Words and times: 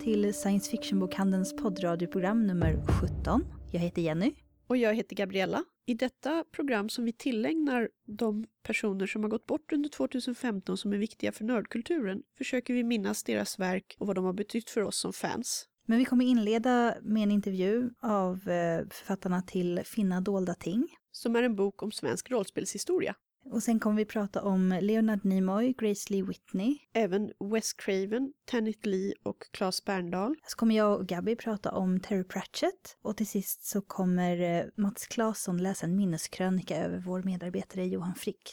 till 0.00 0.34
Science 0.34 0.70
Fiction-bokhandelns 0.70 1.56
poddradioprogram 1.56 2.46
nummer 2.46 2.86
17. 3.00 3.44
Jag 3.72 3.80
heter 3.80 4.02
Jenny. 4.02 4.34
Och 4.66 4.76
jag 4.76 4.94
heter 4.94 5.16
Gabriella. 5.16 5.64
I 5.86 5.94
detta 5.94 6.44
program 6.52 6.88
som 6.88 7.04
vi 7.04 7.12
tillägnar 7.12 7.88
de 8.06 8.46
personer 8.62 9.06
som 9.06 9.22
har 9.22 9.30
gått 9.30 9.46
bort 9.46 9.72
under 9.72 9.88
2015 9.88 10.76
som 10.76 10.92
är 10.92 10.96
viktiga 10.96 11.32
för 11.32 11.44
nördkulturen 11.44 12.22
försöker 12.38 12.74
vi 12.74 12.84
minnas 12.84 13.24
deras 13.24 13.58
verk 13.58 13.96
och 13.98 14.06
vad 14.06 14.16
de 14.16 14.24
har 14.24 14.32
betytt 14.32 14.70
för 14.70 14.82
oss 14.82 14.96
som 14.96 15.12
fans. 15.12 15.66
Men 15.86 15.98
vi 15.98 16.04
kommer 16.04 16.24
inleda 16.24 16.94
med 17.02 17.22
en 17.22 17.30
intervju 17.30 17.90
av 18.00 18.34
eh, 18.48 18.88
författarna 18.90 19.42
till 19.42 19.80
Finna 19.84 20.20
dolda 20.20 20.54
ting. 20.54 20.88
Som 21.12 21.36
är 21.36 21.42
en 21.42 21.56
bok 21.56 21.82
om 21.82 21.92
svensk 21.92 22.30
rollspelshistoria. 22.30 23.14
Och 23.52 23.62
sen 23.62 23.80
kommer 23.80 23.96
vi 23.96 24.04
prata 24.04 24.42
om 24.42 24.78
Leonard 24.80 25.24
Nimoy, 25.24 25.72
Grace 25.72 26.12
Lee 26.12 26.22
Whitney. 26.22 26.78
Även 26.92 27.32
Wes 27.52 27.72
Craven, 27.72 28.32
Tenet 28.50 28.86
Lee 28.86 29.14
och 29.22 29.36
Claes 29.50 29.84
Berndahl. 29.84 30.34
Så 30.46 30.56
kommer 30.56 30.76
jag 30.76 31.00
och 31.00 31.06
Gabby 31.06 31.36
prata 31.36 31.70
om 31.70 32.00
Terry 32.00 32.24
Pratchett. 32.24 32.96
Och 33.02 33.16
till 33.16 33.26
sist 33.26 33.64
så 33.64 33.80
kommer 33.82 34.40
eh, 34.40 34.64
Mats 34.76 35.06
Claesson 35.06 35.62
läsa 35.62 35.86
en 35.86 35.96
minneskrönika 35.96 36.76
över 36.76 36.98
vår 36.98 37.22
medarbetare 37.22 37.86
Johan 37.86 38.14
Frick. 38.14 38.52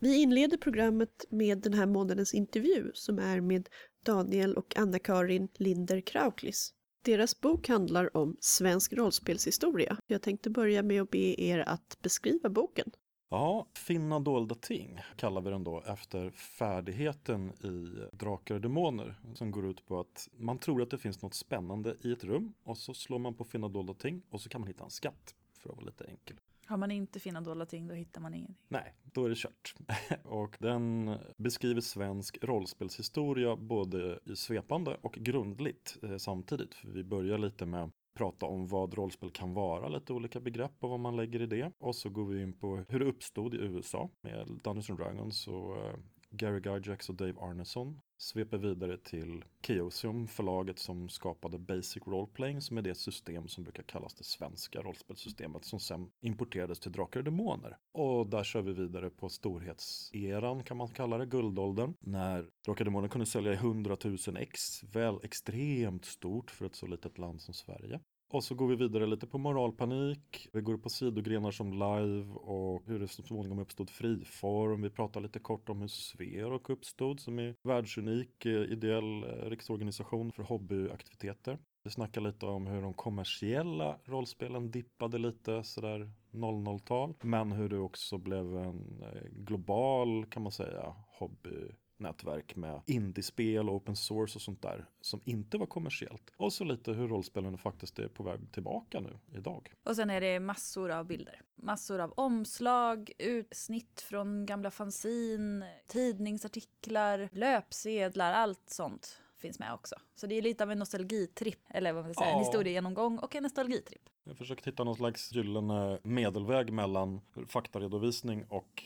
Vi 0.00 0.22
inleder 0.22 0.56
programmet 0.56 1.24
med 1.30 1.58
den 1.58 1.74
här 1.74 1.86
månadens 1.86 2.34
intervju 2.34 2.90
som 2.94 3.18
är 3.18 3.40
med 3.40 3.68
Daniel 4.04 4.54
och 4.54 4.76
Anna-Karin 4.76 5.48
Linder 5.54 6.00
Krauklis. 6.00 6.74
Deras 7.04 7.40
bok 7.40 7.68
handlar 7.68 8.16
om 8.16 8.36
svensk 8.40 8.92
rollspelshistoria. 8.92 9.96
Jag 10.06 10.22
tänkte 10.22 10.50
börja 10.50 10.82
med 10.82 11.02
att 11.02 11.10
be 11.10 11.40
er 11.40 11.58
att 11.58 11.98
beskriva 12.02 12.48
boken. 12.48 12.90
Ja, 13.30 13.66
finna 13.74 14.20
dolda 14.20 14.54
ting 14.54 15.00
kallar 15.16 15.40
vi 15.40 15.50
den 15.50 15.64
då 15.64 15.82
efter 15.86 16.30
färdigheten 16.30 17.50
i 17.50 18.06
Drakar 18.16 18.54
och 18.54 18.60
Demoner 18.60 19.14
som 19.34 19.50
går 19.50 19.66
ut 19.66 19.86
på 19.86 20.00
att 20.00 20.28
man 20.36 20.58
tror 20.58 20.82
att 20.82 20.90
det 20.90 20.98
finns 20.98 21.22
något 21.22 21.34
spännande 21.34 21.96
i 22.02 22.12
ett 22.12 22.24
rum 22.24 22.54
och 22.62 22.78
så 22.78 22.94
slår 22.94 23.18
man 23.18 23.34
på 23.34 23.44
finna 23.44 23.68
dolda 23.68 23.94
ting 23.94 24.22
och 24.30 24.40
så 24.40 24.48
kan 24.48 24.60
man 24.60 24.68
hitta 24.68 24.84
en 24.84 24.90
skatt 24.90 25.34
för 25.52 25.70
att 25.70 25.76
vara 25.76 25.86
lite 25.86 26.04
enkel. 26.04 26.36
Har 26.68 26.76
man 26.76 26.90
inte 26.90 27.20
fina 27.20 27.40
dolda 27.40 27.66
ting 27.66 27.88
då 27.88 27.94
hittar 27.94 28.20
man 28.20 28.34
ingenting. 28.34 28.56
Nej, 28.68 28.94
då 29.02 29.24
är 29.24 29.28
det 29.28 29.34
kört. 29.34 29.74
och 30.22 30.56
den 30.60 31.14
beskriver 31.36 31.80
svensk 31.80 32.38
rollspelshistoria 32.42 33.56
både 33.56 34.18
i 34.24 34.36
svepande 34.36 34.96
och 35.02 35.12
grundligt 35.12 35.96
eh, 36.02 36.16
samtidigt. 36.16 36.74
För 36.74 36.88
vi 36.88 37.04
börjar 37.04 37.38
lite 37.38 37.66
med 37.66 37.90
prata 38.14 38.46
om 38.46 38.66
vad 38.66 38.94
rollspel 38.94 39.30
kan 39.30 39.54
vara, 39.54 39.88
lite 39.88 40.12
olika 40.12 40.40
begrepp 40.40 40.72
och 40.80 40.90
vad 40.90 41.00
man 41.00 41.16
lägger 41.16 41.42
i 41.42 41.46
det. 41.46 41.72
Och 41.78 41.94
så 41.94 42.10
går 42.10 42.24
vi 42.24 42.42
in 42.42 42.52
på 42.52 42.84
hur 42.88 42.98
det 42.98 43.04
uppstod 43.04 43.54
i 43.54 43.58
USA 43.58 44.10
med 44.20 44.46
Dungeons 44.64 44.90
and 44.90 44.98
Dragons 44.98 45.48
och 45.48 45.76
eh, 45.76 45.94
Gary 46.30 46.60
Gygax 46.60 47.08
och 47.08 47.14
Dave 47.14 47.40
Arneson 47.40 48.00
sveper 48.18 48.58
vidare 48.58 48.98
till 48.98 49.44
Chaosium, 49.66 50.26
förlaget 50.26 50.78
som 50.78 51.08
skapade 51.08 51.58
Basic 51.58 52.06
Roleplaying 52.06 52.60
som 52.60 52.78
är 52.78 52.82
det 52.82 52.94
system 52.94 53.48
som 53.48 53.64
brukar 53.64 53.82
kallas 53.82 54.14
det 54.14 54.24
svenska 54.24 54.82
rollspelssystemet 54.82 55.64
som 55.64 55.80
sen 55.80 56.10
importerades 56.20 56.80
till 56.80 56.92
Drakar 56.92 57.20
och 57.20 57.24
Demoner. 57.24 57.76
Och 57.92 58.26
där 58.26 58.44
kör 58.44 58.62
vi 58.62 58.72
vidare 58.72 59.10
på 59.10 59.28
storhetseran 59.28 60.64
kan 60.64 60.76
man 60.76 60.88
kalla 60.88 61.18
det, 61.18 61.26
guldåldern, 61.26 61.94
när 62.00 62.50
Drakar 62.64 62.80
och 62.80 62.84
Demoner 62.84 63.08
kunde 63.08 63.26
sälja 63.26 63.52
i 63.52 63.56
100 63.56 63.96
000 64.04 64.16
ex, 64.36 64.84
väl 64.84 65.18
extremt 65.22 66.04
stort 66.04 66.50
för 66.50 66.66
ett 66.66 66.76
så 66.76 66.86
litet 66.86 67.18
land 67.18 67.40
som 67.40 67.54
Sverige. 67.54 68.00
Och 68.30 68.44
så 68.44 68.54
går 68.54 68.68
vi 68.68 68.76
vidare 68.76 69.06
lite 69.06 69.26
på 69.26 69.38
moralpanik. 69.38 70.48
Vi 70.52 70.60
går 70.60 70.76
på 70.76 70.88
sidogrenar 70.88 71.50
som 71.50 71.72
live 71.72 72.32
och 72.34 72.82
hur 72.86 72.98
det 72.98 73.08
så 73.08 73.22
småningom 73.22 73.58
uppstod 73.58 73.90
friform. 73.90 74.82
Vi 74.82 74.90
pratar 74.90 75.20
lite 75.20 75.38
kort 75.38 75.68
om 75.68 75.80
hur 75.80 75.88
Sverok 75.88 76.70
uppstod 76.70 77.20
som 77.20 77.38
är 77.38 77.54
världsunik 77.62 78.46
eh, 78.46 78.52
ideell 78.52 79.24
eh, 79.24 79.50
riksorganisation 79.50 80.32
för 80.32 80.42
hobbyaktiviteter. 80.42 81.58
Vi 81.84 81.90
snackar 81.90 82.20
lite 82.20 82.46
om 82.46 82.66
hur 82.66 82.82
de 82.82 82.94
kommersiella 82.94 83.98
rollspelen 84.04 84.70
dippade 84.70 85.18
lite 85.18 85.64
sådär 85.64 86.10
00-tal. 86.32 87.14
Men 87.22 87.52
hur 87.52 87.68
det 87.68 87.78
också 87.78 88.18
blev 88.18 88.56
en 88.56 89.02
eh, 89.02 89.28
global 89.30 90.26
kan 90.26 90.42
man 90.42 90.52
säga 90.52 90.94
hobby 91.18 91.70
nätverk 92.00 92.56
med 92.56 92.80
indiespel 92.86 93.68
och 93.68 93.74
open 93.74 93.96
source 93.96 94.38
och 94.38 94.42
sånt 94.42 94.62
där 94.62 94.88
som 95.00 95.20
inte 95.24 95.58
var 95.58 95.66
kommersiellt. 95.66 96.32
Och 96.36 96.52
så 96.52 96.64
lite 96.64 96.92
hur 96.92 97.08
rollspelen 97.08 97.58
faktiskt 97.58 97.98
är 97.98 98.08
på 98.08 98.22
väg 98.22 98.52
tillbaka 98.52 99.00
nu 99.00 99.18
idag. 99.38 99.72
Och 99.82 99.96
sen 99.96 100.10
är 100.10 100.20
det 100.20 100.40
massor 100.40 100.90
av 100.90 101.06
bilder. 101.06 101.42
Massor 101.56 102.00
av 102.00 102.12
omslag, 102.16 103.10
utsnitt 103.18 104.00
från 104.00 104.46
gamla 104.46 104.70
fanzin, 104.70 105.64
tidningsartiklar, 105.86 107.28
löpsedlar, 107.32 108.32
allt 108.32 108.70
sånt 108.70 109.20
finns 109.38 109.58
med 109.58 109.72
också. 109.74 109.96
Så 110.14 110.26
det 110.26 110.34
är 110.34 110.42
lite 110.42 110.64
av 110.64 110.70
en 110.70 110.78
nostalgitripp, 110.78 111.60
eller 111.68 111.92
vad 111.92 112.04
man 112.04 112.14
ska 112.14 112.22
säga, 112.22 112.30
ja. 112.30 112.38
en 112.38 112.44
historiegenomgång 112.44 113.18
och 113.18 113.36
en 113.36 113.42
nostalgitripp. 113.42 114.08
Jag 114.28 114.36
försöker 114.36 114.64
hitta 114.64 114.84
någon 114.84 114.96
slags 114.96 115.32
gyllene 115.32 115.98
medelväg 116.02 116.72
mellan 116.72 117.20
faktaredovisning 117.46 118.44
och 118.48 118.84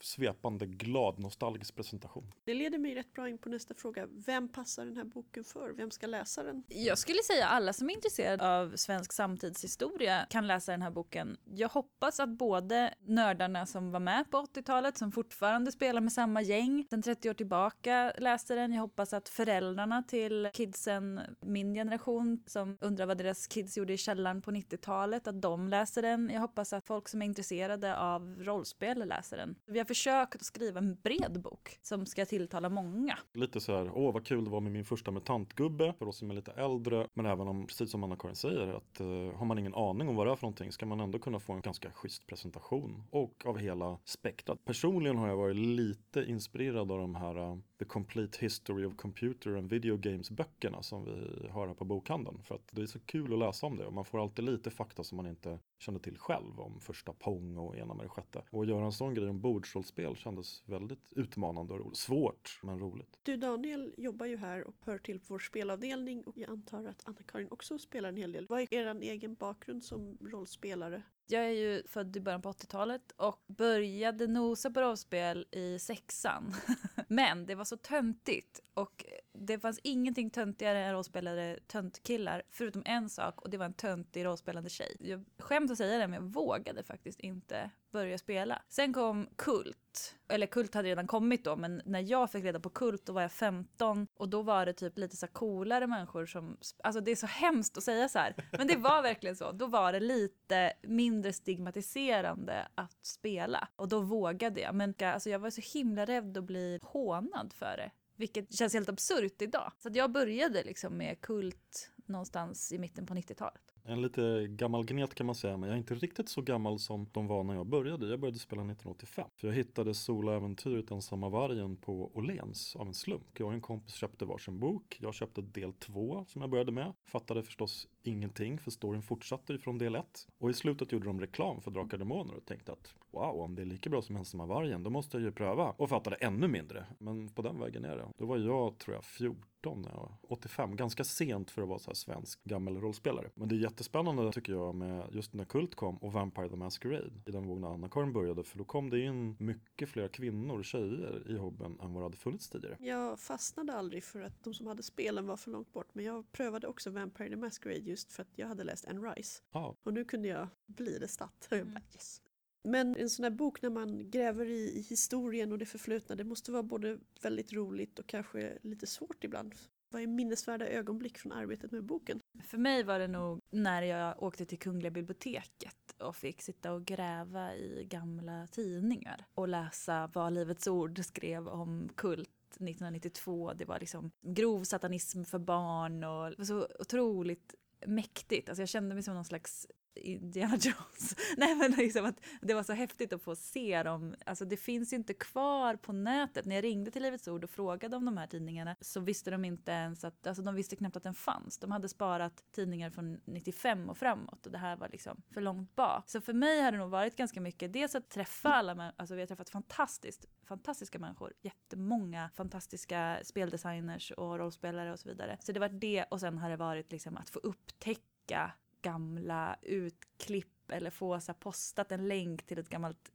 svepande 0.00 0.66
glad 0.66 1.18
nostalgisk 1.18 1.74
presentation. 1.74 2.32
Det 2.44 2.54
leder 2.54 2.78
mig 2.78 2.94
rätt 2.94 3.12
bra 3.12 3.28
in 3.28 3.38
på 3.38 3.48
nästa 3.48 3.74
fråga. 3.74 4.06
Vem 4.26 4.48
passar 4.48 4.84
den 4.84 4.96
här 4.96 5.04
boken 5.04 5.44
för? 5.44 5.70
Vem 5.70 5.90
ska 5.90 6.06
läsa 6.06 6.42
den? 6.42 6.64
Jag 6.68 6.98
skulle 6.98 7.22
säga 7.22 7.46
alla 7.46 7.72
som 7.72 7.90
är 7.90 7.94
intresserade 7.94 8.58
av 8.58 8.76
svensk 8.76 9.12
samtidshistoria 9.12 10.26
kan 10.30 10.46
läsa 10.46 10.72
den 10.72 10.82
här 10.82 10.90
boken. 10.90 11.36
Jag 11.44 11.68
hoppas 11.68 12.20
att 12.20 12.28
både 12.28 12.94
nördarna 13.00 13.66
som 13.66 13.90
var 13.90 14.00
med 14.00 14.30
på 14.30 14.36
80-talet, 14.38 14.98
som 14.98 15.12
fortfarande 15.12 15.72
spelar 15.72 16.00
med 16.00 16.12
samma 16.12 16.42
gäng 16.42 16.86
sen 16.90 17.02
30 17.02 17.30
år 17.30 17.34
tillbaka, 17.34 18.12
läste 18.18 18.54
den. 18.54 18.72
Jag 18.72 18.80
hoppas 18.80 19.12
att 19.12 19.28
föräldrarna 19.28 20.02
till 20.02 20.50
kidsen, 20.52 21.20
min 21.40 21.74
generation, 21.74 22.42
som 22.46 22.78
undrar 22.80 23.06
vad 23.06 23.18
deras 23.18 23.46
kids 23.46 23.76
gjorde 23.76 23.92
i 23.92 23.96
källaren 23.96 24.42
på 24.42 24.50
90-talet, 24.66 25.26
att 25.26 25.42
de 25.42 25.68
läser 25.68 26.02
den. 26.02 26.30
Jag 26.32 26.40
hoppas 26.40 26.72
att 26.72 26.86
folk 26.86 27.08
som 27.08 27.22
är 27.22 27.26
intresserade 27.26 27.98
av 27.98 28.34
rollspel 28.38 29.08
läser 29.08 29.36
den. 29.36 29.56
Vi 29.66 29.78
har 29.78 29.86
försökt 29.86 30.34
att 30.34 30.44
skriva 30.44 30.78
en 30.78 30.94
bred 30.94 31.40
bok 31.42 31.78
som 31.82 32.06
ska 32.06 32.26
tilltala 32.26 32.68
många. 32.68 33.18
Lite 33.34 33.60
så 33.60 33.76
här, 33.76 33.90
åh 33.94 34.14
vad 34.14 34.26
kul 34.26 34.44
det 34.44 34.50
var 34.50 34.60
med 34.60 34.72
min 34.72 34.84
första 34.84 35.10
mutantgubbe 35.10 35.94
för 35.98 36.08
oss 36.08 36.18
som 36.18 36.30
är 36.30 36.34
lite 36.34 36.52
äldre. 36.52 37.06
Men 37.14 37.26
även 37.26 37.48
om, 37.48 37.66
precis 37.66 37.90
som 37.90 38.04
Anna-Karin 38.04 38.36
säger, 38.36 38.68
att 38.68 39.00
uh, 39.00 39.32
har 39.34 39.44
man 39.44 39.58
ingen 39.58 39.74
aning 39.74 40.08
om 40.08 40.16
vad 40.16 40.26
det 40.26 40.32
är 40.32 40.36
för 40.36 40.42
någonting 40.42 40.72
ska 40.72 40.86
man 40.86 41.00
ändå 41.00 41.18
kunna 41.18 41.40
få 41.40 41.52
en 41.52 41.60
ganska 41.60 41.90
schysst 41.90 42.26
presentation. 42.26 43.02
Och 43.10 43.42
av 43.46 43.58
hela 43.58 43.98
spektrat. 44.04 44.64
Personligen 44.64 45.16
har 45.16 45.28
jag 45.28 45.36
varit 45.36 45.56
lite 45.56 46.24
inspirerad 46.24 46.92
av 46.92 46.98
de 46.98 47.14
här 47.14 47.38
uh, 47.38 47.58
The 47.78 47.84
Complete 47.84 48.38
History 48.40 48.84
of 48.84 48.96
Computer 48.96 49.56
and 49.56 49.70
Video 49.70 49.96
Games 49.96 50.30
böckerna 50.30 50.82
som 50.82 51.04
vi 51.04 51.48
har 51.48 51.66
här 51.66 51.74
på 51.74 51.84
bokhandeln. 51.84 52.42
För 52.42 52.54
att 52.54 52.68
det 52.70 52.82
är 52.82 52.86
så 52.86 53.00
kul 53.00 53.32
att 53.32 53.38
läsa 53.38 53.66
om 53.66 53.76
det 53.76 53.86
och 53.86 53.92
man 53.92 54.04
får 54.04 54.22
alltid 54.22 54.44
lite 54.44 54.70
fakta 54.70 55.04
som 55.04 55.16
man 55.16 55.26
inte 55.26 55.58
kände 55.78 56.00
till 56.00 56.18
själv 56.18 56.60
om 56.60 56.80
första 56.80 57.12
Pong 57.12 57.56
och 57.56 57.76
ena 57.76 57.94
med 57.94 58.04
det 58.04 58.08
sjätte. 58.08 58.42
Och 58.50 58.62
att 58.62 58.68
göra 58.68 58.84
en 58.84 58.92
sån 58.92 59.14
grej 59.14 59.28
om 59.28 59.40
bordsrollspel 59.40 60.16
kändes 60.16 60.62
väldigt 60.66 61.12
utmanande 61.12 61.72
och 61.72 61.80
roligt. 61.80 61.96
Svårt, 61.96 62.60
men 62.62 62.78
roligt. 62.78 63.20
Du 63.22 63.36
Daniel 63.36 63.94
jobbar 63.96 64.26
ju 64.26 64.36
här 64.36 64.64
och 64.64 64.74
hör 64.80 64.98
till 64.98 65.20
vår 65.26 65.38
spelavdelning 65.38 66.22
och 66.24 66.38
jag 66.38 66.50
antar 66.50 66.84
att 66.84 67.02
Anna-Karin 67.04 67.48
också 67.50 67.78
spelar 67.78 68.08
en 68.08 68.16
hel 68.16 68.32
del. 68.32 68.46
Vad 68.46 68.60
är 68.60 68.74
er 68.74 69.00
egen 69.02 69.34
bakgrund 69.34 69.84
som 69.84 70.18
rollspelare? 70.20 71.02
Jag 71.28 71.44
är 71.44 71.50
ju 71.50 71.82
född 71.86 72.16
i 72.16 72.20
början 72.20 72.42
på 72.42 72.52
80-talet 72.52 73.12
och 73.16 73.44
började 73.46 74.26
nosa 74.26 74.70
på 74.70 74.80
rollspel 74.80 75.46
i 75.50 75.78
sexan. 75.78 76.54
Men 77.08 77.46
det 77.46 77.54
var 77.54 77.64
så 77.64 77.76
töntigt 77.76 78.60
och 78.76 79.06
det 79.32 79.58
fanns 79.58 79.80
ingenting 79.82 80.30
töntigare 80.30 80.84
än 80.84 80.92
rollspelade 80.92 81.58
töntkillar 81.66 82.42
förutom 82.50 82.82
en 82.84 83.08
sak 83.08 83.40
och 83.40 83.50
det 83.50 83.58
var 83.58 83.66
en 83.66 83.74
töntig 83.74 84.24
rollspelande 84.24 84.70
tjej. 84.70 84.96
Jag 85.00 85.24
skäms 85.38 85.70
att 85.70 85.78
säga 85.78 85.98
det 85.98 86.06
men 86.06 86.22
jag 86.22 86.32
vågade 86.32 86.82
faktiskt 86.82 87.20
inte 87.20 87.70
börja 87.90 88.18
spela. 88.18 88.62
Sen 88.68 88.92
kom 88.92 89.28
Kult, 89.36 90.16
eller 90.28 90.46
Kult 90.46 90.74
hade 90.74 90.88
redan 90.88 91.06
kommit 91.06 91.44
då 91.44 91.56
men 91.56 91.82
när 91.84 92.00
jag 92.00 92.30
fick 92.30 92.44
reda 92.44 92.60
på 92.60 92.70
Kult 92.70 93.06
då 93.06 93.12
var 93.12 93.22
jag 93.22 93.32
15 93.32 94.06
och 94.14 94.28
då 94.28 94.42
var 94.42 94.66
det 94.66 94.72
typ 94.72 94.98
lite 94.98 95.16
så 95.16 95.26
coolare 95.26 95.86
människor 95.86 96.26
som, 96.26 96.56
alltså 96.84 97.00
det 97.00 97.10
är 97.10 97.16
så 97.16 97.26
hemskt 97.26 97.76
att 97.76 97.84
säga 97.84 98.08
så 98.08 98.18
här 98.18 98.34
men 98.58 98.66
det 98.66 98.76
var 98.76 99.02
verkligen 99.02 99.36
så. 99.36 99.52
Då 99.52 99.66
var 99.66 99.92
det 99.92 100.00
lite 100.00 100.72
mindre 100.82 101.32
stigmatiserande 101.32 102.68
att 102.74 103.06
spela 103.06 103.68
och 103.76 103.88
då 103.88 104.00
vågade 104.00 104.60
jag 104.60 104.74
men 104.74 104.94
alltså 105.00 105.30
jag 105.30 105.38
var 105.38 105.50
så 105.50 105.78
himla 105.78 106.04
rädd 106.04 106.38
att 106.38 106.44
bli 106.44 106.78
hånad 106.82 107.52
för 107.52 107.76
det. 107.76 107.90
Vilket 108.16 108.54
känns 108.54 108.74
helt 108.74 108.88
absurt 108.88 109.42
idag. 109.42 109.72
Så 109.78 109.88
jag 109.92 110.12
började 110.12 110.64
liksom 110.64 110.96
med 110.96 111.20
kult 111.20 111.90
någonstans 112.06 112.72
i 112.72 112.78
mitten 112.78 113.06
på 113.06 113.14
90-talet. 113.14 113.62
En 113.84 114.02
lite 114.02 114.46
gammal 114.46 114.84
gnet 114.84 115.14
kan 115.14 115.26
man 115.26 115.34
säga, 115.34 115.56
men 115.56 115.68
jag 115.68 115.74
är 115.74 115.78
inte 115.78 115.94
riktigt 115.94 116.28
så 116.28 116.42
gammal 116.42 116.78
som 116.78 117.08
de 117.12 117.26
var 117.26 117.44
när 117.44 117.54
jag 117.54 117.66
började. 117.66 118.08
Jag 118.08 118.20
började 118.20 118.38
spela 118.38 118.62
1985. 118.62 119.28
För 119.34 119.48
jag 119.48 119.54
hittade 119.54 119.94
soloäventyret 119.94 120.90
Ensamma 120.90 121.28
vargen 121.28 121.76
på 121.76 122.10
Åhléns 122.14 122.76
av 122.76 122.86
en 122.86 122.94
slump. 122.94 123.38
Jag 123.38 123.46
och 123.46 123.54
en 123.54 123.60
kompis 123.60 123.94
köpte 123.94 124.24
varsin 124.24 124.58
bok. 124.58 124.98
Jag 125.00 125.14
köpte 125.14 125.40
del 125.40 125.72
två 125.72 126.24
som 126.28 126.40
jag 126.40 126.50
började 126.50 126.72
med. 126.72 126.92
Fattade 127.04 127.42
förstås 127.42 127.88
ingenting 128.06 128.58
för 128.58 128.70
storyn 128.70 129.02
fortsatte 129.02 129.52
ju 129.52 129.58
från 129.58 129.78
del 129.78 129.94
ett. 129.94 130.28
Och 130.38 130.50
i 130.50 130.54
slutet 130.54 130.92
gjorde 130.92 131.06
de 131.06 131.20
reklam 131.20 131.60
för 131.60 131.70
Drakar 131.70 131.98
Demoner 131.98 132.34
och 132.34 132.46
tänkte 132.46 132.72
att 132.72 132.94
wow, 133.16 133.40
om 133.40 133.54
det 133.54 133.62
är 133.62 133.66
lika 133.66 133.90
bra 133.90 134.02
som 134.02 134.16
Ensamma 134.16 134.46
vargen, 134.46 134.82
då 134.82 134.90
måste 134.90 135.16
jag 135.16 135.24
ju 135.24 135.32
pröva. 135.32 135.74
Och 135.76 135.88
fattade 135.88 136.16
ännu 136.16 136.48
mindre. 136.48 136.86
Men 136.98 137.28
på 137.28 137.42
den 137.42 137.60
vägen 137.60 137.84
är 137.84 137.96
det. 137.96 138.08
Då 138.18 138.26
var 138.26 138.38
jag, 138.38 138.78
tror 138.78 138.94
jag, 138.94 139.04
14 139.04 139.82
när 139.82 139.90
jag 139.90 139.96
var 139.96 140.12
85. 140.28 140.76
Ganska 140.76 141.04
sent 141.04 141.50
för 141.50 141.62
att 141.62 141.68
vara 141.68 141.78
så 141.78 141.90
här 141.90 141.94
svensk 141.94 142.44
gammal 142.44 142.80
rollspelare. 142.80 143.30
Men 143.34 143.48
det 143.48 143.54
är 143.54 143.58
jättespännande 143.58 144.32
tycker 144.32 144.52
jag 144.52 144.74
med 144.74 145.08
just 145.12 145.34
när 145.34 145.44
Kult 145.44 145.74
kom 145.74 145.96
och 145.96 146.12
Vampire 146.12 146.48
the 146.48 146.56
Masquerade. 146.56 147.10
I 147.26 147.30
den 147.30 147.46
våg 147.46 147.60
när 147.60 147.68
Anna-Karin 147.68 148.12
började. 148.12 148.44
För 148.44 148.58
då 148.58 148.64
kom 148.64 148.90
det 148.90 149.00
in 149.00 149.36
mycket 149.38 149.88
fler 149.88 150.08
kvinnor 150.08 150.58
och 150.58 150.64
tjejer 150.64 151.30
i 151.30 151.36
hobben 151.36 151.78
än 151.82 151.92
vad 151.92 152.02
det 152.02 152.06
hade 152.06 152.16
funnits 152.16 152.48
tidigare. 152.48 152.76
Jag 152.80 153.20
fastnade 153.20 153.72
aldrig 153.72 154.04
för 154.04 154.20
att 154.20 154.44
de 154.44 154.54
som 154.54 154.66
hade 154.66 154.82
spelen 154.82 155.26
var 155.26 155.36
för 155.36 155.50
långt 155.50 155.72
bort. 155.72 155.88
Men 155.92 156.04
jag 156.04 156.32
prövade 156.32 156.66
också 156.66 156.90
Vampire 156.90 157.28
the 157.28 157.36
Masquerade 157.36 157.80
just 157.96 158.12
för 158.12 158.22
att 158.22 158.38
jag 158.38 158.46
hade 158.48 158.64
läst 158.64 158.86
Anne 158.86 159.00
Rice. 159.00 159.42
Ja, 159.52 159.76
Och 159.82 159.92
nu 159.94 160.04
kunde 160.04 160.28
jag 160.28 160.48
bli 160.66 160.98
det 160.98 161.08
statt. 161.08 161.48
Och 161.50 161.52
jag 161.56 161.60
Mm. 161.60 161.74
bara 161.74 161.82
yes. 161.94 162.22
Men 162.64 162.96
en 162.96 163.10
sån 163.10 163.22
här 163.24 163.30
bok 163.30 163.62
när 163.62 163.70
man 163.70 164.10
gräver 164.10 164.46
i, 164.46 164.76
i 164.78 164.80
historien 164.80 165.52
och 165.52 165.58
det 165.58 165.66
förflutna, 165.66 166.14
det 166.16 166.24
måste 166.24 166.52
vara 166.52 166.62
både 166.62 166.98
väldigt 167.22 167.52
roligt 167.52 167.98
och 167.98 168.06
kanske 168.06 168.58
lite 168.62 168.86
svårt 168.86 169.24
ibland. 169.24 169.54
Vad 169.88 170.02
är 170.02 170.06
minnesvärda 170.06 170.66
ögonblick 170.68 171.18
från 171.18 171.32
arbetet 171.32 171.70
med 171.72 171.84
boken? 171.84 172.20
För 172.44 172.58
mig 172.58 172.82
var 172.82 172.98
det 172.98 173.08
nog 173.08 173.40
när 173.50 173.82
jag 173.82 174.22
åkte 174.22 174.46
till 174.46 174.58
Kungliga 174.58 174.90
biblioteket 174.90 175.76
och 175.98 176.16
fick 176.16 176.42
sitta 176.42 176.72
och 176.72 176.84
gräva 176.84 177.54
i 177.56 177.84
gamla 177.90 178.46
tidningar 178.46 179.24
och 179.34 179.48
läsa 179.48 180.10
vad 180.14 180.32
Livets 180.32 180.66
Ord 180.66 181.04
skrev 181.04 181.48
om 181.48 181.88
kult 181.94 182.30
1992. 182.50 183.52
Det 183.54 183.64
var 183.64 183.80
liksom 183.80 184.10
grov 184.22 184.64
satanism 184.64 185.24
för 185.24 185.38
barn 185.38 186.04
och 186.04 186.30
det 186.30 186.38
var 186.38 186.44
så 186.44 186.68
otroligt 186.78 187.54
mäktigt. 187.86 188.48
Alltså 188.48 188.62
jag 188.62 188.68
kände 188.68 188.94
mig 188.94 189.02
som 189.02 189.14
någon 189.14 189.24
slags 189.24 189.66
Indiana 189.96 190.56
Jones. 190.60 191.16
Nej 191.36 191.54
men 191.54 191.70
liksom 191.70 192.04
att 192.04 192.20
det 192.40 192.54
var 192.54 192.62
så 192.62 192.72
häftigt 192.72 193.12
att 193.12 193.22
få 193.22 193.36
se 193.36 193.82
dem. 193.82 194.14
Alltså 194.26 194.44
det 194.44 194.56
finns 194.56 194.92
ju 194.92 194.96
inte 194.96 195.14
kvar 195.14 195.76
på 195.76 195.92
nätet. 195.92 196.44
När 196.44 196.54
jag 196.54 196.64
ringde 196.64 196.90
till 196.90 197.02
Livets 197.02 197.28
Ord 197.28 197.44
och 197.44 197.50
frågade 197.50 197.96
om 197.96 198.04
de 198.04 198.16
här 198.16 198.26
tidningarna 198.26 198.76
så 198.80 199.00
visste 199.00 199.30
de 199.30 199.44
inte 199.44 199.72
ens 199.72 200.04
att, 200.04 200.26
alltså 200.26 200.42
de 200.42 200.54
visste 200.54 200.76
knappt 200.76 200.96
att 200.96 201.02
den 201.02 201.14
fanns. 201.14 201.58
De 201.58 201.70
hade 201.70 201.88
sparat 201.88 202.44
tidningar 202.52 202.90
från 202.90 203.20
95 203.24 203.90
och 203.90 203.98
framåt 203.98 204.46
och 204.46 204.52
det 204.52 204.58
här 204.58 204.76
var 204.76 204.88
liksom 204.88 205.22
för 205.30 205.40
långt 205.40 205.76
bak. 205.76 206.10
Så 206.10 206.20
för 206.20 206.32
mig 206.32 206.60
har 206.60 206.72
det 206.72 206.78
nog 206.78 206.90
varit 206.90 207.16
ganska 207.16 207.40
mycket, 207.40 207.72
dels 207.72 207.94
att 207.94 208.08
träffa 208.08 208.54
alla, 208.54 208.92
alltså 208.96 209.14
vi 209.14 209.20
har 209.20 209.26
träffat 209.26 209.50
fantastiskt, 209.50 210.26
fantastiska 210.44 210.98
människor, 210.98 211.32
jättemånga 211.42 212.30
fantastiska 212.34 213.18
speldesigners 213.22 214.10
och 214.10 214.38
rollspelare 214.38 214.92
och 214.92 215.00
så 215.00 215.08
vidare. 215.08 215.36
Så 215.40 215.52
det 215.52 215.60
var 215.60 215.68
det 215.68 216.04
och 216.04 216.20
sen 216.20 216.38
har 216.38 216.50
det 216.50 216.56
varit 216.56 216.92
liksom 216.92 217.16
att 217.16 217.30
få 217.30 217.38
upptäcka 217.38 218.52
gamla 218.86 219.56
utklipp 219.62 220.70
eller 220.70 220.90
få 220.90 221.20
så 221.20 221.32
här, 221.32 221.38
postat 221.38 221.92
en 221.92 222.08
länk 222.08 222.46
till 222.46 222.58
ett 222.58 222.68
gammalt 222.68 223.12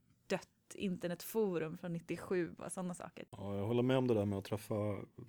internetforum 0.74 1.78
från 1.78 1.92
97 1.92 2.54
och 2.58 2.72
sådana 2.72 2.94
saker. 2.94 3.24
Ja, 3.30 3.56
jag 3.56 3.66
håller 3.66 3.82
med 3.82 3.98
om 3.98 4.08
det 4.08 4.14
där 4.14 4.24
med 4.24 4.38
att 4.38 4.44
träffa 4.44 4.74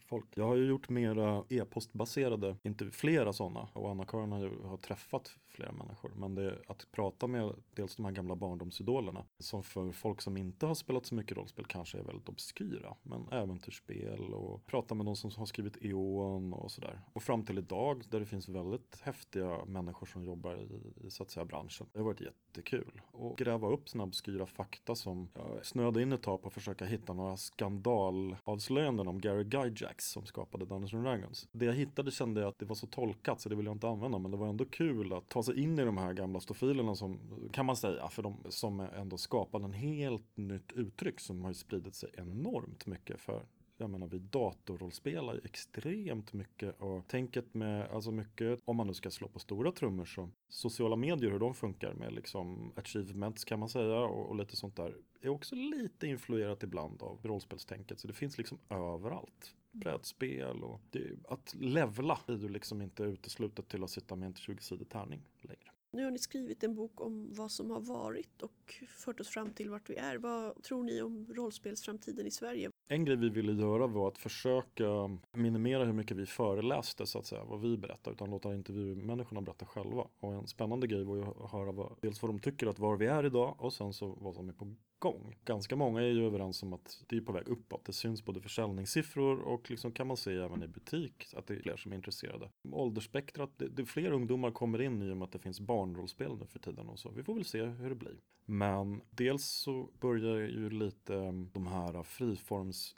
folk. 0.05 0.25
Jag 0.35 0.47
har 0.47 0.55
ju 0.55 0.65
gjort 0.65 0.89
mera 0.89 1.43
e-postbaserade, 1.49 2.57
inte 2.63 2.91
flera 2.91 3.33
sådana. 3.33 3.67
Och 3.73 3.89
Anna-Karin 3.89 4.31
har 4.31 4.39
ju 4.39 4.63
har 4.63 4.77
träffat 4.77 5.37
flera 5.47 5.71
människor. 5.71 6.11
Men 6.15 6.35
det 6.35 6.59
att 6.67 6.87
prata 6.91 7.27
med 7.27 7.53
dels 7.75 7.95
de 7.95 8.05
här 8.05 8.11
gamla 8.11 8.35
barndomsidolerna. 8.35 9.25
Som 9.39 9.63
för 9.63 9.91
folk 9.91 10.21
som 10.21 10.37
inte 10.37 10.65
har 10.65 10.75
spelat 10.75 11.05
så 11.05 11.15
mycket 11.15 11.37
rollspel 11.37 11.65
kanske 11.65 11.97
är 11.97 12.03
väldigt 12.03 12.29
obskyra. 12.29 12.95
Men 13.03 13.27
äventyrsspel 13.31 14.33
och 14.33 14.65
prata 14.65 14.95
med 14.95 15.05
de 15.05 15.15
som 15.15 15.31
har 15.37 15.45
skrivit 15.45 15.77
Eon 15.81 16.53
och 16.53 16.71
sådär. 16.71 17.01
Och 17.13 17.23
fram 17.23 17.45
till 17.45 17.57
idag 17.57 18.03
där 18.09 18.19
det 18.19 18.25
finns 18.25 18.49
väldigt 18.49 19.01
häftiga 19.01 19.65
människor 19.65 20.05
som 20.05 20.23
jobbar 20.23 20.55
i, 20.55 21.05
i 21.07 21.11
så 21.11 21.23
att 21.23 21.31
säga 21.31 21.45
branschen. 21.45 21.87
Det 21.93 21.99
har 21.99 22.05
varit 22.05 22.21
jättekul. 22.21 23.01
Och 23.11 23.37
gräva 23.37 23.67
upp 23.67 23.89
sådana 23.89 24.03
obskyra 24.03 24.45
fakta 24.45 24.95
som 24.95 25.29
jag 25.35 25.65
snöade 25.65 26.01
in 26.01 26.13
ett 26.13 26.21
tag 26.21 26.41
på 26.41 26.47
att 26.47 26.53
försöka 26.53 26.85
hitta 26.85 27.13
några 27.13 27.37
skandalavslöjanden 27.37 29.07
om 29.07 29.21
Gary 29.21 29.43
Gygax 29.43 30.05
som 30.05 30.25
skapade 30.25 30.65
Dungeons 30.65 30.93
and 30.93 31.03
Dragons. 31.03 31.47
Det 31.51 31.65
jag 31.65 31.73
hittade 31.73 32.11
kände 32.11 32.41
jag 32.41 32.47
att 32.47 32.59
det 32.59 32.65
var 32.65 32.75
så 32.75 32.87
tolkat 32.87 33.41
så 33.41 33.49
det 33.49 33.55
ville 33.55 33.69
jag 33.69 33.75
inte 33.75 33.87
använda 33.87 34.19
men 34.19 34.31
det 34.31 34.37
var 34.37 34.47
ändå 34.47 34.65
kul 34.65 35.13
att 35.13 35.29
ta 35.29 35.43
sig 35.43 35.59
in 35.59 35.79
i 35.79 35.85
de 35.85 35.97
här 35.97 36.13
gamla 36.13 36.39
stofilerna 36.39 36.95
som 36.95 37.19
kan 37.51 37.65
man 37.65 37.75
säga 37.75 38.07
för 38.07 38.23
de 38.23 38.37
som 38.49 38.79
ändå 38.79 39.17
skapade 39.17 39.65
en 39.65 39.73
helt 39.73 40.37
nytt 40.37 40.71
uttryck 40.71 41.19
som 41.19 41.41
har 41.41 41.49
ju 41.49 41.55
spridit 41.55 41.95
sig 41.95 42.09
enormt 42.17 42.85
mycket 42.85 43.19
för 43.19 43.45
jag 43.77 43.89
menar 43.89 44.07
vi 44.07 44.19
datorrollspelar 44.19 45.33
ju 45.33 45.41
extremt 45.43 46.33
mycket 46.33 46.81
och 46.81 47.07
tänket 47.07 47.53
med, 47.53 47.89
alltså 47.91 48.11
mycket, 48.11 48.59
om 48.65 48.75
man 48.75 48.87
nu 48.87 48.93
ska 48.93 49.11
slå 49.11 49.27
på 49.27 49.39
stora 49.39 49.71
trummor 49.71 50.05
så 50.05 50.29
sociala 50.49 50.95
medier 50.95 51.31
hur 51.31 51.39
de 51.39 51.53
funkar 51.53 51.93
med 51.93 52.13
liksom 52.13 52.71
achievements 52.75 53.45
kan 53.45 53.59
man 53.59 53.69
säga 53.69 53.99
och, 53.99 54.29
och 54.29 54.35
lite 54.35 54.55
sånt 54.55 54.75
där 54.75 54.95
är 55.21 55.29
också 55.29 55.55
lite 55.55 56.07
influerat 56.07 56.63
ibland 56.63 57.03
av 57.03 57.19
rollspelstänket 57.23 57.99
så 57.99 58.07
det 58.07 58.13
finns 58.13 58.37
liksom 58.37 58.57
överallt. 58.69 59.55
Brädspel 59.71 60.63
och 60.63 60.81
det, 60.91 61.09
att 61.29 61.55
levla 61.59 62.19
är 62.27 62.33
ju 62.33 62.49
liksom 62.49 62.81
inte 62.81 63.03
uteslutet 63.03 63.67
till 63.67 63.83
att 63.83 63.89
sitta 63.89 64.15
med 64.15 64.25
en 64.25 64.33
20-sidig 64.33 64.89
tärning 64.89 65.21
längre. 65.41 65.71
Nu 65.91 66.03
har 66.03 66.11
ni 66.11 66.19
skrivit 66.19 66.63
en 66.63 66.75
bok 66.75 67.01
om 67.01 67.33
vad 67.33 67.51
som 67.51 67.71
har 67.71 67.79
varit 67.79 68.41
och 68.41 68.83
fört 68.87 69.19
oss 69.19 69.29
fram 69.29 69.53
till 69.53 69.69
vart 69.69 69.89
vi 69.89 69.95
är. 69.95 70.17
Vad 70.17 70.63
tror 70.63 70.83
ni 70.83 71.01
om 71.01 71.33
rollspelsframtiden 71.33 72.27
i 72.27 72.31
Sverige? 72.31 72.69
En 72.87 73.05
grej 73.05 73.17
vi 73.17 73.29
ville 73.29 73.51
göra 73.51 73.87
var 73.87 74.07
att 74.07 74.17
försöka 74.17 75.17
minimera 75.31 75.85
hur 75.85 75.93
mycket 75.93 76.17
vi 76.17 76.25
föreläste 76.25 77.05
så 77.05 77.19
att 77.19 77.25
säga, 77.25 77.43
vad 77.43 77.61
vi 77.61 77.77
berättar, 77.77 78.11
utan 78.11 78.29
låta 78.29 78.55
intervjumänniskorna 78.55 79.41
berätta 79.41 79.65
själva. 79.65 80.07
Och 80.19 80.33
en 80.33 80.47
spännande 80.47 80.87
grej 80.87 81.03
var 81.03 81.15
ju 81.15 81.23
att 81.23 81.51
höra 81.51 81.71
vad, 81.71 81.95
dels 82.01 82.21
vad 82.21 82.29
de 82.29 82.39
tycker 82.39 82.67
att 82.67 82.79
var 82.79 82.97
vi 82.97 83.05
är 83.05 83.25
idag 83.25 83.55
och 83.57 83.73
sen 83.73 83.93
så 83.93 84.17
vad 84.21 84.35
som 84.35 84.49
är 84.49 84.53
på 84.53 84.75
gång. 84.99 85.35
Ganska 85.45 85.75
många 85.75 86.01
är 86.01 86.07
ju 86.07 86.25
överens 86.25 86.63
om 86.63 86.73
att 86.73 87.03
det 87.07 87.17
är 87.17 87.21
på 87.21 87.31
väg 87.31 87.47
uppåt. 87.47 87.85
Det 87.85 87.93
syns 87.93 88.25
både 88.25 88.41
försäljningssiffror 88.41 89.39
och 89.39 89.71
liksom 89.71 89.91
kan 89.91 90.07
man 90.07 90.17
se 90.17 90.33
även 90.33 90.63
i 90.63 90.67
butik 90.67 91.33
att 91.35 91.47
det 91.47 91.53
är 91.53 91.59
fler 91.59 91.77
som 91.77 91.91
är 91.91 91.95
intresserade. 91.95 92.49
Åldersspektrat, 92.71 93.51
det, 93.57 93.67
det 93.67 93.81
är 93.81 93.85
fler 93.85 94.11
ungdomar 94.11 94.51
kommer 94.51 94.81
in 94.81 95.01
i 95.01 95.11
och 95.11 95.17
med 95.17 95.25
att 95.25 95.31
det 95.31 95.39
finns 95.39 95.59
barnrollspel 95.59 96.37
nu 96.39 96.45
för 96.45 96.59
tiden 96.59 96.89
och 96.89 96.99
så. 96.99 97.09
Vi 97.09 97.23
får 97.23 97.33
väl 97.33 97.45
se 97.45 97.63
hur 97.63 97.89
det 97.89 97.95
blir. 97.95 98.17
Men 98.45 99.01
dels 99.09 99.45
så 99.45 99.89
börjar 99.99 100.37
ju 100.37 100.69
lite 100.69 101.13
de 101.53 101.67
här 101.67 102.03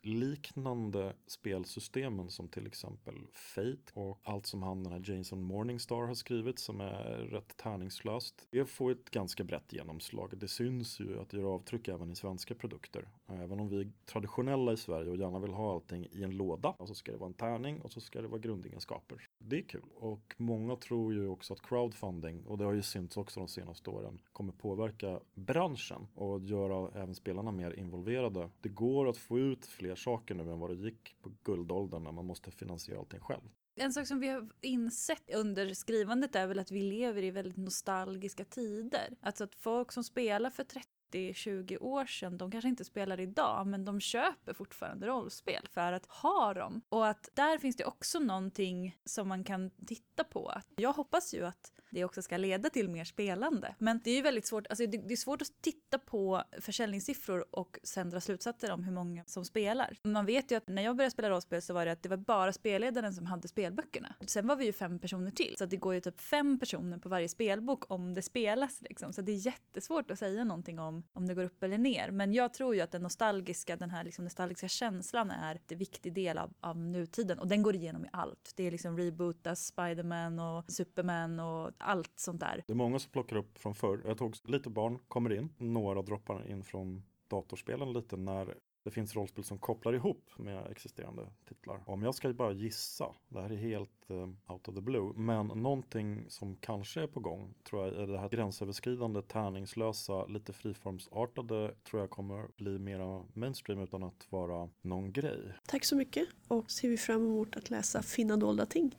liknande 0.01 1.13
spelsystemen 1.27 2.29
som 2.29 2.47
till 2.47 2.67
exempel 2.67 3.15
Fate 3.33 3.91
och 3.93 4.19
allt 4.23 4.45
som 4.45 4.63
han 4.63 4.83
den 4.83 4.93
här 4.93 5.15
Jason 5.15 5.41
Morningstar 5.41 6.07
har 6.07 6.13
skrivit 6.13 6.59
som 6.59 6.81
är 6.81 7.27
rätt 7.31 7.57
tärningslöst. 7.57 8.47
Det 8.49 8.65
får 8.65 8.91
ett 8.91 9.09
ganska 9.09 9.43
brett 9.43 9.73
genomslag. 9.73 10.37
Det 10.37 10.47
syns 10.47 10.99
ju 10.99 11.19
att 11.19 11.29
det 11.29 11.37
gör 11.37 11.45
avtryck 11.45 11.87
även 11.87 12.11
i 12.11 12.15
svenska 12.15 12.55
produkter. 12.55 13.07
Även 13.27 13.59
om 13.59 13.69
vi 13.69 13.81
är 13.81 13.91
traditionella 14.05 14.73
i 14.73 14.77
Sverige 14.77 15.09
och 15.09 15.17
gärna 15.17 15.39
vill 15.39 15.53
ha 15.53 15.73
allting 15.73 16.07
i 16.11 16.23
en 16.23 16.37
låda 16.37 16.69
och 16.69 16.87
så 16.87 16.95
ska 16.95 17.11
det 17.11 17.17
vara 17.17 17.27
en 17.27 17.33
tärning 17.33 17.81
och 17.81 17.91
så 17.91 18.01
ska 18.01 18.21
det 18.21 18.27
vara 18.27 18.39
grundegenskaper. 18.39 19.29
Det 19.37 19.57
är 19.57 19.61
kul. 19.61 19.81
Och 19.95 20.35
många 20.37 20.75
tror 20.75 21.13
ju 21.13 21.27
också 21.27 21.53
att 21.53 21.61
crowdfunding, 21.61 22.45
och 22.45 22.57
det 22.57 22.65
har 22.65 22.73
ju 22.73 22.81
synts 22.81 23.17
också 23.17 23.39
de 23.39 23.47
senaste 23.47 23.89
åren, 23.89 24.21
kommer 24.33 24.53
påverka 24.53 25.19
branschen 25.33 26.07
och 26.15 26.39
göra 26.39 27.01
även 27.01 27.15
spelarna 27.15 27.51
mer 27.51 27.79
involverade. 27.79 28.49
Det 28.61 28.69
går 28.69 29.09
att 29.09 29.17
få 29.17 29.39
ut 29.39 29.64
fler 29.67 29.95
saker 29.95 30.35
nu 30.35 30.43
än 30.43 30.59
vad 30.59 30.69
det 30.69 30.75
gick 30.75 31.15
på 31.21 31.31
guldåldern 31.43 32.03
när 32.03 32.11
man 32.11 32.25
måste 32.25 32.51
finansiera 32.51 32.99
allting 32.99 33.19
själv. 33.19 33.41
En 33.75 33.93
sak 33.93 34.07
som 34.07 34.19
vi 34.19 34.27
har 34.27 34.49
insett 34.61 35.33
under 35.33 35.73
skrivandet 35.73 36.35
är 36.35 36.47
väl 36.47 36.59
att 36.59 36.71
vi 36.71 36.81
lever 36.81 37.23
i 37.23 37.31
väldigt 37.31 37.57
nostalgiska 37.57 38.45
tider. 38.45 39.17
Alltså 39.21 39.43
att 39.43 39.55
folk 39.55 39.91
som 39.91 40.03
spelar 40.03 40.49
för 40.49 40.65
30-20 41.13 41.77
år 41.81 42.05
sedan, 42.05 42.37
de 42.37 42.51
kanske 42.51 42.69
inte 42.69 42.85
spelar 42.85 43.19
idag, 43.19 43.67
men 43.67 43.85
de 43.85 43.99
köper 43.99 44.53
fortfarande 44.53 45.07
rollspel 45.07 45.67
för 45.69 45.91
att 45.91 46.05
ha 46.05 46.53
dem. 46.53 46.81
Och 46.89 47.07
att 47.07 47.29
där 47.33 47.57
finns 47.57 47.75
det 47.75 47.85
också 47.85 48.19
någonting 48.19 48.97
som 49.05 49.27
man 49.27 49.43
kan 49.43 49.69
titta 49.69 50.23
på. 50.23 50.53
Jag 50.75 50.93
hoppas 50.93 51.33
ju 51.33 51.45
att 51.45 51.73
det 51.95 52.05
också 52.05 52.21
ska 52.21 52.37
leda 52.37 52.69
till 52.69 52.89
mer 52.89 53.03
spelande. 53.03 53.75
Men 53.79 54.01
det 54.03 54.11
är 54.11 54.15
ju 54.15 54.21
väldigt 54.21 54.45
svårt, 54.45 54.67
alltså 54.67 54.85
det, 54.85 54.97
det 54.97 55.13
är 55.13 55.17
svårt 55.17 55.41
att 55.41 55.61
titta 55.61 55.99
på 55.99 56.43
försäljningssiffror 56.59 57.45
och 57.51 57.79
sen 57.83 58.09
dra 58.09 58.21
slutsatser 58.21 58.71
om 58.71 58.83
hur 58.83 58.91
många 58.91 59.23
som 59.25 59.45
spelar. 59.45 59.97
Man 60.03 60.25
vet 60.25 60.51
ju 60.51 60.55
att 60.55 60.67
när 60.67 60.81
jag 60.81 60.95
började 60.95 61.11
spela 61.11 61.29
rollspel 61.29 61.61
så 61.61 61.73
var 61.73 61.85
det 61.85 61.91
att 61.91 62.03
det 62.03 62.09
var 62.09 62.17
bara 62.17 62.53
spelledaren 62.53 63.13
som 63.13 63.25
hade 63.25 63.47
spelböckerna. 63.47 64.15
Sen 64.25 64.47
var 64.47 64.55
vi 64.55 64.65
ju 64.65 64.73
fem 64.73 64.99
personer 64.99 65.31
till, 65.31 65.55
så 65.57 65.63
att 65.63 65.69
det 65.69 65.77
går 65.77 65.93
ju 65.93 66.01
typ 66.01 66.21
fem 66.21 66.59
personer 66.59 66.97
på 66.97 67.09
varje 67.09 67.29
spelbok 67.29 67.91
om 67.91 68.13
det 68.13 68.21
spelas 68.21 68.81
liksom. 68.81 69.13
Så 69.13 69.21
det 69.21 69.31
är 69.31 69.45
jättesvårt 69.45 70.11
att 70.11 70.19
säga 70.19 70.43
någonting 70.43 70.79
om 70.79 71.03
om 71.13 71.27
det 71.27 71.33
går 71.33 71.43
upp 71.43 71.63
eller 71.63 71.77
ner. 71.77 72.11
Men 72.11 72.33
jag 72.33 72.53
tror 72.53 72.75
ju 72.75 72.81
att 72.81 72.91
den 72.91 73.01
nostalgiska, 73.03 73.75
den 73.75 73.89
här 73.89 74.03
liksom 74.03 74.23
nostalgiska 74.23 74.67
känslan 74.67 75.31
är 75.31 75.59
en 75.67 75.77
viktig 75.77 76.13
del 76.13 76.37
av, 76.37 76.53
av 76.59 76.77
nutiden 76.77 77.39
och 77.39 77.47
den 77.47 77.63
går 77.63 77.75
igenom 77.75 78.05
i 78.05 78.09
allt. 78.11 78.53
Det 78.55 78.63
är 78.63 78.71
liksom 78.71 78.97
rebootas 78.97 79.65
Spiderman 79.65 80.39
och 80.39 80.71
Superman 80.71 81.39
och 81.39 81.71
allt 81.85 82.11
sånt 82.15 82.39
där. 82.39 82.63
Det 82.67 82.73
är 82.73 82.77
många 82.77 82.99
som 82.99 83.11
plockar 83.11 83.35
upp 83.35 83.57
från 83.57 83.75
förr. 83.75 84.01
Jag 84.05 84.17
tog 84.17 84.35
lite 84.43 84.69
barn 84.69 84.99
kommer 85.07 85.33
in, 85.33 85.49
några 85.57 86.01
droppar 86.01 86.51
in 86.51 86.63
från 86.63 87.03
datorspelen 87.27 87.93
lite 87.93 88.17
när 88.17 88.55
det 88.85 88.91
finns 88.91 89.15
rollspel 89.15 89.43
som 89.43 89.57
kopplar 89.57 89.93
ihop 89.93 90.31
med 90.37 90.71
existerande 90.71 91.27
titlar. 91.47 91.83
Om 91.85 92.03
jag 92.03 92.15
ska 92.15 92.33
bara 92.33 92.51
gissa, 92.51 93.15
det 93.27 93.41
här 93.41 93.51
är 93.51 93.55
helt 93.55 94.11
uh, 94.11 94.29
out 94.47 94.67
of 94.67 94.75
the 94.75 94.81
blue, 94.81 95.13
men 95.15 95.47
någonting 95.47 96.25
som 96.29 96.55
kanske 96.55 97.01
är 97.01 97.07
på 97.07 97.19
gång 97.19 97.53
tror 97.69 97.85
jag 97.85 97.95
är 97.95 98.07
det 98.07 98.19
här 98.19 98.29
gränsöverskridande, 98.29 99.21
tärningslösa, 99.21 100.25
lite 100.25 100.53
friformsartade 100.53 101.75
tror 101.89 102.01
jag 102.01 102.09
kommer 102.09 102.47
bli 102.57 102.79
mera 102.79 103.23
mainstream 103.33 103.79
utan 103.79 104.03
att 104.03 104.27
vara 104.29 104.69
någon 104.81 105.11
grej. 105.11 105.53
Tack 105.67 105.85
så 105.85 105.95
mycket 105.95 106.27
och 106.47 106.71
ser 106.71 106.89
vi 106.89 106.97
fram 106.97 107.21
emot 107.21 107.55
att 107.55 107.69
läsa 107.69 108.01
Finna 108.01 108.37
dolda 108.37 108.65
ting. 108.65 108.95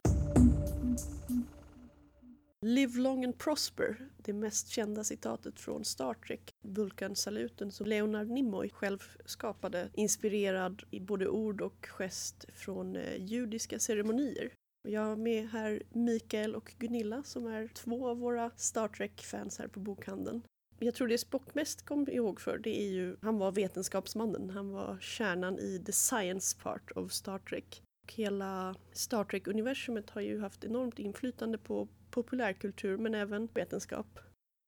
Live 2.66 2.98
long 3.00 3.24
and 3.24 3.38
prosper, 3.38 3.96
det 4.16 4.32
mest 4.32 4.68
kända 4.68 5.04
citatet 5.04 5.60
från 5.60 5.84
Star 5.84 6.14
Trek, 6.14 6.50
Vulkan-saluten 6.62 7.70
som 7.70 7.86
Leonard 7.86 8.28
Nimoy 8.28 8.70
själv 8.70 8.98
skapade, 9.24 9.90
inspirerad 9.94 10.82
i 10.90 11.00
både 11.00 11.28
ord 11.28 11.60
och 11.60 11.86
gest 11.86 12.44
från 12.54 12.96
eh, 12.96 13.24
judiska 13.24 13.78
ceremonier. 13.78 14.52
Jag 14.88 15.00
har 15.00 15.16
med 15.16 15.48
här 15.48 15.82
Mikael 15.92 16.54
och 16.54 16.74
Gunilla 16.78 17.22
som 17.22 17.46
är 17.46 17.68
två 17.68 18.08
av 18.08 18.18
våra 18.18 18.50
Star 18.56 18.88
Trek-fans 18.88 19.58
här 19.58 19.68
på 19.68 19.80
bokhandeln. 19.80 20.42
Jag 20.78 20.94
tror 20.94 21.08
det 21.08 21.18
Spock 21.18 21.54
mest 21.54 21.86
kom 21.86 22.08
ihåg 22.08 22.40
för 22.40 22.58
det 22.58 22.82
är 22.82 22.90
ju, 22.90 23.16
han 23.22 23.38
var 23.38 23.52
vetenskapsmannen, 23.52 24.50
han 24.50 24.70
var 24.70 24.98
kärnan 25.00 25.58
i 25.58 25.82
the 25.86 25.92
science 25.92 26.56
part 26.62 26.90
of 26.90 27.12
Star 27.12 27.38
Trek. 27.38 27.82
Och 28.04 28.12
hela 28.12 28.74
Star 28.92 29.24
Trek-universumet 29.24 30.10
har 30.10 30.20
ju 30.20 30.40
haft 30.40 30.64
enormt 30.64 30.98
inflytande 30.98 31.58
på 31.58 31.88
populärkultur 32.16 32.96
men 32.96 33.14
även 33.14 33.48
vetenskap. 33.54 34.18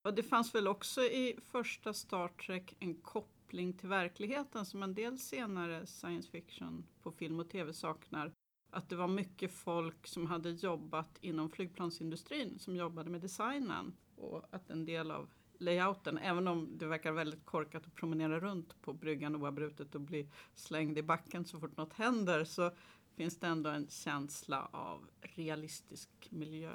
Och 0.04 0.14
det 0.14 0.22
fanns 0.22 0.54
väl 0.54 0.68
också 0.68 1.00
i 1.00 1.38
första 1.42 1.92
Star 1.92 2.28
Trek 2.28 2.76
en 2.80 2.94
koppling 2.94 3.72
till 3.72 3.88
verkligheten 3.88 4.66
som 4.66 4.82
en 4.82 4.94
del 4.94 5.18
senare 5.18 5.86
science 5.86 6.30
fiction 6.30 6.86
på 7.02 7.12
film 7.12 7.40
och 7.40 7.50
tv 7.50 7.72
saknar. 7.72 8.32
Att 8.70 8.88
det 8.88 8.96
var 8.96 9.08
mycket 9.08 9.52
folk 9.52 10.06
som 10.06 10.26
hade 10.26 10.50
jobbat 10.50 11.18
inom 11.20 11.50
flygplansindustrin 11.50 12.58
som 12.58 12.76
jobbade 12.76 13.10
med 13.10 13.20
designen 13.20 13.92
och 14.16 14.44
att 14.50 14.70
en 14.70 14.84
del 14.84 15.10
av 15.10 15.28
layouten, 15.58 16.18
även 16.18 16.48
om 16.48 16.78
det 16.78 16.86
verkar 16.86 17.12
väldigt 17.12 17.44
korkat 17.44 17.86
att 17.86 17.94
promenera 17.94 18.40
runt 18.40 18.82
på 18.82 18.92
bryggan 18.92 19.36
oavbrutet 19.36 19.94
och 19.94 20.00
bli 20.00 20.30
slängd 20.54 20.98
i 20.98 21.02
backen 21.02 21.44
så 21.44 21.60
fort 21.60 21.76
något 21.76 21.92
händer 21.92 22.44
så 22.44 22.70
finns 23.16 23.38
det 23.38 23.46
ändå 23.46 23.70
en 23.70 23.88
känsla 23.88 24.68
av 24.72 25.08
realistisk 25.20 26.08
miljö 26.30 26.72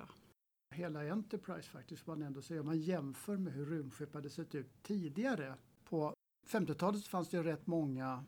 hela 0.74 1.12
Enterprise 1.12 1.70
faktiskt, 1.70 2.08
man 2.08 2.22
ändå 2.22 2.42
säger, 2.42 2.62
om 2.62 2.68
man 2.68 2.80
jämför 2.80 3.38
med 3.38 3.53
hur 3.53 3.65
rymdskepp 3.65 4.13
hade 4.13 4.30
sett 4.30 4.56
ut 4.56 4.84
tidigare. 4.84 5.56
På 5.84 6.13
50-talet 6.48 7.08
fanns 7.08 7.30
det 7.30 7.44
rätt 7.44 7.68
många 7.68 8.25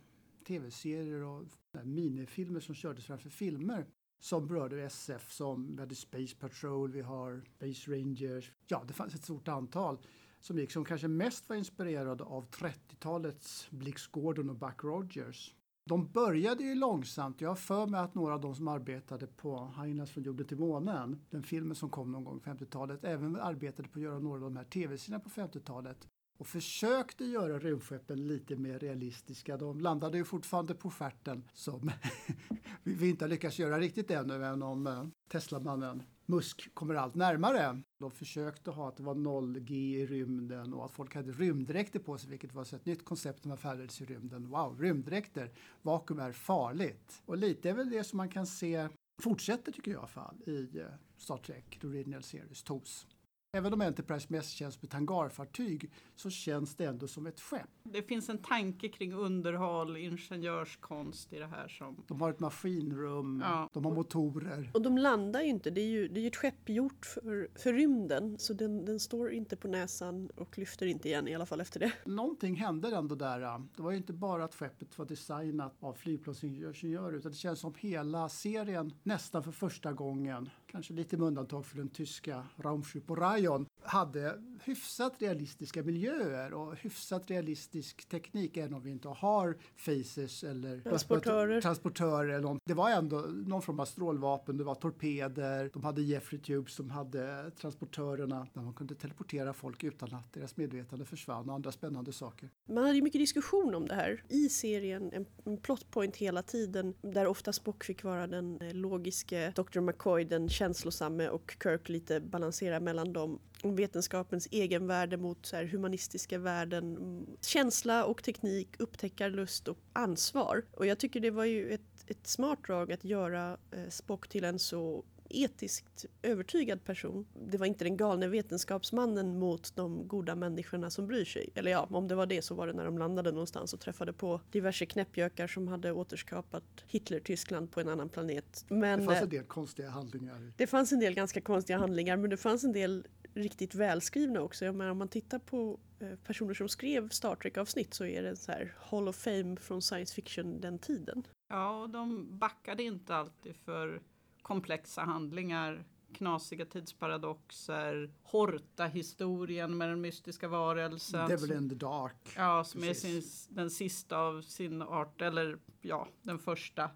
tv-serier 0.47 1.23
och 1.23 1.43
minifilmer 1.83 2.59
som 2.59 2.75
kördes 2.75 3.05
framför 3.05 3.29
filmer 3.29 3.85
som 4.19 4.47
berörde 4.47 4.83
SF 4.83 5.31
som 5.31 5.75
vi 5.75 5.81
hade 5.81 5.95
Space 5.95 6.35
Patrol, 6.35 6.91
vi 6.91 7.01
har 7.01 7.43
Space 7.57 7.91
Rangers. 7.91 8.51
Ja, 8.67 8.83
det 8.87 8.93
fanns 8.93 9.15
ett 9.15 9.23
stort 9.23 9.47
antal 9.47 9.97
som 10.39 10.57
gick 10.57 10.71
som 10.71 10.85
kanske 10.85 11.07
mest 11.07 11.49
var 11.49 11.55
inspirerade 11.55 12.23
av 12.23 12.49
30-talets 12.49 13.67
Blix 13.69 14.07
Gordon 14.07 14.49
och 14.49 14.55
Buck 14.55 14.83
Rogers. 14.83 15.55
De 15.89 16.11
började 16.11 16.63
ju 16.63 16.75
långsamt. 16.75 17.41
Jag 17.41 17.49
har 17.49 17.55
för 17.55 17.87
mig 17.87 17.99
att 17.99 18.15
några 18.15 18.33
av 18.33 18.41
de 18.41 18.55
som 18.55 18.67
arbetade 18.67 19.27
på 19.27 19.73
Highness 19.81 20.11
från 20.11 20.23
jorden 20.23 20.47
till 20.47 20.57
månen, 20.57 21.21
den 21.29 21.43
filmen 21.43 21.75
som 21.75 21.89
kom 21.89 22.11
någon 22.11 22.23
gång 22.23 22.39
på 22.39 22.49
50-talet, 22.49 23.03
även 23.03 23.35
arbetade 23.35 23.89
på 23.89 23.99
att 23.99 24.03
göra 24.03 24.19
några 24.19 24.35
av 24.35 24.41
de 24.41 24.57
här 24.57 24.63
tv-serierna 24.63 25.23
på 25.23 25.29
50-talet 25.29 26.07
och 26.37 26.47
försökte 26.47 27.25
göra 27.25 27.59
rymdskeppen 27.59 28.27
lite 28.27 28.55
mer 28.55 28.79
realistiska. 28.79 29.57
De 29.57 29.79
landade 29.79 30.17
ju 30.17 30.23
fortfarande 30.23 30.75
på 30.75 30.91
stjärten 30.91 31.43
som 31.53 31.91
vi 32.83 33.09
inte 33.09 33.25
har 33.25 33.29
lyckats 33.29 33.59
göra 33.59 33.79
riktigt 33.79 34.11
ännu, 34.11 34.33
även 34.33 34.63
om 34.63 34.87
eh, 34.87 35.05
Teslamannen 35.27 36.03
Musk 36.25 36.73
kommer 36.73 36.95
allt 36.95 37.15
närmare. 37.15 37.81
De 37.99 38.11
försökte 38.11 38.71
ha 38.71 38.87
att 38.87 38.97
det 38.97 39.03
var 39.03 39.15
0G 39.15 39.71
i 39.71 40.05
rymden 40.05 40.73
och 40.73 40.85
att 40.85 40.91
folk 40.91 41.15
hade 41.15 41.31
rymddräkter 41.31 41.99
på 41.99 42.17
sig, 42.17 42.29
vilket 42.29 42.53
var 42.53 42.61
ett 42.75 42.85
nytt 42.85 43.05
koncept 43.05 43.43
när 43.43 43.49
man 43.49 43.57
färdades 43.57 44.01
i 44.01 44.05
rymden. 44.05 44.49
Wow, 44.49 44.79
rymddräkter! 44.79 45.51
Vakuum 45.81 46.19
är 46.19 46.31
farligt. 46.31 47.21
Och 47.25 47.37
lite 47.37 47.69
är 47.69 47.73
väl 47.73 47.89
det 47.89 48.03
som 48.03 48.17
man 48.17 48.29
kan 48.29 48.47
se 48.47 48.89
fortsätter, 49.21 49.71
tycker 49.71 49.91
jag 49.91 49.97
i 49.97 49.99
alla 49.99 50.07
fall, 50.07 50.41
i 50.45 50.79
eh, 50.79 50.85
Star 51.17 51.37
Trek, 51.37 51.77
The 51.81 51.87
Original 51.87 52.23
Series, 52.23 52.63
TOS. 52.63 53.07
Även 53.55 53.73
om 53.73 53.81
Enterprise 53.81 54.27
mest 54.29 54.49
känns 54.49 54.75
som 54.75 54.87
ett 54.87 54.93
hangarfartyg 54.93 55.91
så 56.15 56.29
känns 56.29 56.75
det 56.75 56.85
ändå 56.85 57.07
som 57.07 57.27
ett 57.27 57.39
skepp. 57.39 57.69
Det 57.83 58.01
finns 58.01 58.29
en 58.29 58.37
tanke 58.37 58.89
kring 58.89 59.13
underhåll, 59.13 59.97
ingenjörskonst 59.97 61.33
i 61.33 61.39
det 61.39 61.47
här. 61.47 61.67
Som... 61.67 62.03
De 62.07 62.21
har 62.21 62.29
ett 62.29 62.39
maskinrum, 62.39 63.41
ja. 63.45 63.69
de 63.73 63.85
har 63.85 63.95
motorer. 63.95 64.71
Och 64.73 64.81
de 64.81 64.97
landar 64.97 65.41
ju 65.41 65.47
inte, 65.47 65.69
det 65.69 65.81
är 65.81 65.85
ju, 65.85 66.07
det 66.07 66.19
är 66.19 66.21
ju 66.21 66.27
ett 66.27 66.35
skepp 66.35 66.69
gjort 66.69 67.05
för, 67.05 67.49
för 67.55 67.73
rymden 67.73 68.37
så 68.39 68.53
den, 68.53 68.85
den 68.85 68.99
står 68.99 69.31
inte 69.31 69.55
på 69.55 69.67
näsan 69.67 70.29
och 70.35 70.57
lyfter 70.57 70.85
inte 70.85 71.07
igen 71.07 71.27
i 71.27 71.35
alla 71.35 71.45
fall 71.45 71.61
efter 71.61 71.79
det. 71.79 71.91
Någonting 72.05 72.55
hände 72.55 72.95
ändå 72.95 73.15
där. 73.15 73.39
Det 73.75 73.81
var 73.81 73.91
ju 73.91 73.97
inte 73.97 74.13
bara 74.13 74.43
att 74.43 74.55
skeppet 74.55 74.97
var 74.97 75.05
designat 75.05 75.75
av 75.79 75.93
flygplansingenjörer 75.93 77.17
utan 77.17 77.31
det 77.31 77.37
känns 77.37 77.59
som 77.59 77.73
hela 77.77 78.29
serien 78.29 78.93
nästan 79.03 79.43
för 79.43 79.51
första 79.51 79.93
gången 79.93 80.49
kanske 80.75 80.93
lite 80.93 81.17
med 81.17 81.27
undantag 81.27 81.65
för 81.65 81.77
den 81.77 81.89
tyska 81.89 82.43
Raumschiff 82.57 83.09
och 83.09 83.17
Rayon, 83.17 83.65
hade 83.85 84.41
hyfsat 84.63 85.13
realistiska 85.19 85.83
miljöer 85.83 86.53
och 86.53 86.75
hyfsat 86.75 87.29
realistisk 87.31 88.09
teknik, 88.09 88.57
även 88.57 88.73
om 88.73 88.81
vi 88.81 88.91
inte 88.91 89.07
har 89.07 89.57
faces 89.75 90.43
eller 90.43 90.79
transportörer. 90.79 91.61
transportörer 91.61 92.29
eller 92.29 92.41
något. 92.41 92.61
Det 92.65 92.73
var 92.73 92.89
ändå 92.89 93.17
någon 93.45 93.61
form 93.61 93.79
av 93.79 93.85
strålvapen, 93.85 94.57
det 94.57 94.63
var 94.63 94.75
torpeder, 94.75 95.69
de 95.73 95.83
hade 95.83 96.01
Jeffrey 96.01 96.41
Tubes, 96.41 96.77
de 96.77 96.89
hade 96.89 97.51
transportörerna 97.51 98.47
där 98.53 98.61
man 98.61 98.73
kunde 98.73 98.95
teleportera 98.95 99.53
folk 99.53 99.83
utan 99.83 100.13
att 100.13 100.33
deras 100.33 100.57
medvetande 100.57 101.05
försvann 101.05 101.49
och 101.49 101.55
andra 101.55 101.71
spännande 101.71 102.13
saker. 102.13 102.49
Man 102.69 102.83
hade 102.83 102.95
ju 102.95 103.01
mycket 103.01 103.21
diskussion 103.21 103.75
om 103.75 103.87
det 103.87 103.95
här 103.95 104.23
i 104.29 104.49
serien, 104.49 105.11
en, 105.13 105.25
en 105.45 105.57
plot 105.57 105.91
point 105.91 106.15
hela 106.15 106.43
tiden 106.43 106.93
där 107.01 107.27
ofta 107.27 107.53
Spock 107.53 107.83
fick 107.83 108.03
vara 108.03 108.27
den 108.27 108.61
eh, 108.61 108.73
logiske 108.73 109.53
Dr. 109.55 109.79
McCoy, 109.79 110.23
den 110.23 110.49
känslosamme 110.49 111.29
och 111.29 111.55
Kirk 111.63 111.89
lite 111.89 112.19
balansera 112.19 112.79
mellan 112.79 113.13
dem 113.13 113.39
vetenskapens 113.71 114.47
egenvärde 114.51 115.17
mot 115.17 115.45
så 115.45 115.55
här, 115.55 115.65
humanistiska 115.65 116.39
värden, 116.39 116.97
känsla 117.41 118.05
och 118.05 118.23
teknik, 118.23 118.69
upptäckarlust 118.79 119.67
och 119.67 119.77
ansvar. 119.93 120.65
Och 120.71 120.85
jag 120.85 120.97
tycker 120.97 121.19
det 121.19 121.31
var 121.31 121.45
ju 121.45 121.71
ett, 121.71 122.05
ett 122.07 122.27
smart 122.27 122.59
drag 122.67 122.91
att 122.91 123.03
göra 123.03 123.57
eh, 123.71 123.89
Spock 123.89 124.27
till 124.27 124.43
en 124.43 124.59
så 124.59 125.03
etiskt 125.29 126.05
övertygad 126.21 126.83
person. 126.83 127.25
Det 127.49 127.57
var 127.57 127.65
inte 127.65 127.83
den 127.83 127.97
galne 127.97 128.27
vetenskapsmannen 128.27 129.39
mot 129.39 129.75
de 129.75 130.07
goda 130.07 130.35
människorna 130.35 130.89
som 130.89 131.07
bryr 131.07 131.25
sig. 131.25 131.49
Eller 131.55 131.71
ja, 131.71 131.87
om 131.91 132.07
det 132.07 132.15
var 132.15 132.25
det 132.25 132.41
så 132.41 132.55
var 132.55 132.67
det 132.67 132.73
när 132.73 132.85
de 132.85 132.97
landade 132.97 133.31
någonstans 133.31 133.73
och 133.73 133.79
träffade 133.79 134.13
på 134.13 134.41
diverse 134.51 134.85
knäppjökar 134.85 135.47
som 135.47 135.67
hade 135.67 135.91
återskapat 135.91 136.63
Hitler-Tyskland 136.87 137.71
på 137.71 137.79
en 137.79 137.87
annan 137.87 138.09
planet. 138.09 138.65
Men, 138.67 138.99
det 138.99 139.05
fanns 139.05 139.21
en 139.21 139.29
del 139.29 139.43
konstiga 139.43 139.89
handlingar. 139.89 140.51
Det 140.57 140.67
fanns 140.67 140.91
en 140.91 140.99
del 140.99 141.13
ganska 141.13 141.41
konstiga 141.41 141.77
handlingar 141.77 142.17
men 142.17 142.29
det 142.29 142.37
fanns 142.37 142.63
en 142.63 142.71
del 142.71 143.07
riktigt 143.35 143.75
välskrivna 143.75 144.41
också. 144.41 144.65
Jag 144.65 144.75
menar, 144.75 144.91
om 144.91 144.97
man 144.97 145.07
tittar 145.07 145.39
på 145.39 145.79
eh, 145.99 146.15
personer 146.15 146.53
som 146.53 146.69
skrev 146.69 147.09
Star 147.09 147.35
Trek-avsnitt 147.35 147.93
så 147.93 148.05
är 148.05 148.23
det 148.23 148.35
så 148.35 148.51
här 148.51 148.73
Hall 148.79 149.07
of 149.07 149.15
Fame 149.15 149.55
från 149.55 149.81
science 149.81 150.15
fiction 150.15 150.61
den 150.61 150.79
tiden. 150.79 151.27
Ja, 151.47 151.81
och 151.81 151.89
de 151.89 152.37
backade 152.37 152.83
inte 152.83 153.15
alltid 153.15 153.55
för 153.55 154.01
komplexa 154.41 155.01
handlingar, 155.01 155.85
knasiga 156.13 156.65
tidsparadoxer, 156.65 158.13
Horta-historien 158.23 159.77
med 159.77 159.89
den 159.89 160.01
mystiska 160.01 160.47
varelsen. 160.47 161.29
Devil 161.29 161.51
in 161.51 161.69
the 161.69 161.75
Dark. 161.75 162.33
Ja, 162.35 162.63
som 162.63 162.81
Precis. 162.81 163.05
är 163.05 163.21
sin, 163.21 163.55
den 163.55 163.69
sista 163.69 164.17
av 164.17 164.41
sin 164.41 164.81
art, 164.81 165.21
eller 165.21 165.57
ja, 165.81 166.07
den 166.21 166.39
första 166.39 166.89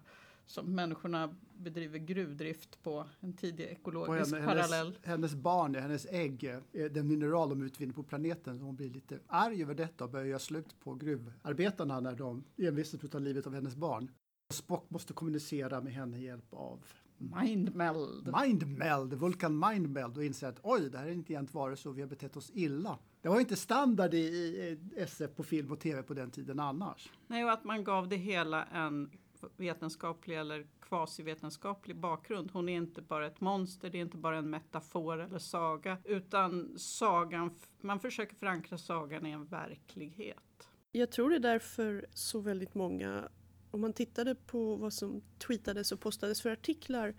som 0.50 0.74
människorna 0.74 1.34
bedriver 1.58 1.98
gruvdrift 1.98 2.82
på 2.82 3.06
en 3.20 3.32
tidig 3.32 3.64
ekologisk 3.64 4.34
henne, 4.34 4.46
parallell. 4.46 4.86
Hennes, 4.86 5.04
hennes 5.04 5.34
barn, 5.34 5.74
hennes 5.74 6.06
ägg, 6.10 6.54
den 6.72 7.08
mineral 7.08 7.48
de 7.48 7.62
utvinner 7.62 7.92
på 7.92 8.02
planeten. 8.02 8.60
Hon 8.60 8.76
blir 8.76 8.90
lite 8.90 9.18
arg 9.26 9.62
över 9.62 9.74
detta 9.74 10.04
och 10.04 10.10
börjar 10.10 10.26
göra 10.26 10.38
slut 10.38 10.80
på 10.80 10.94
gruvarbetarna 10.94 12.00
när 12.00 12.14
de 12.14 12.44
envisas 12.56 12.92
med 12.92 13.04
att 13.04 13.12
ta 13.12 13.18
livet 13.18 13.46
av 13.46 13.54
hennes 13.54 13.76
barn. 13.76 14.10
Spock 14.52 14.90
måste 14.90 15.12
kommunicera 15.12 15.80
med 15.80 15.92
henne 15.92 16.10
med 16.16 16.22
hjälp 16.22 16.54
av 16.54 16.84
Mindmeld. 17.18 18.34
Mindmeld, 18.42 19.14
Vulkan 19.14 19.58
Mindmeld 19.58 20.16
och 20.16 20.24
inser 20.24 20.48
att 20.48 20.60
oj, 20.62 20.90
det 20.90 20.98
här 20.98 21.06
är 21.06 21.12
inte 21.12 21.32
egentligen 21.32 21.62
varelse 21.62 21.88
och 21.88 21.98
vi 21.98 22.02
har 22.02 22.08
betett 22.08 22.36
oss 22.36 22.50
illa. 22.54 22.98
Det 23.22 23.28
var 23.28 23.40
inte 23.40 23.56
standard 23.56 24.14
i, 24.14 24.18
i 24.18 24.78
SF 24.96 25.30
på 25.36 25.42
film 25.42 25.72
och 25.72 25.80
tv 25.80 26.02
på 26.02 26.14
den 26.14 26.30
tiden 26.30 26.60
annars. 26.60 27.10
Nej, 27.26 27.44
och 27.44 27.52
att 27.52 27.64
man 27.64 27.84
gav 27.84 28.08
det 28.08 28.16
hela 28.16 28.64
en 28.64 29.10
vetenskaplig 29.56 30.38
eller 30.38 30.66
kvasivetenskaplig 30.80 31.96
bakgrund. 31.96 32.50
Hon 32.52 32.68
är 32.68 32.76
inte 32.76 33.02
bara 33.02 33.26
ett 33.26 33.40
monster, 33.40 33.90
det 33.90 33.98
är 33.98 34.02
inte 34.02 34.16
bara 34.16 34.38
en 34.38 34.50
metafor 34.50 35.20
eller 35.20 35.38
saga, 35.38 35.98
utan 36.04 36.78
sagan, 36.78 37.58
man 37.80 38.00
försöker 38.00 38.36
förankra 38.36 38.78
sagan 38.78 39.26
i 39.26 39.30
en 39.30 39.46
verklighet. 39.46 40.68
Jag 40.92 41.10
tror 41.10 41.30
det 41.30 41.36
är 41.36 41.40
därför 41.40 42.06
så 42.12 42.40
väldigt 42.40 42.74
många, 42.74 43.28
om 43.70 43.80
man 43.80 43.92
tittade 43.92 44.34
på 44.34 44.76
vad 44.76 44.92
som 44.92 45.22
tweetades 45.38 45.92
och 45.92 46.00
postades 46.00 46.42
för 46.42 46.50
artiklar 46.50 47.14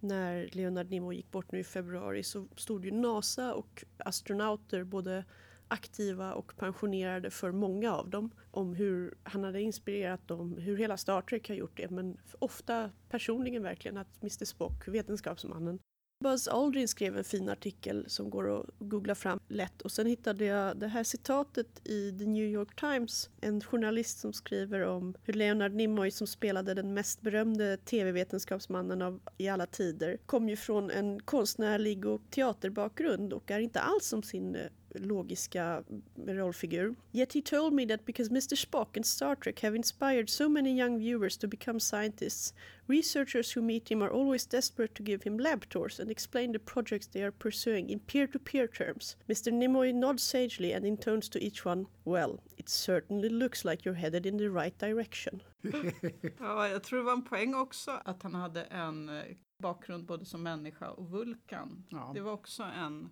när 0.00 0.48
Leonard 0.52 0.90
Nimoy 0.90 1.16
gick 1.16 1.30
bort 1.30 1.52
nu 1.52 1.58
i 1.58 1.64
februari 1.64 2.22
så 2.22 2.46
stod 2.56 2.84
ju 2.84 2.90
NASA 2.90 3.54
och 3.54 3.84
astronauter, 3.98 4.84
både 4.84 5.24
aktiva 5.70 6.32
och 6.34 6.56
pensionerade 6.56 7.30
för 7.30 7.52
många 7.52 7.94
av 7.94 8.10
dem, 8.10 8.30
om 8.50 8.74
hur 8.74 9.14
han 9.22 9.44
hade 9.44 9.60
inspirerat 9.60 10.28
dem, 10.28 10.58
hur 10.58 10.76
hela 10.76 10.96
Star 10.96 11.22
Trek 11.22 11.48
har 11.48 11.56
gjort 11.56 11.76
det, 11.76 11.90
men 11.90 12.16
ofta 12.38 12.90
personligen 13.08 13.62
verkligen 13.62 13.96
att 13.96 14.22
Mr 14.22 14.44
Spock, 14.44 14.88
vetenskapsmannen, 14.88 15.78
Buzz 16.24 16.48
Aldrin 16.48 16.88
skrev 16.88 17.18
en 17.18 17.24
fin 17.24 17.48
artikel 17.48 18.04
som 18.08 18.30
går 18.30 18.60
att 18.60 18.66
googla 18.78 19.14
fram 19.14 19.40
lätt 19.48 19.82
och 19.82 19.92
sen 19.92 20.06
hittade 20.06 20.44
jag 20.44 20.78
det 20.78 20.86
här 20.86 21.04
citatet 21.04 21.88
i 21.88 22.18
The 22.18 22.26
New 22.26 22.44
York 22.44 22.80
Times. 22.80 23.30
En 23.40 23.60
journalist 23.60 24.18
som 24.18 24.32
skriver 24.32 24.80
om 24.80 25.14
hur 25.22 25.32
Leonard 25.34 25.72
Nimoy 25.72 26.10
som 26.10 26.26
spelade 26.26 26.74
den 26.74 26.94
mest 26.94 27.20
berömde 27.20 27.76
tv-vetenskapsmannen 27.76 29.02
av 29.02 29.20
i 29.38 29.48
alla 29.48 29.66
tider 29.66 30.16
kom 30.26 30.48
ju 30.48 30.56
från 30.56 30.90
en 30.90 31.20
konstnärlig 31.20 32.06
och 32.06 32.22
teaterbakgrund 32.30 33.32
och 33.32 33.50
är 33.50 33.60
inte 33.60 33.80
alls 33.80 34.06
som 34.06 34.22
sin 34.22 34.54
eh, 34.54 34.66
logiska 34.94 35.84
rollfigur. 36.16 36.96
Yet 37.12 37.32
he 37.32 37.42
told 37.42 37.72
me 37.72 37.84
that 37.86 38.04
because 38.06 38.28
Mr 38.28 38.56
Spock 38.56 38.96
and 38.96 39.06
Star 39.06 39.36
Trek 39.36 39.60
have 39.60 39.74
inspired 39.74 40.30
so 40.30 40.48
many 40.48 40.72
young 40.72 40.98
viewers 40.98 41.36
to 41.38 41.48
become 41.48 41.80
scientists, 41.80 42.52
researchers 42.88 43.52
who 43.52 43.62
meet 43.62 43.90
him 43.90 44.02
are 44.02 44.10
always 44.10 44.46
desperate 44.46 44.94
to 44.94 45.02
give 45.02 45.22
him 45.22 45.38
lab 45.38 45.68
tours 45.68 46.00
and 46.00 46.10
explain 46.10 46.52
the 46.52 46.58
projects 46.58 47.06
they 47.06 47.22
are 47.22 47.32
pursuing 47.32 47.90
in 47.90 48.00
peer-to-peer 48.00 48.66
terms. 48.66 49.16
Mr 49.28 49.52
Nimoy 49.52 49.94
nods 49.94 50.22
sagely 50.22 50.72
and 50.72 50.84
intones 50.84 51.28
to 51.28 51.42
each 51.42 51.64
one, 51.64 51.86
well, 52.04 52.40
it 52.58 52.68
certainly 52.68 53.28
looks 53.28 53.64
like 53.64 53.84
you're 53.84 53.94
headed 53.94 54.26
in 54.26 54.36
the 54.36 54.50
right 54.50 54.76
direction. 54.78 55.42
Ja, 56.38 56.68
jag 56.68 56.82
tror 56.82 56.98
det 56.98 57.04
var 57.04 57.12
en 57.12 57.24
poäng 57.24 57.54
också 57.54 57.90
att 58.04 58.22
han 58.22 58.34
hade 58.34 58.62
en 58.62 59.08
eh, 59.08 59.24
bakgrund 59.58 60.04
både 60.06 60.24
som 60.24 60.42
människa 60.42 60.90
och 60.90 61.10
vulkan. 61.10 61.84
Ja. 61.88 62.10
Det 62.14 62.20
var 62.20 62.32
också 62.32 62.62
en, 62.62 63.10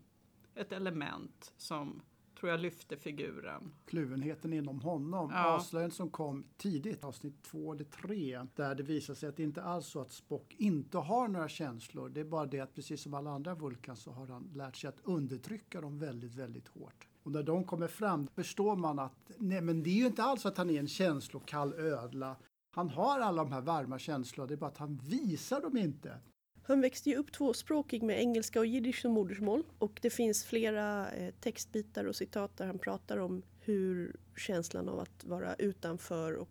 ett 0.58 0.72
element 0.72 1.52
som 1.56 2.02
tror 2.40 2.50
jag 2.50 2.60
lyfte 2.60 2.96
figuren. 2.96 3.72
kluvenheten 3.86 4.52
inom 4.52 4.80
honom. 4.80 5.30
Ja. 5.34 5.54
Avslöjandet 5.54 5.96
som 5.96 6.10
kom 6.10 6.44
tidigt, 6.56 7.04
avsnitt 7.04 7.42
två 7.42 7.72
eller 7.72 7.84
tre, 7.84 8.46
där 8.54 8.74
det 8.74 8.82
visar 8.82 9.14
sig 9.14 9.28
att 9.28 9.36
det 9.36 9.42
inte 9.42 9.62
alls 9.62 9.86
så 9.86 10.00
att 10.00 10.12
Spock 10.12 10.54
inte 10.58 10.98
har 10.98 11.28
några 11.28 11.48
känslor. 11.48 12.08
Det 12.08 12.20
är 12.20 12.24
bara 12.24 12.46
det 12.46 12.60
att 12.60 12.74
precis 12.74 13.02
som 13.02 13.14
alla 13.14 13.30
andra 13.30 13.54
Vulkan 13.54 13.96
så 13.96 14.10
har 14.10 14.26
han 14.26 14.50
lärt 14.54 14.76
sig 14.76 14.88
att 14.88 15.00
undertrycka 15.02 15.80
dem 15.80 15.98
väldigt, 15.98 16.34
väldigt 16.34 16.68
hårt. 16.68 17.08
Och 17.22 17.32
när 17.32 17.42
de 17.42 17.64
kommer 17.64 17.88
fram 17.88 18.28
förstår 18.34 18.76
man 18.76 18.98
att 18.98 19.30
nej, 19.36 19.60
men 19.60 19.82
det 19.82 19.90
är 19.90 19.94
ju 19.94 20.06
inte 20.06 20.22
alls 20.22 20.46
att 20.46 20.56
han 20.56 20.70
är 20.70 20.80
en 20.80 20.88
känslokall 20.88 21.74
ödla. 21.74 22.36
Han 22.70 22.88
har 22.88 23.20
alla 23.20 23.44
de 23.44 23.52
här 23.52 23.60
varma 23.60 23.98
känslorna, 23.98 24.46
det 24.46 24.54
är 24.54 24.58
bara 24.58 24.70
att 24.70 24.78
han 24.78 24.96
visar 24.96 25.60
dem 25.60 25.76
inte. 25.76 26.20
Han 26.68 26.80
växte 26.80 27.10
ju 27.10 27.16
upp 27.16 27.32
tvåspråkig 27.32 28.02
med 28.02 28.20
engelska 28.20 28.60
och 28.60 28.66
jiddisch 28.66 29.00
som 29.00 29.12
modersmål 29.12 29.64
och 29.78 29.98
det 30.02 30.10
finns 30.10 30.44
flera 30.44 31.10
eh, 31.10 31.34
textbitar 31.40 32.04
och 32.04 32.16
citat 32.16 32.56
där 32.56 32.66
han 32.66 32.78
pratar 32.78 33.16
om 33.16 33.42
hur 33.60 34.16
känslan 34.37 34.88
av 34.88 35.00
att 35.00 35.25
vara 35.25 35.54
utanför 35.54 36.37
och 36.37 36.48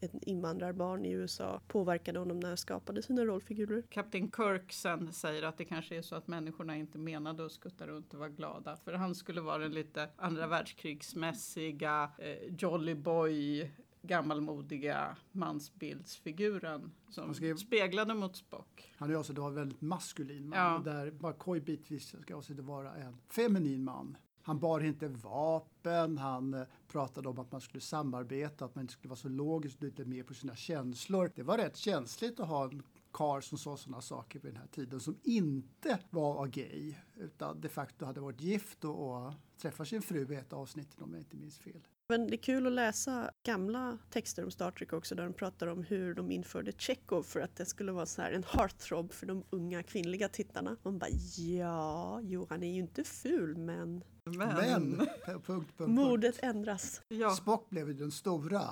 ett 0.00 0.12
invandrarbarn 0.22 1.04
i 1.04 1.10
USA 1.10 1.60
påverkade 1.68 2.18
honom 2.18 2.40
när 2.40 2.48
han 2.48 2.56
skapade 2.56 3.02
sina 3.02 3.24
rollfigurer. 3.24 3.82
Kapten 3.90 4.30
Kirk 4.30 4.72
sen 4.72 5.12
säger 5.12 5.42
att 5.42 5.58
det 5.58 5.64
kanske 5.64 5.96
är 5.96 6.02
så 6.02 6.14
att 6.14 6.26
människorna 6.26 6.76
inte 6.76 6.98
menade 6.98 7.46
att 7.46 7.52
skutta 7.52 7.86
runt 7.86 8.14
och 8.14 8.18
vara 8.18 8.28
glada. 8.28 8.76
För 8.76 8.92
han 8.92 9.14
skulle 9.14 9.40
vara 9.40 9.58
den 9.58 9.72
lite 9.72 10.08
andra 10.16 10.46
världskrigsmässiga 10.46 12.10
eh, 12.18 12.54
Jolly 12.58 12.94
Boy 12.94 13.70
gammalmodiga 14.08 15.16
mansbildsfiguren 15.32 16.92
som 17.08 17.24
Han 17.24 17.34
skrev- 17.34 17.56
speglade 17.56 18.14
mot 18.14 18.36
Spock. 18.36 18.92
Han 18.96 19.10
är 19.10 19.32
då 19.32 19.42
en 19.46 19.54
väldigt 19.54 19.80
maskulin 19.80 20.48
man. 20.48 20.58
Ja. 20.58 20.92
Där 20.92 21.10
McCoy 21.10 21.60
bitvis 21.60 22.14
ska 22.22 22.40
det 22.48 22.62
vara 22.62 22.94
en 22.94 23.16
feminin 23.28 23.84
man. 23.84 24.16
Han 24.42 24.58
bar 24.58 24.80
inte 24.80 25.08
vapen, 25.08 26.18
han 26.18 26.54
eh, 26.54 26.62
pratade 26.88 27.28
om 27.28 27.38
att 27.38 27.52
man 27.52 27.60
skulle 27.60 27.80
samarbeta, 27.80 28.64
att 28.64 28.74
man 28.74 28.82
inte 28.82 28.92
skulle 28.92 29.08
vara 29.08 29.16
så 29.16 29.28
logisk 29.28 29.76
och 29.76 29.82
lite 29.82 30.04
mer 30.04 30.22
på 30.22 30.34
sina 30.34 30.56
känslor. 30.56 31.32
Det 31.34 31.42
var 31.42 31.58
rätt 31.58 31.76
känsligt 31.76 32.40
att 32.40 32.48
ha 32.48 32.64
en 32.64 32.82
karl 33.10 33.40
som 33.42 33.58
sa 33.58 33.76
sådana 33.76 34.00
saker 34.02 34.40
vid 34.40 34.52
den 34.52 34.60
här 34.60 34.66
tiden 34.68 35.00
som 35.00 35.18
inte 35.22 35.98
var 36.10 36.46
gay 36.46 36.94
utan 37.16 37.60
de 37.60 37.68
facto 37.68 38.04
hade 38.04 38.20
varit 38.20 38.40
gift 38.40 38.84
och, 38.84 39.26
och 39.26 39.32
träffat 39.56 39.88
sin 39.88 40.02
fru 40.02 40.32
i 40.32 40.36
ett 40.36 40.52
avsnitt 40.52 41.02
om 41.02 41.12
jag 41.12 41.20
inte 41.20 41.36
minns 41.36 41.58
fel. 41.58 41.86
Men 42.10 42.26
det 42.26 42.34
är 42.34 42.42
kul 42.42 42.66
att 42.66 42.72
läsa 42.72 43.30
gamla 43.42 43.98
texter 44.10 44.44
om 44.44 44.50
Star 44.50 44.70
Trek 44.70 44.92
också 44.92 45.14
där 45.14 45.24
de 45.24 45.32
pratar 45.32 45.66
om 45.66 45.82
hur 45.82 46.14
de 46.14 46.30
införde 46.30 46.72
Chekhov 46.72 47.22
för 47.22 47.40
att 47.40 47.56
det 47.56 47.66
skulle 47.66 47.92
vara 47.92 48.06
så 48.06 48.22
här 48.22 48.32
en 48.32 48.44
heartthrob 48.44 49.12
för 49.12 49.26
de 49.26 49.44
unga 49.50 49.82
kvinnliga 49.82 50.28
tittarna. 50.28 50.76
Man 50.82 50.98
bara 50.98 51.10
ja, 51.36 52.20
jo 52.22 52.46
han 52.50 52.62
är 52.62 52.72
ju 52.72 52.80
inte 52.80 53.04
ful 53.04 53.56
men 53.56 54.04
Men, 54.24 54.36
Men, 54.36 54.96
punkt, 54.96 55.46
punkt, 55.46 55.72
punkt. 55.76 55.90
modet 55.90 56.38
ändras. 56.42 57.02
ja, 57.08 57.30
Spock 57.30 57.70
blev 57.70 57.88
ju 57.88 57.94
den 57.94 58.10
stora. 58.10 58.62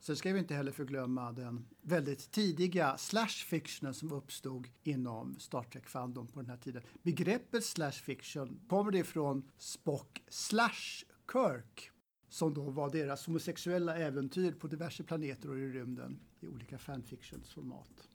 Sen 0.00 0.16
ska 0.16 0.32
vi 0.32 0.38
inte 0.38 0.54
heller 0.54 0.72
förglömma 0.72 1.32
den 1.32 1.66
väldigt 1.82 2.30
tidiga 2.30 2.96
slash 2.98 3.44
fictionen 3.46 3.94
som 3.94 4.12
uppstod 4.12 4.68
inom 4.82 5.36
Star 5.38 5.62
Trek 5.62 5.88
fandom 5.88 6.26
på 6.26 6.40
den 6.40 6.50
här 6.50 6.56
tiden. 6.56 6.82
Begreppet 7.02 7.64
slash 7.64 7.92
fiction 7.92 8.60
kommer 8.68 8.90
det 8.92 8.98
ifrån 8.98 9.50
Spock 9.58 10.22
slash 10.28 11.04
Kirk 11.32 11.90
som 12.34 12.54
då 12.54 12.70
var 12.70 12.90
deras 12.90 13.26
homosexuella 13.26 13.96
äventyr 13.96 14.52
på 14.52 14.66
diverse 14.66 15.04
planeter 15.04 15.50
och 15.50 15.58
i 15.58 15.68
rymden 15.68 16.20
i 16.40 16.46
olika 16.48 16.78
fanfictionsformat. 16.78 18.08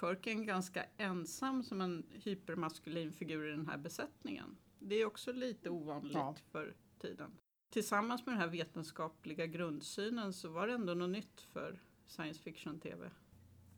Kirk 0.00 0.26
är 0.26 0.34
ganska 0.34 0.84
ensam 0.96 1.62
som 1.62 1.80
en 1.80 2.06
hypermaskulin 2.10 3.12
figur 3.12 3.48
i 3.48 3.50
den 3.50 3.66
här 3.66 3.78
besättningen. 3.78 4.56
Det 4.78 4.94
är 4.94 5.06
också 5.06 5.32
lite 5.32 5.70
ovanligt 5.70 6.12
Ja. 6.14 6.36
för 6.50 6.74
tiden. 6.98 7.30
Tillsammans 7.72 8.26
med 8.26 8.32
den 8.34 8.40
här 8.40 8.48
vetenskapliga 8.48 9.46
grundsynen 9.46 10.32
så 10.32 10.48
var 10.48 10.66
det 10.66 10.72
ändå 10.72 10.94
något 10.94 11.10
nytt 11.10 11.40
för 11.40 11.82
science 12.06 12.42
fiction-tv. 12.42 13.10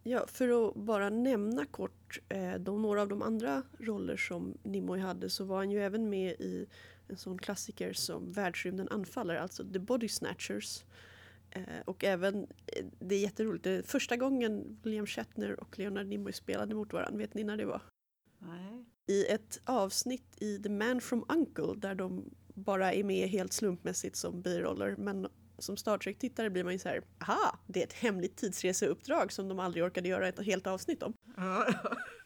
Ja, 0.03 0.27
för 0.29 0.69
att 0.69 0.75
bara 0.75 1.11
nämna 1.11 1.65
kort 1.65 2.19
eh, 2.29 2.55
de, 2.55 2.83
några 2.83 3.03
av 3.03 3.09
de 3.09 3.23
andra 3.23 3.63
roller 3.79 4.17
som 4.17 4.59
Nimoy 4.63 5.01
hade 5.01 5.31
så 5.31 5.45
var 5.45 5.57
han 5.57 5.71
ju 5.71 5.81
även 5.81 6.09
med 6.11 6.31
i 6.31 6.67
en 7.09 7.17
sån 7.17 7.39
klassiker 7.39 7.93
som 7.93 8.33
Världsrymden 8.33 8.89
anfaller, 8.89 9.35
alltså 9.35 9.65
The 9.73 9.79
Body 9.79 10.09
Snatchers. 10.09 10.85
Eh, 11.51 11.81
och 11.85 12.05
även, 12.05 12.43
eh, 12.43 12.87
det 12.99 13.15
är 13.15 13.21
jätteroligt, 13.21 13.65
det 13.65 13.71
är 13.71 13.83
första 13.83 14.17
gången 14.17 14.79
William 14.83 15.07
Shatner 15.07 15.61
och 15.61 15.79
Leonard 15.79 16.07
Nimoy 16.07 16.33
spelade 16.33 16.75
mot 16.75 16.93
varandra, 16.93 17.19
vet 17.19 17.35
ni 17.35 17.45
när 17.45 17.57
det 17.57 17.67
var? 17.67 17.83
Nej. 18.39 18.85
I 19.07 19.27
ett 19.27 19.61
avsnitt 19.65 20.43
i 20.43 20.59
The 20.59 20.69
Man 20.69 21.01
from 21.01 21.25
Uncle 21.29 21.75
där 21.77 21.95
de 21.95 22.31
bara 22.55 22.93
är 22.93 23.05
med 23.05 23.29
helt 23.29 23.53
slumpmässigt 23.53 24.17
som 24.17 24.43
biroller 24.43 24.97
men 24.97 25.27
som 25.59 25.77
Star 25.77 25.99
Trek-tittare 25.99 26.51
blir 26.51 26.65
man 26.65 26.73
ju 26.73 26.79
så 26.79 26.89
här, 26.89 27.03
aha, 27.21 27.59
det 27.67 27.81
är 27.81 27.87
ett 27.87 27.93
hemligt 27.93 28.37
tidsreseuppdrag 28.37 29.33
som 29.33 29.49
de 29.49 29.59
aldrig 29.59 29.85
orkade 29.85 30.09
göra 30.09 30.29
ett 30.29 30.45
helt 30.45 30.67
avsnitt 30.67 31.03
om. 31.03 31.15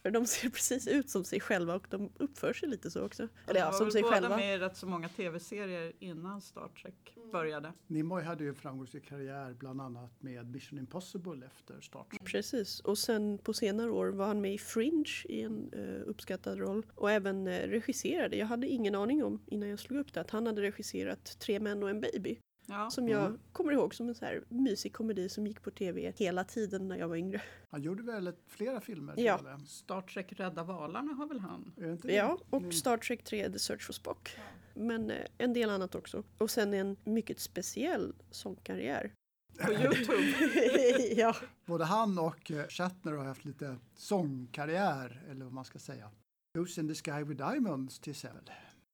För 0.01 0.11
de 0.11 0.25
ser 0.25 0.49
precis 0.49 0.87
ut 0.87 1.09
som 1.09 1.23
sig 1.23 1.39
själva 1.39 1.75
och 1.75 1.87
de 1.89 2.09
uppför 2.17 2.53
sig 2.53 2.69
lite 2.69 2.91
så 2.91 3.05
också. 3.05 3.27
Eller 3.47 3.59
ja, 3.59 3.71
som 3.71 3.91
sig 3.91 4.01
båda 4.01 4.13
själva. 4.13 4.37
med 4.37 4.55
i 4.55 4.57
rätt 4.57 4.77
så 4.77 4.87
många 4.87 5.09
tv-serier 5.09 5.93
innan 5.99 6.41
Star 6.41 6.67
Trek 6.67 7.17
började. 7.31 7.73
Nimoy 7.87 8.23
hade 8.23 8.43
ju 8.43 8.49
en 8.49 8.55
framgångsrik 8.55 9.05
karriär 9.05 9.55
bland 9.59 9.81
annat 9.81 10.21
med 10.21 10.51
Mission 10.51 10.79
Impossible 10.79 11.45
efter 11.45 11.81
Star 11.81 12.03
Trek. 12.03 12.25
Precis, 12.25 12.79
och 12.79 12.97
sen 12.97 13.37
på 13.37 13.53
senare 13.53 13.91
år 13.91 14.07
var 14.07 14.27
han 14.27 14.41
med 14.41 14.53
i 14.53 14.57
Fringe 14.57 15.25
i 15.25 15.41
en 15.41 15.73
eh, 15.73 16.09
uppskattad 16.09 16.59
roll 16.59 16.85
och 16.95 17.11
även 17.11 17.47
eh, 17.47 17.67
regisserade. 17.67 18.37
Jag 18.37 18.45
hade 18.45 18.67
ingen 18.67 18.95
aning 18.95 19.23
om 19.23 19.41
innan 19.45 19.69
jag 19.69 19.79
slog 19.79 19.99
upp 19.99 20.13
det 20.13 20.21
att 20.21 20.31
han 20.31 20.47
hade 20.47 20.61
regisserat 20.61 21.39
Tre 21.39 21.59
män 21.59 21.83
och 21.83 21.89
en 21.89 22.01
baby. 22.01 22.39
Ja. 22.69 22.89
Som 22.89 23.07
jag 23.09 23.25
Mm. 23.25 23.39
kommer 23.51 23.71
ihåg 23.71 23.95
som 23.95 24.09
en 24.09 24.15
så 24.15 24.25
här 24.25 24.43
mysig 24.49 24.93
komedi 24.93 25.29
som 25.29 25.47
gick 25.47 25.61
på 25.61 25.71
tv 25.71 26.13
hela 26.15 26.43
tiden 26.43 26.87
när 26.87 26.97
jag 26.97 27.07
var 27.07 27.15
yngre. 27.15 27.41
Han 27.69 27.81
gjorde 27.81 28.03
väl 28.03 28.27
ett, 28.27 28.39
flera 28.47 28.81
filmer? 28.81 29.13
Ja. 29.17 29.39
jag. 29.45 29.61
Star 29.67 30.01
Trek 30.01 30.33
Rädda 30.39 30.63
valarna 30.63 31.13
har 31.13 31.27
väl 31.27 31.39
han? 31.39 31.71
Ja, 32.03 32.39
och 32.49 32.59
Mm. 32.61 32.71
Star 32.71 32.97
Trek 32.97 33.23
3 33.23 33.49
The 33.49 33.59
Search 33.59 33.81
for 33.85 33.93
Spock. 33.93 34.35
Men 34.73 35.11
eh, 35.11 35.25
en 35.37 35.53
del 35.53 35.69
annat 35.69 35.95
också. 35.95 36.23
Och 36.37 36.51
sen 36.51 36.73
en 36.73 36.97
mycket 37.03 37.39
speciell 37.39 38.13
sångkarriär. 38.31 39.11
På 39.65 39.71
Youtube. 39.73 41.13
ja, 41.15 41.35
Både 41.65 41.85
han 41.85 42.19
och 42.19 42.51
eh, 42.51 42.67
Shatner 42.67 43.11
har 43.13 43.25
haft 43.25 43.45
lite 43.45 43.75
sångkarriär, 43.95 45.23
eller 45.29 45.43
vad 45.45 45.53
man 45.53 45.65
ska 45.65 45.79
säga. 45.79 46.09
Who's 46.57 46.79
in 46.79 46.87
the 46.87 46.95
sky 46.95 47.23
with 47.23 47.49
diamonds 47.51 47.99
till 47.99 48.11
exempel. 48.11 48.43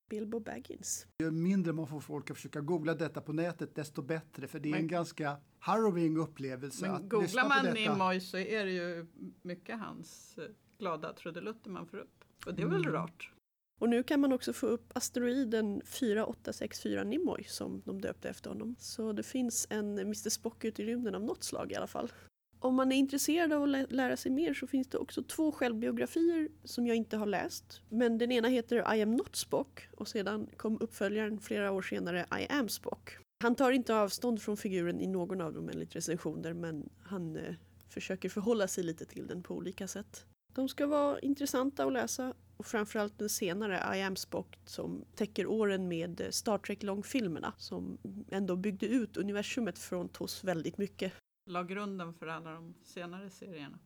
Bilbo 0.08 0.40
Baggins. 0.40 1.06
Ju 1.18 1.30
mindre 1.30 1.72
man 1.72 1.86
får 1.86 2.00
folk 2.00 2.30
att 2.30 2.36
försöka 2.36 2.60
googla 2.60 2.94
detta 2.94 3.20
på 3.20 3.32
nätet, 3.32 3.74
desto 3.74 4.02
bättre. 4.02 4.46
För 4.48 4.58
det 4.60 4.68
är 4.68 4.72
en 4.74 4.78
Men- 4.78 4.88
ganska 4.88 5.36
harrowing 5.58 6.16
upplevelse 6.18 6.86
att 6.90 7.02
Men 7.12 7.20
lyssna 7.22 7.42
googlar 7.42 7.48
man 7.48 7.64
detta. 7.74 7.92
Nimoy 7.92 8.20
så 8.20 8.36
är 8.38 8.64
det 8.64 8.72
ju 8.72 9.06
mycket 9.42 9.78
hans 9.78 10.38
eh, 10.38 10.44
glada 10.78 11.12
trudelutter 11.12 11.70
man 11.70 11.86
får 11.86 11.96
upp. 11.98 12.24
Och 12.46 12.54
det 12.54 12.62
är 12.62 12.66
väl 12.66 12.80
Mm. 12.80 12.92
rart. 12.92 13.32
Och 13.80 13.88
nu 13.88 14.02
kan 14.02 14.20
man 14.20 14.32
också 14.32 14.52
få 14.52 14.66
upp 14.66 14.92
asteroiden 14.94 15.82
4864 15.84 17.04
Nimoy 17.04 17.44
som 17.44 17.82
de 17.84 18.00
döpte 18.00 18.28
efter 18.28 18.50
honom. 18.50 18.76
Så 18.78 19.12
det 19.12 19.22
finns 19.22 19.66
en 19.70 19.98
Mr 19.98 20.30
Spock 20.30 20.64
ute 20.64 20.82
i 20.82 20.86
rymden 20.86 21.14
av 21.14 21.22
något 21.22 21.44
slag 21.44 21.72
i 21.72 21.74
alla 21.74 21.86
fall. 21.86 22.12
Om 22.58 22.74
man 22.74 22.92
är 22.92 22.96
intresserad 22.96 23.52
av 23.52 23.62
att 23.62 23.68
lä- 23.68 23.86
lära 23.90 24.16
sig 24.16 24.30
mer 24.32 24.54
så 24.54 24.66
finns 24.66 24.86
det 24.86 24.98
också 24.98 25.22
två 25.22 25.52
självbiografier 25.52 26.48
som 26.64 26.86
jag 26.86 26.96
inte 26.96 27.16
har 27.16 27.26
läst. 27.26 27.80
Men 27.88 28.18
den 28.18 28.32
ena 28.32 28.48
heter 28.48 28.94
I 28.96 29.02
am 29.02 29.16
not 29.16 29.36
Spock 29.36 29.88
och 29.96 30.08
sedan 30.08 30.48
kom 30.56 30.78
uppföljaren 30.80 31.40
flera 31.40 31.72
år 31.72 31.82
senare 31.82 32.26
I 32.40 32.46
am 32.52 32.68
Spock. 32.68 33.16
Han 33.42 33.54
tar 33.54 33.70
inte 33.72 33.94
avstånd 33.94 34.42
från 34.42 34.56
figuren 34.56 35.00
i 35.00 35.06
någon 35.06 35.40
av 35.40 35.52
dem 35.52 35.68
enligt 35.68 35.96
recensioner 35.96 36.52
men 36.54 36.88
han 37.02 37.36
eh, 37.36 37.54
försöker 37.88 38.28
förhålla 38.28 38.68
sig 38.68 38.84
lite 38.84 39.04
till 39.04 39.26
den 39.26 39.42
på 39.42 39.54
olika 39.54 39.88
sätt. 39.88 40.24
De 40.54 40.68
ska 40.68 40.86
vara 40.86 41.18
intressanta 41.20 41.84
att 41.84 41.92
läsa 41.92 42.34
och 42.56 42.66
framförallt 42.66 43.18
den 43.18 43.28
senare 43.28 43.98
I 43.98 44.02
am 44.02 44.16
Spock 44.16 44.58
som 44.64 45.04
täcker 45.14 45.46
åren 45.46 45.88
med 45.88 46.20
eh, 46.20 46.30
Star 46.30 46.58
Trek-långfilmerna 46.58 47.52
som 47.58 47.98
ändå 48.30 48.56
byggde 48.56 48.86
ut 48.86 49.16
universumet 49.16 49.78
från 49.78 50.08
TOS 50.08 50.44
väldigt 50.44 50.78
mycket. 50.78 51.12
La 51.48 51.62
grunden 51.62 52.14
för 52.14 52.26
alla 52.26 52.50
de 52.50 52.74
senare 52.82 53.30
serierna. 53.30 53.78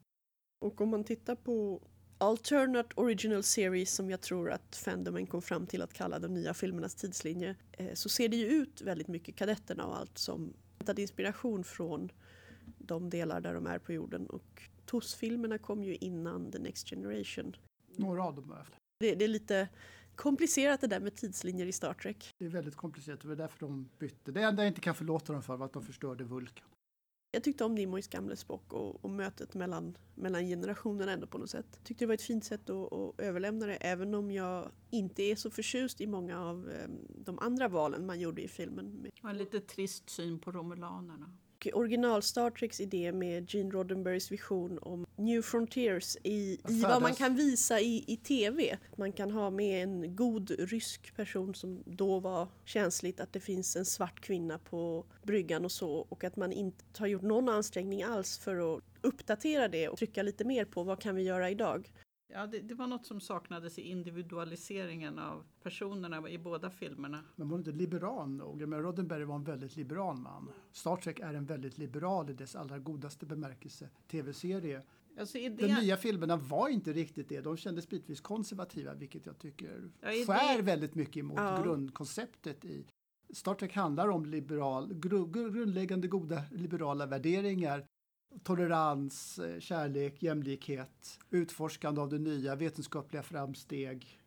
Och 0.58 0.80
om 0.80 0.88
man 0.88 1.04
tittar 1.04 1.34
på 1.34 1.82
Alternate 2.18 2.94
Original 2.94 3.42
Series 3.42 3.94
som 3.94 4.10
jag 4.10 4.20
tror 4.20 4.50
att 4.50 4.76
fandomen 4.76 5.26
kom 5.26 5.42
fram 5.42 5.66
till 5.66 5.82
att 5.82 5.92
kalla 5.92 6.18
de 6.18 6.34
nya 6.34 6.54
filmernas 6.54 6.94
tidslinje 6.94 7.56
eh, 7.72 7.94
så 7.94 8.08
ser 8.08 8.28
det 8.28 8.36
ju 8.36 8.46
ut 8.46 8.80
väldigt 8.80 9.08
mycket 9.08 9.36
kadetterna 9.36 9.86
och 9.86 9.96
allt 9.96 10.18
som 10.18 10.52
hämtade 10.78 11.02
inspiration 11.02 11.64
från 11.64 12.12
de 12.78 13.10
delar 13.10 13.40
där 13.40 13.54
de 13.54 13.66
är 13.66 13.78
på 13.78 13.92
jorden 13.92 14.26
och 14.26 14.62
TOS-filmerna 14.86 15.58
kom 15.58 15.84
ju 15.84 15.96
innan 15.96 16.52
The 16.52 16.58
Next 16.58 16.90
Generation. 16.90 17.56
Några 17.96 18.24
av 18.24 18.34
dem 18.34 18.50
i 18.50 18.52
alla 18.52 18.64
fall. 18.64 18.76
Det, 19.00 19.14
det 19.14 19.24
är 19.24 19.28
lite 19.28 19.68
komplicerat 20.14 20.80
det 20.80 20.86
där 20.86 21.00
med 21.00 21.14
tidslinjer 21.14 21.66
i 21.66 21.72
Star 21.72 21.94
Trek. 21.94 22.30
Det 22.38 22.44
är 22.44 22.48
väldigt 22.48 22.76
komplicerat 22.76 23.22
och 23.22 23.28
det 23.28 23.34
är 23.34 23.36
därför 23.36 23.60
de 23.60 23.88
bytte. 23.98 24.32
Det 24.32 24.42
enda 24.42 24.62
jag 24.62 24.70
inte 24.70 24.80
kan 24.80 24.94
förlåta 24.94 25.32
dem 25.32 25.42
för 25.42 25.56
var 25.56 25.66
att 25.66 25.72
de 25.72 25.82
förstörde 25.82 26.24
Vulkan. 26.24 26.66
Jag 27.32 27.44
tyckte 27.44 27.64
om 27.64 27.74
Nimoys 27.74 28.08
gamla 28.08 28.36
Spock 28.36 28.72
och, 28.72 29.04
och 29.04 29.10
mötet 29.10 29.54
mellan, 29.54 29.96
mellan 30.14 30.46
generationerna 30.46 31.12
ändå 31.12 31.26
på 31.26 31.38
något 31.38 31.50
sätt. 31.50 31.80
Tyckte 31.84 32.04
det 32.04 32.06
var 32.06 32.14
ett 32.14 32.22
fint 32.22 32.44
sätt 32.44 32.70
att, 32.70 32.92
att 32.92 33.20
överlämna 33.20 33.66
det 33.66 33.74
även 33.74 34.14
om 34.14 34.30
jag 34.30 34.70
inte 34.90 35.22
är 35.22 35.36
så 35.36 35.50
förtjust 35.50 36.00
i 36.00 36.06
många 36.06 36.40
av 36.40 36.70
ehm, 36.70 36.98
de 37.08 37.38
andra 37.38 37.68
valen 37.68 38.06
man 38.06 38.20
gjorde 38.20 38.42
i 38.42 38.48
filmen. 38.48 39.10
Och 39.22 39.30
en 39.30 39.38
lite 39.38 39.60
trist 39.60 40.10
syn 40.10 40.38
på 40.38 40.52
romulanerna. 40.52 41.36
Och 41.60 41.66
original 41.74 42.22
Star 42.22 42.50
Treks 42.50 42.80
idé 42.80 43.12
med 43.12 43.54
Gene 43.54 43.70
Roddenberrys 43.70 44.32
vision 44.32 44.78
om 44.82 45.06
New 45.16 45.42
Frontiers 45.42 46.16
i, 46.22 46.58
i 46.68 46.82
vad 46.82 47.02
man 47.02 47.14
kan 47.14 47.36
visa 47.36 47.80
i, 47.80 48.04
i 48.06 48.16
TV. 48.16 48.78
Man 48.96 49.12
kan 49.12 49.30
ha 49.30 49.50
med 49.50 49.82
en 49.82 50.16
god 50.16 50.50
rysk 50.50 51.16
person 51.16 51.54
som 51.54 51.82
då 51.86 52.20
var 52.20 52.48
känsligt 52.64 53.20
att 53.20 53.32
det 53.32 53.40
finns 53.40 53.76
en 53.76 53.84
svart 53.84 54.20
kvinna 54.20 54.58
på 54.58 55.04
bryggan 55.22 55.64
och 55.64 55.72
så 55.72 56.06
och 56.08 56.24
att 56.24 56.36
man 56.36 56.52
inte 56.52 56.84
har 56.98 57.06
gjort 57.06 57.22
någon 57.22 57.48
ansträngning 57.48 58.02
alls 58.02 58.38
för 58.38 58.76
att 58.76 58.82
uppdatera 59.00 59.68
det 59.68 59.88
och 59.88 59.98
trycka 59.98 60.22
lite 60.22 60.44
mer 60.44 60.64
på 60.64 60.82
vad 60.82 61.00
kan 61.00 61.14
vi 61.14 61.22
göra 61.22 61.50
idag. 61.50 61.90
Ja, 62.32 62.46
det, 62.46 62.58
det 62.60 62.74
var 62.74 62.86
något 62.86 63.06
som 63.06 63.20
saknades 63.20 63.78
i 63.78 63.82
individualiseringen 63.82 65.18
av 65.18 65.44
personerna 65.62 66.28
i 66.28 66.38
båda 66.38 66.70
filmerna. 66.70 67.24
Men 67.36 67.48
var 67.48 67.58
inte 67.58 67.70
liberal 67.72 68.28
nog? 68.30 68.60
Menar, 68.60 68.82
Roddenberry 68.82 69.24
var 69.24 69.34
en 69.34 69.44
väldigt 69.44 69.76
liberal 69.76 70.16
man. 70.16 70.48
Star 70.72 70.96
Trek 70.96 71.20
är 71.20 71.34
en 71.34 71.46
väldigt 71.46 71.78
liberal 71.78 72.30
i 72.30 72.32
dess 72.32 72.56
allra 72.56 72.78
godaste 72.78 73.26
bemärkelse 73.26 73.88
tv-serie. 74.10 74.82
Alltså 75.18 75.38
De 75.38 75.44
idén, 75.44 75.74
nya 75.80 75.96
filmerna 75.96 76.36
var 76.36 76.68
inte 76.68 76.92
riktigt 76.92 77.28
det. 77.28 77.40
De 77.40 77.56
kändes 77.56 77.88
bitvis 77.88 78.20
konservativa, 78.20 78.94
vilket 78.94 79.26
jag 79.26 79.38
tycker 79.38 79.90
Ja, 80.00 80.12
idé- 80.12 80.24
skär 80.26 80.62
väldigt 80.62 80.94
mycket 80.94 81.16
emot 81.16 81.38
Ja. 81.38 81.62
grundkonceptet 81.62 82.64
i 82.64 82.84
Star 83.30 83.54
Trek 83.54 83.74
handlar 83.74 84.08
om 84.08 84.24
liberal, 84.26 84.94
gru, 84.94 85.24
gru- 85.26 85.50
grundläggande 85.52 86.08
goda 86.08 86.42
liberala 86.50 87.06
värderingar. 87.06 87.84
Tolerans, 88.42 89.38
eh, 89.38 89.60
kärlek, 89.60 90.22
jämlikhet, 90.22 91.18
utforskande 91.30 92.00
av 92.00 92.08
det 92.08 92.18
nya, 92.18 92.56
vetenskapliga 92.56 93.22
framsteg. 93.22 94.20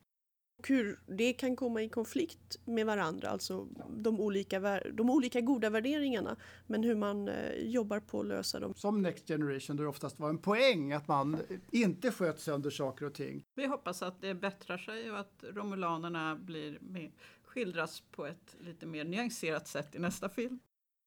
Och 0.59 0.67
hur 0.67 0.99
det 1.05 1.33
kan 1.33 1.55
komma 1.55 1.81
i 1.81 1.89
konflikt 1.89 2.59
med 2.65 2.85
varandra, 2.85 3.29
alltså 3.29 3.67
de 3.89 4.19
olika, 4.19 4.79
de 4.93 5.09
olika 5.09 5.41
goda 5.41 5.69
värderingarna, 5.69 6.35
men 6.67 6.83
hur 6.83 6.95
man 6.95 7.27
eh, 7.27 7.53
jobbar 7.55 7.99
på 7.99 8.19
att 8.19 8.25
lösa 8.25 8.59
dem. 8.59 8.73
Som 8.75 9.01
Next 9.01 9.27
Generation 9.27 9.77
där 9.77 9.83
det 9.83 9.89
oftast 9.89 10.19
var 10.19 10.29
en 10.29 10.37
poäng 10.37 10.93
att 10.93 11.07
man 11.07 11.37
inte 11.71 12.11
sköt 12.11 12.39
sönder 12.39 12.69
saker 12.69 13.05
och 13.05 13.13
ting. 13.13 13.43
vi 13.55 13.65
hoppas 13.65 14.01
att 14.01 14.21
det 14.21 14.35
bättrar 14.35 14.77
sig 14.77 15.11
och 15.11 15.19
att 15.19 15.43
romulanerna 15.53 16.35
blir 16.35 16.77
med, 16.81 17.11
skildras 17.43 18.03
på 18.11 18.25
ett 18.25 18.55
lite 18.59 18.85
mer 18.85 19.03
nyanserat 19.03 19.67
sätt 19.67 19.95
i 19.95 19.99
nästa 19.99 20.29
film. 20.29 20.59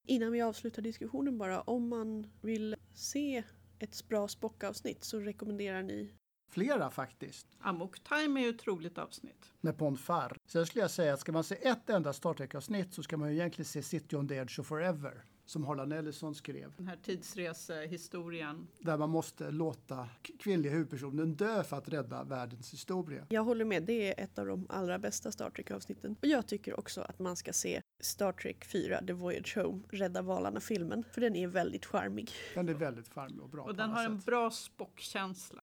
Innan 0.09 0.33
vi 0.33 0.41
avslutar 0.43 0.83
diskussionen 0.83 1.39
bara, 1.39 1.61
om 1.61 1.89
man 1.89 2.27
vill 2.41 2.77
se 2.95 3.43
ett 3.79 4.09
bra 4.09 4.29
Spock-avsnitt 4.29 5.05
så 5.05 5.21
rekommenderar 5.21 5.83
ni 5.83 6.13
Flera 6.51 6.91
faktiskt. 6.91 7.47
Amok 7.59 7.99
Time 8.05 8.41
är 8.41 8.45
ju 8.45 8.51
ett 8.51 8.67
roligt 8.67 8.99
avsnitt. 8.99 9.53
med 9.61 9.79
Ponfar. 9.79 10.37
Sen 10.47 10.67
skulle 10.67 10.83
jag 10.83 10.91
säga 10.91 11.15
att 11.15 11.21
ska 11.21 11.33
man 11.33 11.45
se 11.45 11.69
ett 11.69 11.91
enda 11.91 12.13
Star 12.13 12.35
Trek-avsnitt 12.35 12.95
så 12.95 13.03
ska 13.03 13.17
man 13.17 13.29
ju 13.29 13.35
egentligen 13.35 13.67
se 13.67 13.83
City 13.83 14.17
on 14.17 14.29
the 14.29 14.35
Edge 14.35 14.61
of 14.61 14.67
Forever 14.67 15.25
som 15.47 15.65
Harlan 15.65 15.93
Ellison 15.93 16.35
skrev. 16.35 16.73
Den 16.77 16.87
här 16.89 16.97
tidsresehistorien. 16.97 18.67
Där 18.79 18.97
man 18.99 19.11
måste 19.11 19.51
låta 19.51 20.09
kvinnliga 20.39 20.73
huvudpersonen 20.73 21.35
dö 21.35 21.63
för 21.65 21.77
att 21.77 21.89
rädda 21.89 22.25
världens 22.25 22.73
historia. 22.73 23.27
Jag 23.29 23.45
håller 23.45 23.65
med, 23.65 23.83
det 23.83 24.13
är 24.19 24.25
ett 24.25 24.39
av 24.39 24.47
de 24.47 24.67
allra 24.69 24.99
bästa 24.99 25.33
Star 25.33 25.51
Trek-avsnitten. 25.51 26.17
Och 26.23 26.27
jag 26.29 26.47
tycker 26.47 26.79
också 26.81 27.01
att 27.01 27.19
man 27.19 27.37
ska 27.37 27.53
se 27.53 27.83
Star 28.01 28.33
Trek 28.33 28.65
4, 28.65 29.01
The 29.07 29.13
Voyage 29.13 29.57
Home, 29.57 29.83
Rädda 29.91 30.23
valarna-filmen, 30.23 31.05
för 31.13 31.21
den 31.21 31.37
är 31.37 31.49
väldigt 31.49 31.87
charmig. 31.87 32.31
Den 32.55 32.69
är 32.69 32.75
väldigt 32.75 33.09
charmig 33.09 33.41
och 33.41 33.49
bra 33.51 33.61
Och 33.63 33.67
på 33.67 33.73
den 33.73 33.91
har 33.91 34.05
en 34.05 34.17
sätt. 34.19 34.27
bra 34.27 34.51
Spock-känsla. 34.51 35.61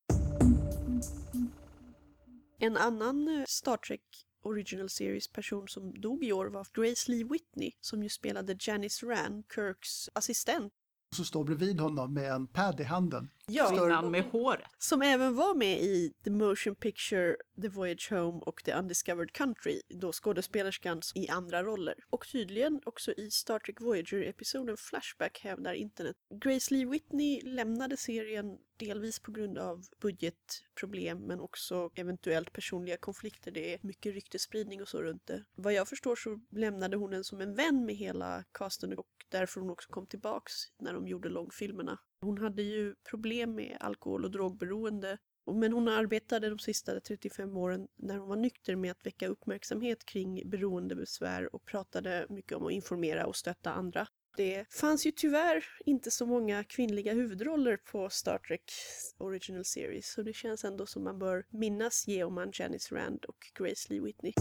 En 2.60 2.78
annan 2.78 3.28
eh, 3.28 3.44
Star 3.48 3.78
Trek 3.78 4.02
Original 4.44 4.90
Series-person 4.90 5.68
som 5.68 6.02
dog 6.02 6.24
i 6.24 6.32
år 6.34 6.46
var 6.46 6.68
Grace 6.74 7.12
Lee 7.12 7.24
Whitney, 7.24 7.72
som 7.82 8.04
ju 8.04 8.10
spelade 8.10 8.56
Janice 8.60 9.06
Rand, 9.06 9.44
Kirks 9.56 10.10
assistent. 10.14 10.74
Och 11.12 11.16
Så 11.16 11.26
står 11.26 11.44
bredvid 11.44 11.80
honom 11.80 12.14
med 12.14 12.32
en 12.32 12.48
pad 12.48 12.80
i 12.80 12.84
handen. 12.84 13.30
Ja, 13.48 13.70
Kvinnan 13.70 14.12
med 14.12 14.24
håret. 14.24 14.68
som 14.78 15.02
även 15.02 15.36
var 15.36 15.56
med 15.56 15.82
i 15.82 16.14
The 16.24 16.32
Motion 16.32 16.76
Picture, 16.76 17.36
The 17.62 17.68
Voyage 17.68 18.12
Home 18.12 18.40
och 18.40 18.64
The 18.64 18.74
Undiscovered 18.74 19.32
Country, 19.32 19.82
då 19.90 20.12
skådespelerskan 20.12 21.02
i 21.16 21.30
andra 21.30 21.64
roller. 21.64 21.96
Och 22.10 22.28
tydligen 22.32 22.82
också 22.86 23.12
i 23.12 23.32
Star 23.32 23.60
Trek 23.60 23.82
Voyager-episoden 23.82 24.78
Flashback 24.78 25.40
hävdar 25.40 25.74
internet. 25.74 26.16
Grace 26.44 26.74
Lee 26.74 26.86
Whitney 26.86 27.42
lämnade 27.42 27.98
serien 27.98 28.58
delvis 28.78 29.20
på 29.20 29.32
grund 29.32 29.58
av 29.58 29.86
budgetproblem 30.02 31.18
men 31.18 31.40
också 31.40 31.90
eventuellt 31.96 32.54
personliga 32.54 32.98
konflikter. 32.98 33.52
Det 33.52 33.74
är 33.74 33.80
mycket 33.82 34.14
ryktesspridning 34.14 34.82
och 34.82 34.88
så 34.88 35.02
runt 35.02 35.28
det. 35.28 35.44
Vad 35.56 35.74
jag 35.74 35.88
förstår 35.88 36.16
så 36.16 36.40
lämnade 36.52 36.98
hon 36.98 37.12
den 37.12 37.24
som 37.24 37.42
en 37.42 37.56
vän 37.56 37.86
med 37.86 37.96
hela 37.96 38.44
casten 38.52 38.98
och 38.98 39.08
därför 39.30 39.62
hon 39.62 39.70
också 39.70 39.90
kom 39.90 40.08
tillbaks 40.08 40.54
när 40.80 40.94
de 40.94 41.08
gjorde 41.08 41.30
långfilmerna. 41.30 42.00
Hon 42.24 42.38
hade 42.38 42.62
ju 42.62 42.96
problem 43.10 43.56
med 43.56 43.78
alkohol 43.80 44.26
och 44.26 44.32
drogberoende 44.32 45.18
Men 45.52 45.74
hon 45.74 45.88
arbetade 45.88 46.50
de 46.50 46.60
sista 46.60 47.00
35 47.00 47.58
åren 47.58 47.88
när 47.96 48.18
hon 48.18 48.30
var 48.30 48.36
nykter 48.36 48.76
med 48.76 48.92
att 48.92 49.06
väcka 49.06 49.28
uppmärksamhet 49.28 50.06
kring 50.06 50.50
beroendebesvär 50.50 51.56
och 51.56 51.66
pratade 51.66 52.26
mycket 52.30 52.58
om 52.58 52.66
att 52.66 52.72
informera 52.72 53.26
och 53.26 53.36
stötta 53.36 53.72
andra. 53.72 54.08
Det 54.38 54.66
fanns 54.74 55.06
ju 55.06 55.12
tyvärr 55.12 55.66
inte 55.86 56.12
så 56.12 56.26
många 56.26 56.64
kvinnliga 56.64 57.14
huvudroller 57.14 57.78
på 57.78 58.10
Star 58.10 58.38
Trek 58.38 58.72
Original 59.18 59.66
Series 59.66 60.12
så 60.12 60.22
det 60.22 60.34
känns 60.34 60.64
ändå 60.64 60.86
som 60.86 61.04
man 61.04 61.20
bör 61.20 61.46
minnas 61.50 62.08
Geoman, 62.08 62.52
Janice 62.54 62.96
Rand 62.96 63.26
och 63.26 63.52
Grace 63.54 63.94
Lee 63.94 64.02
Whitney. 64.02 64.34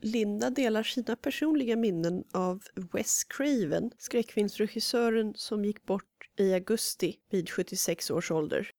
Linda 0.00 0.50
delar 0.50 0.82
sina 0.82 1.16
personliga 1.16 1.76
minnen 1.76 2.24
av 2.32 2.62
Wes 2.92 3.24
Craven, 3.24 3.90
skräckfilmsregissören 3.98 5.34
som 5.34 5.64
gick 5.64 5.84
bort 5.84 6.30
i 6.36 6.54
augusti 6.54 7.16
vid 7.30 7.50
76 7.50 8.10
års 8.10 8.30
ålder. 8.30 8.70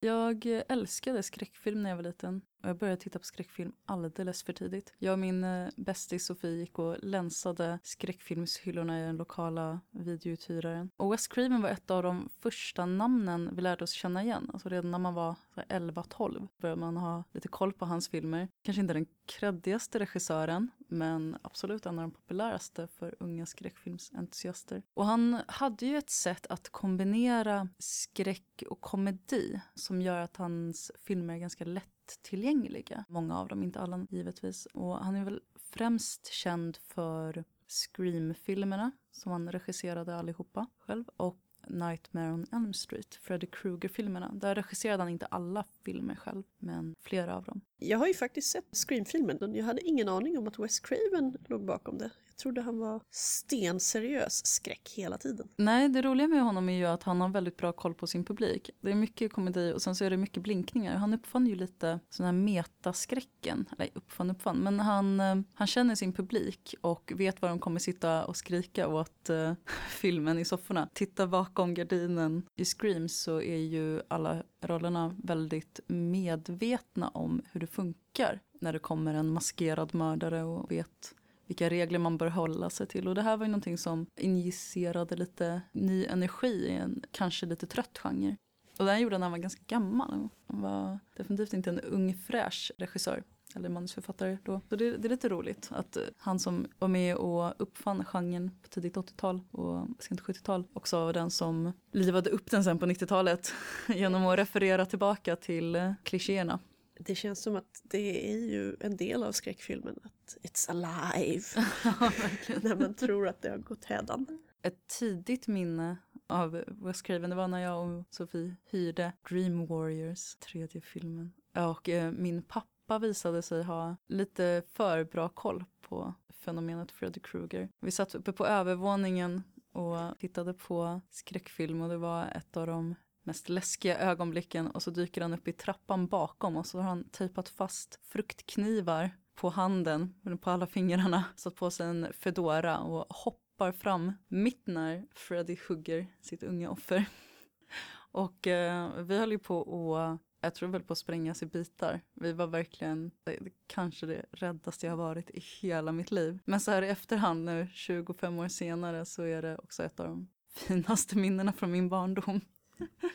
Jag 0.00 0.46
älskade 0.68 1.22
skräckfilm 1.22 1.82
när 1.82 1.90
jag 1.90 1.96
var 1.96 2.02
liten. 2.02 2.42
Och 2.62 2.68
jag 2.68 2.76
började 2.76 3.00
titta 3.00 3.18
på 3.18 3.24
skräckfilm 3.24 3.72
alldeles 3.86 4.42
för 4.42 4.52
tidigt. 4.52 4.92
Jag 4.98 5.12
och 5.12 5.18
min 5.18 5.44
eh, 5.44 5.68
bästis 5.76 6.26
Sofie 6.26 6.50
gick 6.50 6.78
och 6.78 6.96
länsade 7.02 7.78
skräckfilmshyllorna 7.82 9.00
i 9.00 9.02
den 9.02 9.16
lokala 9.16 9.80
videouthyraren. 9.90 10.90
Och 10.96 11.12
Wes 11.12 11.28
Craven 11.28 11.62
var 11.62 11.68
ett 11.68 11.90
av 11.90 12.02
de 12.02 12.28
första 12.40 12.86
namnen 12.86 13.50
vi 13.52 13.62
lärde 13.62 13.84
oss 13.84 13.92
känna 13.92 14.22
igen. 14.22 14.50
Alltså 14.52 14.68
redan 14.68 14.90
när 14.90 14.98
man 14.98 15.14
var 15.14 15.36
11-12 15.54 16.48
började 16.56 16.80
man 16.80 16.96
ha 16.96 17.24
lite 17.32 17.48
koll 17.48 17.72
på 17.72 17.86
hans 17.86 18.08
filmer. 18.08 18.48
Kanske 18.62 18.80
inte 18.80 18.94
den 18.94 19.06
kreddigaste 19.26 19.98
regissören, 19.98 20.70
men 20.88 21.36
absolut 21.42 21.86
en 21.86 21.98
av 21.98 22.02
de 22.02 22.10
populäraste 22.10 22.86
för 22.86 23.14
unga 23.20 23.46
skräckfilmsentusiaster. 23.46 24.82
Och 24.94 25.06
han 25.06 25.40
hade 25.48 25.86
ju 25.86 25.98
ett 25.98 26.10
sätt 26.10 26.46
att 26.46 26.68
kombinera 26.68 27.68
skräck 27.78 28.62
och 28.70 28.80
komedi 28.80 29.60
som 29.74 30.02
gör 30.02 30.20
att 30.20 30.36
hans 30.36 30.92
filmer 30.98 31.34
är 31.34 31.38
ganska 31.38 31.64
lättillgängliga. 32.08 33.04
Många 33.08 33.38
av 33.38 33.48
dem, 33.48 33.62
inte 33.62 33.80
alla 33.80 34.06
givetvis. 34.10 34.66
Och 34.66 34.98
han 34.98 35.16
är 35.16 35.24
väl 35.24 35.40
främst 35.54 36.26
känd 36.26 36.76
för 36.76 37.44
Scream-filmerna 37.66 38.90
som 39.12 39.32
han 39.32 39.52
regisserade 39.52 40.16
allihopa 40.16 40.66
själv 40.78 41.04
och 41.16 41.38
Nightmare 41.66 42.32
on 42.32 42.46
Elm 42.52 42.72
Street, 42.72 43.14
Freddy 43.14 43.46
Krueger-filmerna. 43.46 44.32
Där 44.34 44.54
regisserade 44.54 45.02
han 45.02 45.12
inte 45.12 45.26
alla 45.26 45.64
filmer 45.84 46.14
själv, 46.14 46.42
men 46.58 46.94
flera 47.00 47.36
av 47.36 47.44
dem. 47.44 47.60
Jag 47.76 47.98
har 47.98 48.06
ju 48.06 48.14
faktiskt 48.14 48.50
sett 48.50 48.76
Scream-filmen. 48.76 49.54
Jag 49.54 49.64
hade 49.64 49.80
ingen 49.80 50.08
aning 50.08 50.38
om 50.38 50.48
att 50.48 50.58
Wes 50.58 50.80
Craven 50.80 51.36
låg 51.46 51.64
bakom 51.64 51.98
det. 51.98 52.10
Trodde 52.42 52.60
han 52.60 52.78
var 52.78 53.00
stenseriös 53.10 54.46
skräck 54.46 54.92
hela 54.96 55.18
tiden. 55.18 55.48
Nej, 55.56 55.88
det 55.88 56.02
roliga 56.02 56.28
med 56.28 56.42
honom 56.42 56.68
är 56.68 56.72
ju 56.72 56.86
att 56.86 57.02
han 57.02 57.20
har 57.20 57.28
väldigt 57.28 57.56
bra 57.56 57.72
koll 57.72 57.94
på 57.94 58.06
sin 58.06 58.24
publik. 58.24 58.70
Det 58.80 58.90
är 58.90 58.94
mycket 58.94 59.32
komedi 59.32 59.72
och 59.72 59.82
sen 59.82 59.94
så 59.94 60.04
är 60.04 60.10
det 60.10 60.16
mycket 60.16 60.42
blinkningar. 60.42 60.96
Han 60.96 61.14
uppfann 61.14 61.46
ju 61.46 61.54
lite 61.54 62.00
sån 62.10 62.26
här 62.26 62.32
metaskräcken. 62.32 63.68
Eller 63.78 63.90
uppfann, 63.94 64.30
uppfann. 64.30 64.56
Men 64.56 64.80
han, 64.80 65.20
eh, 65.20 65.36
han 65.54 65.66
känner 65.66 65.94
sin 65.94 66.12
publik 66.12 66.74
och 66.80 67.12
vet 67.16 67.42
vad 67.42 67.50
de 67.50 67.58
kommer 67.58 67.80
sitta 67.80 68.24
och 68.24 68.36
skrika 68.36 68.88
åt 68.88 69.30
uh, 69.30 69.52
filmen 69.88 70.38
i 70.38 70.44
sofforna. 70.44 70.88
Titta 70.94 71.26
bakom 71.26 71.74
gardinen 71.74 72.42
i 72.56 72.64
Scream 72.64 73.08
så 73.08 73.42
är 73.42 73.56
ju 73.56 74.02
alla 74.08 74.42
rollerna 74.60 75.16
väldigt 75.24 75.80
medvetna 75.86 77.08
om 77.08 77.42
hur 77.52 77.60
det 77.60 77.66
funkar 77.66 78.40
när 78.60 78.72
det 78.72 78.78
kommer 78.78 79.14
en 79.14 79.28
maskerad 79.28 79.94
mördare 79.94 80.42
och 80.42 80.70
vet 80.70 81.14
vilka 81.48 81.70
regler 81.70 81.98
man 81.98 82.18
bör 82.18 82.28
hålla 82.28 82.70
sig 82.70 82.86
till. 82.86 83.08
Och 83.08 83.14
det 83.14 83.22
här 83.22 83.36
var 83.36 83.46
ju 83.46 83.50
någonting 83.50 83.78
som 83.78 84.06
injicerade 84.16 85.16
lite 85.16 85.62
ny 85.72 86.06
energi 86.06 86.66
i 86.66 86.72
en 86.72 87.02
kanske 87.12 87.46
lite 87.46 87.66
trött 87.66 87.98
genre. 87.98 88.36
Och 88.78 88.86
den 88.86 89.00
gjorde 89.00 89.14
han 89.14 89.20
när 89.20 89.24
han 89.24 89.32
var 89.32 89.38
ganska 89.38 89.62
gammal. 89.66 90.28
Han 90.46 90.60
var 90.60 90.98
definitivt 91.16 91.52
inte 91.52 91.70
en 91.70 91.80
ung 91.80 92.14
fräsch 92.14 92.72
regissör 92.78 93.22
eller 93.54 93.68
manusförfattare 93.68 94.38
då. 94.42 94.60
Så 94.68 94.76
det, 94.76 94.96
det, 94.96 95.08
är 95.08 95.10
lite 95.10 95.28
roligt 95.28 95.68
att 95.72 95.96
eh, 95.96 96.02
han 96.18 96.38
som 96.38 96.66
var 96.78 96.88
med 96.88 97.16
och 97.16 97.54
uppfann 97.58 98.04
genren 98.04 98.50
på 98.62 98.68
tidigt 98.68 98.96
80-tal 98.96 99.40
och 99.50 99.86
sent 99.98 100.20
70-tal 100.20 100.64
också 100.72 101.04
var 101.04 101.12
den 101.12 101.30
som 101.30 101.72
livade 101.92 102.30
upp 102.30 102.50
den 102.50 102.64
sen 102.64 102.78
på 102.78 102.86
90-talet 102.86 103.52
genom 103.88 104.26
att 104.26 104.38
referera 104.38 104.86
tillbaka 104.86 105.36
till 105.36 105.76
eh, 105.76 105.92
klichéerna. 106.02 106.58
Det 106.98 107.14
känns 107.14 107.42
som 107.42 107.56
att 107.56 107.80
det 107.82 108.32
är 108.32 108.38
ju 108.38 108.76
en 108.80 108.96
del 108.96 109.22
av 109.22 109.32
skräckfilmen, 109.32 109.98
att 110.02 110.36
it's 110.42 110.70
alive. 110.70 111.44
när 112.62 112.76
man 112.76 112.94
tror 112.94 113.28
att 113.28 113.42
det 113.42 113.50
har 113.50 113.58
gått 113.58 113.84
hädan. 113.84 114.26
Ett 114.62 114.86
tidigt 114.86 115.46
minne 115.46 115.96
av 116.26 116.64
Wes 116.66 117.02
Craven, 117.02 117.30
det 117.30 117.36
var 117.36 117.48
när 117.48 117.58
jag 117.58 117.88
och 117.88 118.04
Sofie 118.10 118.56
hyrde 118.70 119.12
Dream 119.28 119.66
Warriors, 119.66 120.36
tredje 120.36 120.80
filmen. 120.80 121.32
Och 121.54 121.88
eh, 121.88 122.12
min 122.12 122.42
pappa 122.42 122.98
visade 122.98 123.42
sig 123.42 123.62
ha 123.62 123.96
lite 124.06 124.62
för 124.66 125.04
bra 125.04 125.28
koll 125.28 125.64
på 125.80 126.14
fenomenet 126.30 126.92
Freddy 126.92 127.20
Krueger. 127.20 127.68
Vi 127.80 127.90
satt 127.90 128.14
uppe 128.14 128.32
på 128.32 128.46
övervåningen 128.46 129.42
och 129.72 130.18
tittade 130.18 130.54
på 130.54 131.00
skräckfilm 131.10 131.82
och 131.82 131.88
det 131.88 131.98
var 131.98 132.26
ett 132.26 132.56
av 132.56 132.66
de 132.66 132.94
mest 133.28 133.48
läskiga 133.48 133.98
ögonblicken 133.98 134.66
och 134.66 134.82
så 134.82 134.90
dyker 134.90 135.20
han 135.20 135.34
upp 135.34 135.48
i 135.48 135.52
trappan 135.52 136.06
bakom 136.06 136.56
och 136.56 136.66
så 136.66 136.78
har 136.78 136.88
han 136.88 137.04
tejpat 137.04 137.48
fast 137.48 138.00
fruktknivar 138.02 139.10
på 139.34 139.48
handen, 139.48 140.14
på 140.40 140.50
alla 140.50 140.66
fingrarna, 140.66 141.24
satt 141.36 141.54
på 141.54 141.70
sig 141.70 141.86
en 141.86 142.12
fedora 142.12 142.78
och 142.78 143.06
hoppar 143.16 143.72
fram 143.72 144.12
mitt 144.28 144.66
när 144.66 145.06
Freddy 145.14 145.56
hugger 145.68 146.06
sitt 146.20 146.42
unga 146.42 146.70
offer. 146.70 147.04
Och 148.12 148.46
eh, 148.46 149.02
vi 149.02 149.18
höll 149.18 149.30
ju 149.30 149.38
på 149.38 149.96
att, 149.96 150.20
jag 150.40 150.54
tror 150.54 150.68
väl 150.68 150.82
på 150.82 150.92
att 150.92 150.98
sprängas 150.98 151.42
i 151.42 151.46
bitar. 151.46 152.00
Vi 152.14 152.32
var 152.32 152.46
verkligen, 152.46 153.10
det, 153.24 153.38
kanske 153.66 154.06
det 154.06 154.24
räddaste 154.30 154.86
jag 154.86 154.92
har 154.92 155.04
varit 155.04 155.30
i 155.30 155.40
hela 155.60 155.92
mitt 155.92 156.10
liv. 156.10 156.38
Men 156.44 156.60
så 156.60 156.70
här 156.70 156.82
i 156.82 156.88
efterhand 156.88 157.44
nu, 157.44 157.68
25 157.72 158.38
år 158.38 158.48
senare, 158.48 159.04
så 159.04 159.22
är 159.22 159.42
det 159.42 159.58
också 159.58 159.82
ett 159.82 160.00
av 160.00 160.06
de 160.06 160.28
finaste 160.54 161.18
minnena 161.18 161.52
från 161.52 161.70
min 161.70 161.88
barndom. 161.88 162.40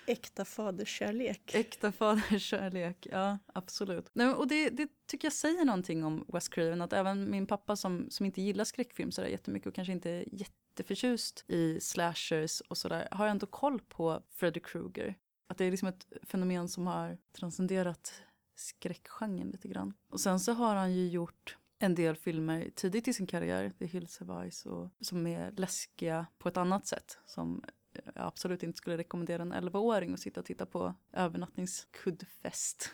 Äkta 0.05 0.45
faderskärlek. 0.45 1.55
Äkta 1.55 1.91
faderskärlek, 1.91 3.07
ja 3.11 3.37
absolut. 3.53 4.09
Nej, 4.13 4.27
och 4.27 4.47
det, 4.47 4.69
det, 4.69 4.89
tycker 5.05 5.25
jag 5.25 5.33
säger 5.33 5.65
någonting 5.65 6.03
om 6.03 6.25
Wes 6.27 6.47
Craven, 6.47 6.81
att 6.81 6.93
även 6.93 7.31
min 7.31 7.47
pappa 7.47 7.75
som, 7.75 8.07
som 8.09 8.25
inte 8.25 8.41
gillar 8.41 8.65
skräckfilm 8.65 9.11
sådär 9.11 9.27
jättemycket 9.27 9.67
och 9.67 9.75
kanske 9.75 9.91
inte 9.91 10.09
är 10.09 10.25
jätteförtjust 10.31 11.45
i 11.47 11.79
slashers 11.79 12.61
och 12.61 12.77
sådär, 12.77 13.07
har 13.11 13.27
ändå 13.27 13.45
koll 13.45 13.79
på 13.79 14.23
Freddy 14.29 14.59
Krueger. 14.59 15.15
Att 15.47 15.57
det 15.57 15.65
är 15.65 15.71
liksom 15.71 15.87
ett 15.87 16.07
fenomen 16.23 16.67
som 16.67 16.87
har 16.87 17.17
transcenderat 17.37 18.13
skräckgenren 18.55 19.49
lite 19.49 19.67
grann. 19.67 19.93
Och 20.09 20.19
sen 20.19 20.39
så 20.39 20.53
har 20.53 20.75
han 20.75 20.93
ju 20.93 21.07
gjort 21.07 21.57
en 21.79 21.95
del 21.95 22.15
filmer 22.15 22.69
tidigt 22.75 23.07
i 23.07 23.13
sin 23.13 23.27
karriär, 23.27 23.73
The 23.79 23.85
Hills 23.85 24.21
of 24.21 24.27
Ice, 24.51 24.65
och, 24.65 24.89
som 24.99 25.27
är 25.27 25.51
läskiga 25.51 26.25
på 26.37 26.49
ett 26.49 26.57
annat 26.57 26.87
sätt. 26.87 27.17
Som 27.25 27.63
jag 28.05 28.13
absolut 28.15 28.63
inte 28.63 28.77
skulle 28.77 28.97
rekommendera 28.97 29.41
en 29.41 29.53
11-åring 29.53 30.13
att 30.13 30.19
sitta 30.19 30.39
och 30.39 30.45
titta 30.45 30.65
på 30.65 30.93
övernattningskuddfest. 31.13 32.93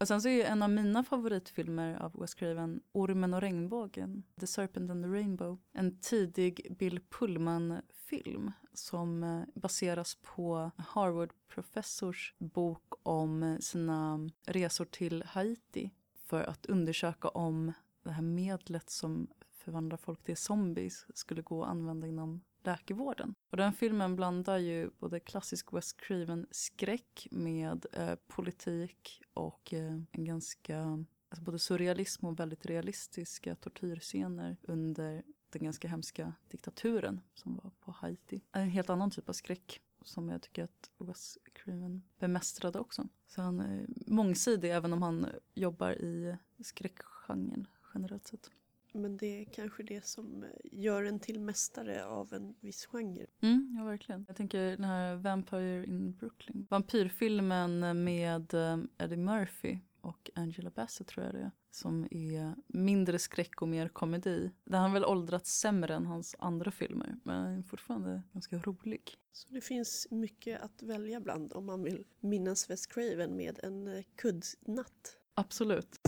Och 0.00 0.08
sen 0.08 0.22
så 0.22 0.28
är 0.28 0.32
ju 0.32 0.42
en 0.42 0.62
av 0.62 0.70
mina 0.70 1.04
favoritfilmer 1.04 1.96
av 1.96 2.20
Wes 2.20 2.34
Craven 2.34 2.80
Ormen 2.92 3.34
och 3.34 3.40
regnbågen, 3.40 4.22
The 4.40 4.46
Serpent 4.46 4.90
and 4.90 5.04
the 5.04 5.08
Rainbow. 5.08 5.58
En 5.72 6.00
tidig 6.00 6.76
Bill 6.78 7.00
Pullman-film 7.00 8.52
som 8.72 9.24
eh, 9.24 9.42
baseras 9.54 10.18
på 10.22 10.70
Harvard-professors 10.76 12.34
bok 12.38 12.92
om 13.02 13.58
sina 13.60 14.30
resor 14.46 14.84
till 14.84 15.22
Haiti 15.22 15.90
för 16.24 16.42
att 16.42 16.66
undersöka 16.66 17.28
om 17.28 17.72
det 18.02 18.10
här 18.10 18.22
medlet 18.22 18.90
som 18.90 19.28
förvandlar 19.50 19.96
folk 19.96 20.24
till 20.24 20.36
zombies 20.36 21.06
skulle 21.14 21.42
gå 21.42 21.62
att 21.62 21.70
använda 21.70 22.06
inom 22.06 22.40
läkevården. 22.68 23.34
Och 23.50 23.56
den 23.56 23.72
filmen 23.72 24.16
blandar 24.16 24.58
ju 24.58 24.90
både 24.98 25.20
klassisk 25.20 25.72
West 25.72 26.00
Craven-skräck 26.00 27.28
med 27.30 27.86
eh, 27.92 28.14
politik 28.26 29.22
och 29.34 29.74
eh, 29.74 30.00
en 30.10 30.24
ganska, 30.24 31.04
alltså 31.28 31.44
både 31.44 31.58
surrealism 31.58 32.26
och 32.26 32.40
väldigt 32.40 32.66
realistiska 32.66 33.54
tortyrscener 33.54 34.56
under 34.62 35.22
den 35.50 35.64
ganska 35.64 35.88
hemska 35.88 36.32
diktaturen 36.48 37.20
som 37.34 37.56
var 37.56 37.70
på 37.80 37.90
Haiti. 37.90 38.40
En 38.52 38.70
helt 38.70 38.90
annan 38.90 39.10
typ 39.10 39.28
av 39.28 39.32
skräck 39.32 39.80
som 40.02 40.28
jag 40.28 40.42
tycker 40.42 40.64
att 40.64 40.90
Wes 40.98 41.38
Craven 41.52 42.02
bemästrade 42.18 42.78
också. 42.78 43.08
Så 43.26 43.42
han 43.42 43.60
är 43.60 43.86
mångsidig 44.06 44.70
även 44.70 44.92
om 44.92 45.02
han 45.02 45.26
jobbar 45.54 45.92
i 45.92 46.36
skräckgenren 46.64 47.66
generellt 47.94 48.26
sett. 48.26 48.50
Men 48.92 49.16
det 49.16 49.40
är 49.40 49.44
kanske 49.44 49.82
det 49.82 50.06
som 50.06 50.42
eh, 50.42 50.48
gör 50.62 51.04
en 51.04 51.20
till 51.20 51.40
mästare 51.40 52.04
av 52.04 52.34
en 52.34 52.54
viss 52.60 52.86
genre. 52.86 53.26
Mm, 53.40 53.74
ja, 53.78 53.84
verkligen. 53.84 54.24
Jag 54.28 54.36
tänker 54.36 54.70
den 54.70 54.84
här 54.84 55.16
Vampire 55.16 55.84
in 55.86 56.12
Brooklyn. 56.12 56.66
Vampyrfilmen 56.70 58.04
med 58.04 58.54
eh, 58.54 58.78
Eddie 58.98 59.16
Murphy 59.16 59.78
och 60.00 60.30
Angela 60.34 60.70
Bassett 60.70 61.06
tror 61.06 61.26
jag 61.26 61.34
det 61.34 61.40
är. 61.40 61.50
Som 61.70 62.04
är 62.10 62.54
mindre 62.66 63.18
skräck 63.18 63.62
och 63.62 63.68
mer 63.68 63.88
komedi. 63.88 64.50
Den 64.64 64.80
har 64.80 64.88
väl 64.88 65.04
åldrats 65.04 65.60
sämre 65.60 65.94
än 65.94 66.06
hans 66.06 66.36
andra 66.38 66.70
filmer. 66.70 67.16
Men 67.22 67.64
fortfarande 67.64 68.22
ganska 68.32 68.58
rolig. 68.58 69.14
Så 69.32 69.48
det 69.54 69.60
finns 69.60 70.06
mycket 70.10 70.60
att 70.62 70.82
välja 70.82 71.20
bland 71.20 71.52
om 71.52 71.66
man 71.66 71.82
vill 71.82 72.04
minnas 72.20 72.70
Wes 72.70 72.86
Craven 72.86 73.36
med 73.36 73.60
en 73.62 73.88
eh, 73.88 74.04
kuddnatt. 74.16 75.16
Absolut. 75.34 76.07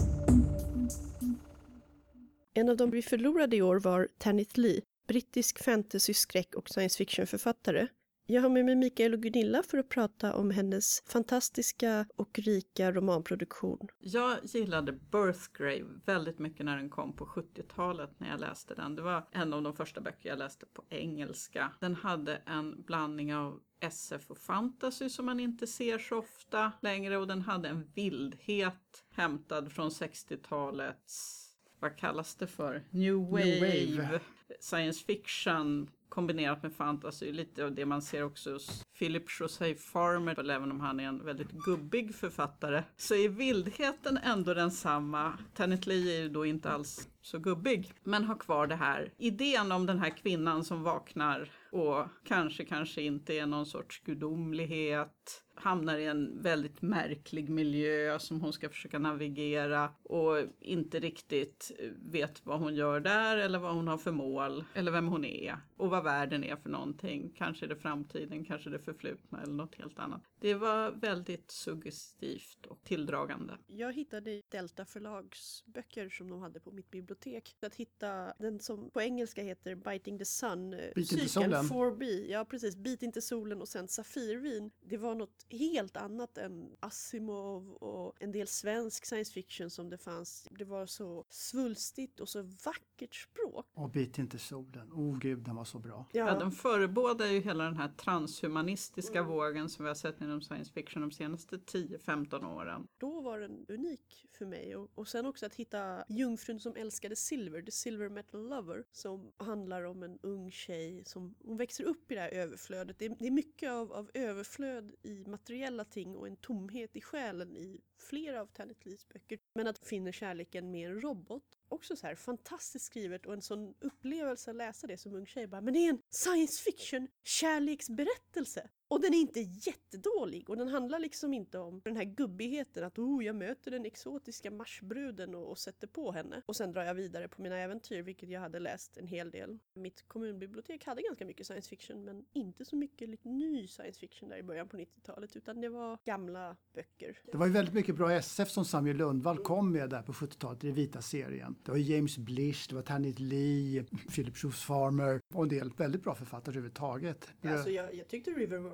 En 2.61 2.69
av 2.69 2.77
de 2.77 2.91
vi 2.91 3.03
förlorade 3.03 3.57
i 3.57 3.63
år 3.63 3.81
var 3.81 4.09
Tanith 4.19 4.61
Lee, 4.61 4.81
brittisk 5.09 5.65
fantasy, 5.65 6.15
skräck 6.15 6.55
och 6.55 6.69
science 6.69 6.99
fiction-författare. 6.99 7.87
Jag 8.27 8.43
har 8.43 8.49
med 8.49 8.65
mig 8.65 8.77
Mikael 8.77 9.15
och 9.15 9.23
Gunilla 9.23 9.63
för 9.63 9.79
att 9.79 9.89
prata 9.89 10.35
om 10.35 10.51
hennes 10.51 11.03
fantastiska 11.07 12.07
och 12.17 12.39
rika 12.39 12.93
romanproduktion. 12.93 13.89
Jag 13.99 14.39
gillade 14.43 14.93
Birthgrave 14.93 15.85
väldigt 16.05 16.39
mycket 16.39 16.67
när 16.67 16.77
den 16.77 16.91
kom 16.91 17.17
på 17.17 17.27
70-talet 17.27 18.11
när 18.19 18.31
jag 18.31 18.41
läste 18.41 18.75
den. 18.75 18.97
Det 18.97 19.03
var 19.03 19.29
en 19.33 19.53
av 19.53 19.63
de 19.63 19.75
första 19.75 20.01
böcker 20.01 20.29
jag 20.29 20.39
läste 20.39 20.67
på 20.67 20.85
engelska. 20.89 21.73
Den 21.81 21.95
hade 21.95 22.43
en 22.47 22.83
blandning 22.83 23.35
av 23.35 23.61
SF 23.81 24.31
och 24.31 24.39
fantasy 24.39 25.09
som 25.09 25.27
man 25.27 25.41
inte 25.41 25.67
ser 25.67 25.99
så 25.99 26.19
ofta 26.19 26.73
längre 26.83 27.17
och 27.17 27.27
den 27.27 27.43
hade 27.43 27.69
en 27.69 27.91
vildhet 27.95 29.05
hämtad 29.11 29.73
från 29.73 29.89
60-talets, 29.91 31.50
vad 31.81 31.97
kallas 31.97 32.35
det 32.35 32.47
för? 32.47 32.83
New 32.91 33.31
wave, 33.31 33.45
New 33.45 33.99
wave. 33.99 34.21
science 34.61 35.05
fiction 35.05 35.91
kombinerat 36.11 36.63
med 36.63 36.73
fantasy, 36.73 37.33
lite 37.33 37.65
av 37.65 37.75
det 37.75 37.87
man 37.87 38.03
ser 38.03 38.23
också 38.23 38.53
hos 38.53 38.85
Philip 38.99 39.25
José 39.41 39.75
Farmer, 39.75 40.51
även 40.51 40.71
om 40.71 40.81
han 40.81 41.01
är 41.01 41.05
en 41.05 41.25
väldigt 41.25 41.51
gubbig 41.51 42.15
författare, 42.15 42.83
så 42.97 43.15
är 43.15 43.29
vildheten 43.29 44.19
ändå 44.25 44.55
densamma. 44.55 45.39
Tenet 45.57 45.87
Lee 45.87 46.19
är 46.19 46.23
ju 46.23 46.29
då 46.29 46.47
inte 46.47 46.71
alls 46.71 47.09
så 47.23 47.39
gubbig, 47.39 47.93
men 48.03 48.25
har 48.25 48.37
kvar 48.37 48.67
det 48.67 48.75
här 48.75 49.13
idén 49.19 49.73
om 49.73 49.87
den 49.87 49.99
här 49.99 50.11
kvinnan 50.11 50.65
som 50.65 50.83
vaknar 50.83 51.51
och 51.73 52.07
kanske, 52.25 52.65
kanske 52.65 53.03
inte 53.03 53.35
är 53.35 53.47
någon 53.47 53.67
sorts 53.67 54.03
gudomlighet 54.05 55.20
hamnar 55.55 55.99
i 55.99 56.07
en 56.07 56.43
väldigt 56.43 56.83
märklig 56.83 57.49
miljö 57.49 58.19
som 58.19 58.41
hon 58.41 58.53
ska 58.53 58.69
försöka 58.69 58.99
navigera 58.99 59.91
och 60.03 60.37
inte 60.61 61.01
riktigt 61.01 61.71
vet 61.97 62.47
vad 62.47 62.61
hon 62.61 62.75
gör 62.75 63.01
där 63.01 63.37
eller 63.37 63.59
vad 63.59 63.75
hon 63.75 63.89
har 63.89 63.99
för 63.99 64.13
mål 64.13 64.65
eller 64.75 64.93
vem 64.93 65.07
hon 65.09 65.25
är 65.25 65.57
och 65.77 65.91
vad 65.91 66.05
världen 66.05 66.45
är 66.45 66.57
för 66.57 66.69
någonting. 66.71 67.33
Kanske 67.37 67.67
är 67.67 67.69
det 67.69 67.77
framtiden, 67.77 68.45
kanske 68.45 68.71
det 68.71 68.79
förflutna 68.79 69.43
eller 69.43 69.53
något 69.55 69.75
helt 69.75 69.99
annat. 69.99 70.23
Det 70.41 70.55
var 70.55 70.91
väldigt 70.91 71.51
suggestivt 71.51 72.67
och 72.69 72.83
tilldragande. 72.85 73.59
Jag 73.67 73.93
hittade 73.93 74.43
Delta 74.49 74.85
förlags 74.85 75.65
böcker 75.67 76.09
som 76.09 76.31
de 76.31 76.41
hade 76.41 76.61
på 76.61 76.71
mitt 76.71 76.91
bibliotek. 76.91 77.57
Att 77.61 77.75
hitta 77.75 78.33
den 78.39 78.61
som 78.61 78.91
på 78.91 79.01
engelska 79.01 79.43
heter 79.43 79.75
Biting 79.75 80.19
the 80.19 80.25
Sun. 80.25 80.75
eh, 80.75 80.79
Bit 80.95 81.13
inte 81.13 81.29
cykeln 81.29 81.29
solen. 81.29 81.65
4B. 81.65 82.27
Ja 82.31 82.45
precis, 82.45 82.77
Bit 82.77 83.03
inte 83.03 83.21
solen 83.23 83.61
och 83.61 83.69
sen 83.69 83.89
Safirvin. 83.89 84.71
Det 84.81 84.97
var 84.97 85.15
något 85.21 85.47
helt 85.49 85.97
annat 85.97 86.39
än 86.39 86.77
Asimov 86.81 87.73
och 87.73 88.17
en 88.21 88.33
del 88.33 88.47
svensk 88.47 89.07
science 89.07 89.33
fiction 89.33 89.71
som 89.71 89.91
det 89.91 89.99
fanns. 89.99 90.49
Det 90.59 90.65
var 90.65 90.87
så 90.87 91.25
svulstigt 91.29 92.21
och 92.21 92.29
så 92.29 92.43
vackert 92.43 93.15
språk. 93.15 93.67
Och 93.75 93.91
Bit 93.91 94.19
inte 94.19 94.39
solen. 94.39 94.93
Oh 94.93 95.19
gud, 95.19 95.39
den 95.39 95.57
var 95.57 95.65
så 95.65 95.79
bra. 95.79 96.07
Ja, 96.13 96.39
den 96.39 96.53
förebådar 96.53 97.27
ju 97.27 97.41
hela 97.41 97.65
den 97.65 97.77
här 97.77 97.89
transhumanistiska 97.89 99.23
vågen 99.23 99.69
som 99.69 99.85
vi 99.85 99.89
har 99.89 99.95
sett 99.95 100.21
inom 100.21 100.41
science 100.43 100.73
fiction 100.73 101.03
de 101.03 101.11
senaste 101.11 101.57
10-15 101.57 102.55
åren. 102.55 102.89
då 102.99 103.21
var 103.21 103.41
den 103.41 103.67
unik 103.69 104.27
för 104.39 104.47
mig. 104.47 104.77
Och, 104.77 104.91
och 104.95 105.09
sen 105.09 105.27
också 105.27 105.47
att 105.47 105.55
hitta 105.55 106.05
Jungfrun 106.09 106.61
som 106.61 106.77
älskade 106.77 107.17
silver, 107.17 107.63
The 107.63 107.71
Silver 107.71 108.09
Metal 108.09 108.49
Lover, 108.49 108.85
som 108.93 109.33
handlar 109.37 109.83
om 109.83 110.03
en 110.03 110.19
ung 110.23 110.51
tjej 110.51 111.03
som 111.05 111.35
hon 111.45 111.57
växer 111.57 111.85
upp 111.85 112.13
i 112.13 112.15
det 112.15 112.21
här 112.21 112.31
överflödet. 112.31 112.99
Det 112.99 113.05
är, 113.05 113.17
det 113.19 113.27
är 113.27 113.31
mycket 113.31 113.71
av, 113.71 113.93
av 113.93 114.11
överflöd 114.15 114.93
i 115.03 115.10
i 115.11 115.25
materiella 115.27 115.85
ting 115.85 116.17
och 116.17 116.27
en 116.27 116.37
tomhet 116.37 116.97
i 116.97 117.01
själen 117.01 117.57
i 117.57 117.81
flera 117.99 118.41
av 118.41 118.47
Tanit 118.47 118.87
Lees 118.87 119.09
böcker. 119.09 119.39
Men 119.55 119.67
att 119.67 119.87
finna 119.87 120.13
kärleken 120.13 120.71
med 120.71 120.91
en 120.91 121.01
robot. 121.01 121.59
Också 121.69 121.97
så 121.97 122.07
här 122.07 122.15
fantastiskt 122.15 122.85
skrivet 122.85 123.27
och 123.27 123.33
en 123.33 123.43
sån 123.43 123.75
upplevelse 123.81 124.51
att 124.51 124.57
läsa 124.57 124.87
det 124.87 124.99
som 124.99 125.15
ung 125.15 125.27
tjej. 125.27 125.47
Bara, 125.47 125.61
men 125.61 125.75
det 125.75 125.81
är 125.81 125.91
en 125.91 126.03
science 126.11 126.63
fiction 126.63 127.09
kärleksberättelse. 127.25 128.71
Och 128.91 129.01
den 129.01 129.15
är 129.15 129.19
inte 129.19 129.41
jättedålig 129.41 130.51
och 130.51 130.57
den 130.57 130.69
handlar 130.69 130.99
liksom 130.99 131.35
inte 131.35 131.59
om 131.59 131.81
den 131.85 131.97
här 131.97 132.05
gubbigheten 132.05 132.85
att 132.85 132.99
oh, 132.99 133.25
jag 133.25 133.37
möter 133.37 133.71
den 133.71 133.85
exotiska 133.85 134.51
marsbruden 134.51 135.35
och, 135.35 135.51
och 135.51 135.59
sätter 135.59 135.87
på 135.87 136.13
henne. 136.13 136.43
Och 136.47 136.57
sen 136.57 136.73
drar 136.73 136.85
jag 136.85 136.95
vidare 136.95 137.29
på 137.29 137.43
mina 137.43 137.59
äventyr, 137.59 138.03
vilket 138.03 138.29
jag 138.29 138.41
hade 138.41 138.59
läst 138.59 138.97
en 138.97 139.07
hel 139.07 139.31
del. 139.31 139.59
Mitt 139.75 140.09
kommunbibliotek 140.09 140.85
hade 140.87 141.03
ganska 141.03 141.25
mycket 141.25 141.47
science 141.47 141.69
fiction, 141.69 142.05
men 142.05 142.25
inte 142.33 142.65
så 142.65 142.77
mycket 142.77 143.09
lite 143.09 143.29
ny 143.29 143.67
science 143.67 144.01
fiction 144.01 144.29
där 144.29 144.37
i 144.37 144.43
början 144.43 144.69
på 144.69 144.77
90-talet, 144.77 145.37
utan 145.37 145.61
det 145.61 145.69
var 145.69 145.99
gamla 146.05 146.57
böcker. 146.75 147.19
Det 147.33 147.39
var 147.39 147.47
ju 147.47 147.53
väldigt 147.53 147.75
mycket 147.75 147.97
bra 147.97 148.13
SF 148.13 148.51
som 148.51 148.65
Samuel 148.65 148.97
Lundvall 148.97 149.39
kom 149.39 149.73
med 149.73 149.91
där 149.91 150.03
på 150.03 150.13
70-talet 150.13 150.65
i 150.65 150.67
den 150.67 150.77
vita 150.77 151.03
serien. 151.03 151.57
Det 151.65 151.71
var 151.71 151.79
James 151.79 152.19
Blish, 152.19 152.69
det 152.69 152.75
var 152.75 152.83
Tanit 152.83 153.19
Lee, 153.19 153.85
Philip 154.15 154.37
Schultz 154.37 154.65
Farmer 154.65 155.21
och 155.35 155.43
en 155.43 155.49
del 155.49 155.73
väldigt 155.73 156.03
bra 156.03 156.15
författare 156.15 156.53
överhuvudtaget. 156.53 157.29
Alltså 157.43 157.71
jag, 157.71 157.95
jag 157.95 158.09
tyckte 158.09 158.31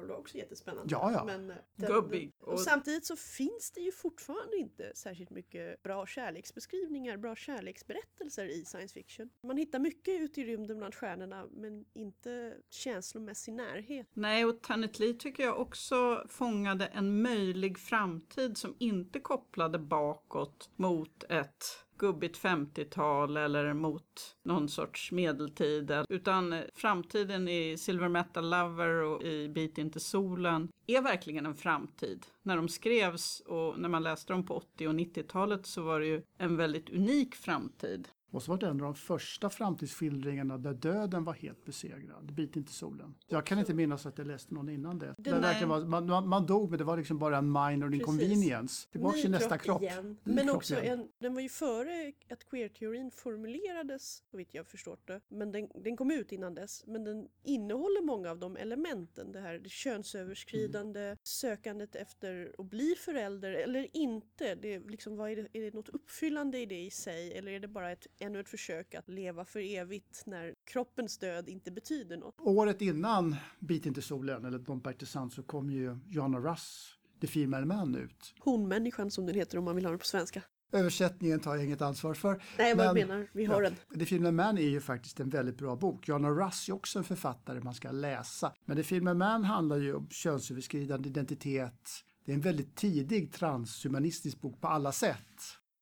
Riverworld 0.07 0.11
var 0.11 0.19
också 0.19 0.37
jättespännande. 0.39 0.89
Ja, 0.93 1.13
ja. 1.13 1.25
Men, 1.25 1.51
eh, 1.51 1.57
Gubbig. 1.77 2.33
Och 2.41 2.53
Och 2.53 2.61
samtidigt 2.61 3.07
så 3.07 3.17
finns 3.17 3.71
det 3.71 3.81
ju 3.81 3.93
fortfarande 3.93 4.57
inte 4.57 4.93
särskilt 4.95 5.31
mycket 5.31 5.83
bra 5.83 6.07
kärleksbeskrivningar, 6.07 7.17
bra 7.17 7.37
kärleksberättelser 7.37 8.45
i 8.47 8.65
science 8.65 8.95
fiction. 8.95 9.31
Man 9.43 9.57
hittar 9.57 9.79
mycket 9.79 10.21
ute 10.21 10.41
i 10.41 10.45
rymden 10.45 10.79
bland 10.79 10.95
stjärnorna 10.95 11.47
men 11.51 11.85
inte 11.95 12.55
känslomässig 12.71 13.55
närhet. 13.55 14.09
Nej, 14.13 14.45
och 14.45 14.63
Tenet 14.63 14.99
Lee 14.99 15.15
tycker 15.15 15.43
jag 15.43 15.61
också 15.61 16.27
fångade 16.29 16.87
en 16.87 17.23
möjlig 17.23 17.79
framtid 17.79 18.57
som 18.57 18.77
inte 18.79 19.21
kopplade 19.21 19.79
bakåt 19.79 20.71
mot 20.77 21.25
ett 21.29 21.86
gubbigt 21.99 22.43
50-tal 22.43 23.37
eller 23.37 23.75
mot 23.75 24.37
någon 24.43 24.69
sorts 24.69 25.13
medeltid. 25.13 25.93
Utan 26.09 26.63
framtiden 26.75 27.49
i 27.49 27.77
Silver 27.79 28.09
Metal 28.09 28.51
Lover 28.51 28.89
och 28.89 29.23
i 29.23 29.49
Bit 29.49 29.79
inte 29.79 30.01
solen 30.01 30.69
är 30.87 31.01
verkligen 31.01 31.47
en 31.47 31.55
framtid. 31.55 32.27
När 32.43 32.57
de 32.57 32.69
skrevs 32.69 33.41
och 33.41 33.79
när 33.79 33.89
man 33.89 34.03
läste 34.03 34.33
dem 34.33 34.47
på 34.47 34.55
80 34.55 34.89
och 34.89 34.95
90-talet 34.95 35.67
så 35.67 35.83
var 35.83 36.01
det 36.01 36.07
ju 36.07 36.23
en 36.39 36.57
väldigt 36.57 36.91
unik 36.91 37.35
framtid. 37.35 38.09
Och 38.37 38.43
så 38.43 38.51
var 38.51 38.59
det 38.59 38.67
en 38.67 38.71
av 38.71 38.79
de 38.79 38.95
första 38.95 39.51
framtidsskildringarna 39.51 40.59
där 40.59 40.75
döden 40.75 41.25
var 41.25 41.33
helt 41.33 41.65
besegrad. 41.65 42.33
Bit 42.33 42.57
inte 42.57 42.73
solen. 42.73 43.15
Jag 43.27 43.47
kan 43.47 43.59
inte 43.59 43.75
minnas 43.75 44.07
att 44.07 44.19
jag 44.19 44.27
läste 44.27 44.55
någon 44.55 44.69
innan 44.69 44.99
det. 44.99 45.15
det 45.19 45.31
verkligen 45.33 45.69
var, 45.69 45.85
man, 45.85 46.07
man, 46.07 46.29
man 46.29 46.47
dog 46.47 46.71
men 46.71 46.79
det 46.79 46.85
var 46.85 46.97
liksom 46.97 47.19
bara 47.19 47.39
en 47.39 47.53
minor 47.53 47.87
Precis. 47.87 48.01
inconvenience. 48.01 48.89
Tillbaka 48.91 49.17
till 49.19 49.31
nästa 49.31 49.59
kropp. 49.59 49.81
Ny 49.81 49.89
Men 50.23 50.47
kropp 50.47 50.57
också 50.57 50.77
en, 50.77 51.09
den 51.19 51.35
var 51.35 51.41
ju 51.41 51.49
före 51.49 52.13
att 52.31 52.45
queer-teorin 52.51 53.11
formulerades, 53.11 54.23
så 54.31 54.37
vitt 54.37 54.55
jag 54.55 54.67
förstått 54.67 55.07
det. 55.07 55.21
Men 55.29 55.53
den, 55.53 55.69
den 55.75 55.97
kom 55.97 56.11
ut 56.11 56.33
innan 56.33 56.55
dess. 56.55 56.85
Men 56.87 57.05
den 57.05 57.29
innehåller 57.45 58.03
många 58.03 58.31
av 58.31 58.39
de 58.39 58.57
elementen. 58.57 59.33
Det 59.33 59.41
här 59.41 59.59
det 59.59 59.69
könsöverskridande, 59.71 61.01
Mm. 61.07 61.19
sökandet 61.23 61.97
efter 61.97 62.53
att 62.59 62.67
bli 62.67 62.95
förälder 62.99 63.51
eller 63.53 63.97
inte. 63.97 64.55
Det 64.55 64.75
är, 64.75 64.81
liksom, 64.81 65.17
vad 65.17 65.31
är, 65.31 65.37
det, 65.37 65.49
är 65.53 65.63
det 65.63 65.75
något 65.75 65.89
uppfyllande 65.89 66.59
i 66.59 66.67
det 66.67 66.81
i 66.81 66.91
sig? 66.91 67.33
Eller 67.33 67.53
är 67.53 67.61
det 67.61 67.69
bara 67.69 67.93
ett, 67.93 68.07
ännu 68.27 68.41
ett 68.41 68.49
försök 68.49 68.95
att 68.95 69.09
leva 69.09 69.45
för 69.45 69.61
evigt 69.61 70.23
när 70.27 70.55
kroppens 70.65 71.19
död 71.19 71.49
inte 71.49 71.71
betyder 71.71 72.17
något? 72.17 72.35
Året 72.41 72.83
innan 72.83 73.37
Bit 73.61 73.87
inte 73.87 74.03
solen, 74.03 74.45
eller 74.45 74.93
the 74.99 75.07
Sun, 75.07 75.31
så 75.31 75.43
kom 75.43 75.71
ju 75.71 75.99
Joanna 76.07 76.39
Russ, 76.39 76.95
The 77.21 77.27
Female 77.27 77.67
Man 77.67 77.95
ut. 77.95 78.35
Honmänniskan 78.41 79.11
som 79.11 79.27
den 79.27 79.35
heter 79.35 79.59
om 79.59 79.65
man 79.65 79.77
vill 79.77 79.85
ha 79.85 79.91
den 79.91 79.99
på 79.99 80.05
svenska. 80.07 80.43
Översättningen 80.73 81.41
tar 81.41 81.55
jag 81.55 81.65
inget 81.65 81.83
ansvar 81.83 82.15
för. 82.15 82.43
Nej, 82.59 82.75
vad 82.75 82.87
jag 82.87 82.95
Men- 82.95 83.09
menar, 83.09 83.29
vi 83.33 83.45
har 83.45 83.63
Ja. 83.63 83.71
den. 83.91 83.99
The 83.99 84.07
Female 84.07 84.33
Man 84.33 84.59
är 84.59 84.63
ju 84.69 84.81
faktiskt 84.81 85.21
en 85.21 85.29
väldigt 85.31 85.59
bra 85.59 85.77
bok. 85.77 86.09
Joanna 86.09 86.31
Russ 86.31 86.69
är 86.69 86.73
också 86.73 86.99
en 86.99 87.05
författare 87.05 87.61
man 87.61 87.75
ska 87.75 87.91
läsa. 87.91 88.53
Men 88.65 88.77
The 88.77 88.83
Female 88.83 89.15
Man 89.19 89.45
handlar 89.45 89.77
ju 89.77 89.95
om 89.95 90.09
könsöverskridande 90.11 91.09
identitet. 91.09 91.91
Det 92.25 92.33
är 92.33 92.35
en 92.35 92.41
väldigt 92.41 92.77
tidig 92.77 93.33
transhumanistisk 93.33 94.41
bok 94.41 94.61
på 94.61 94.69
alla 94.69 94.93
sätt. 94.93 95.17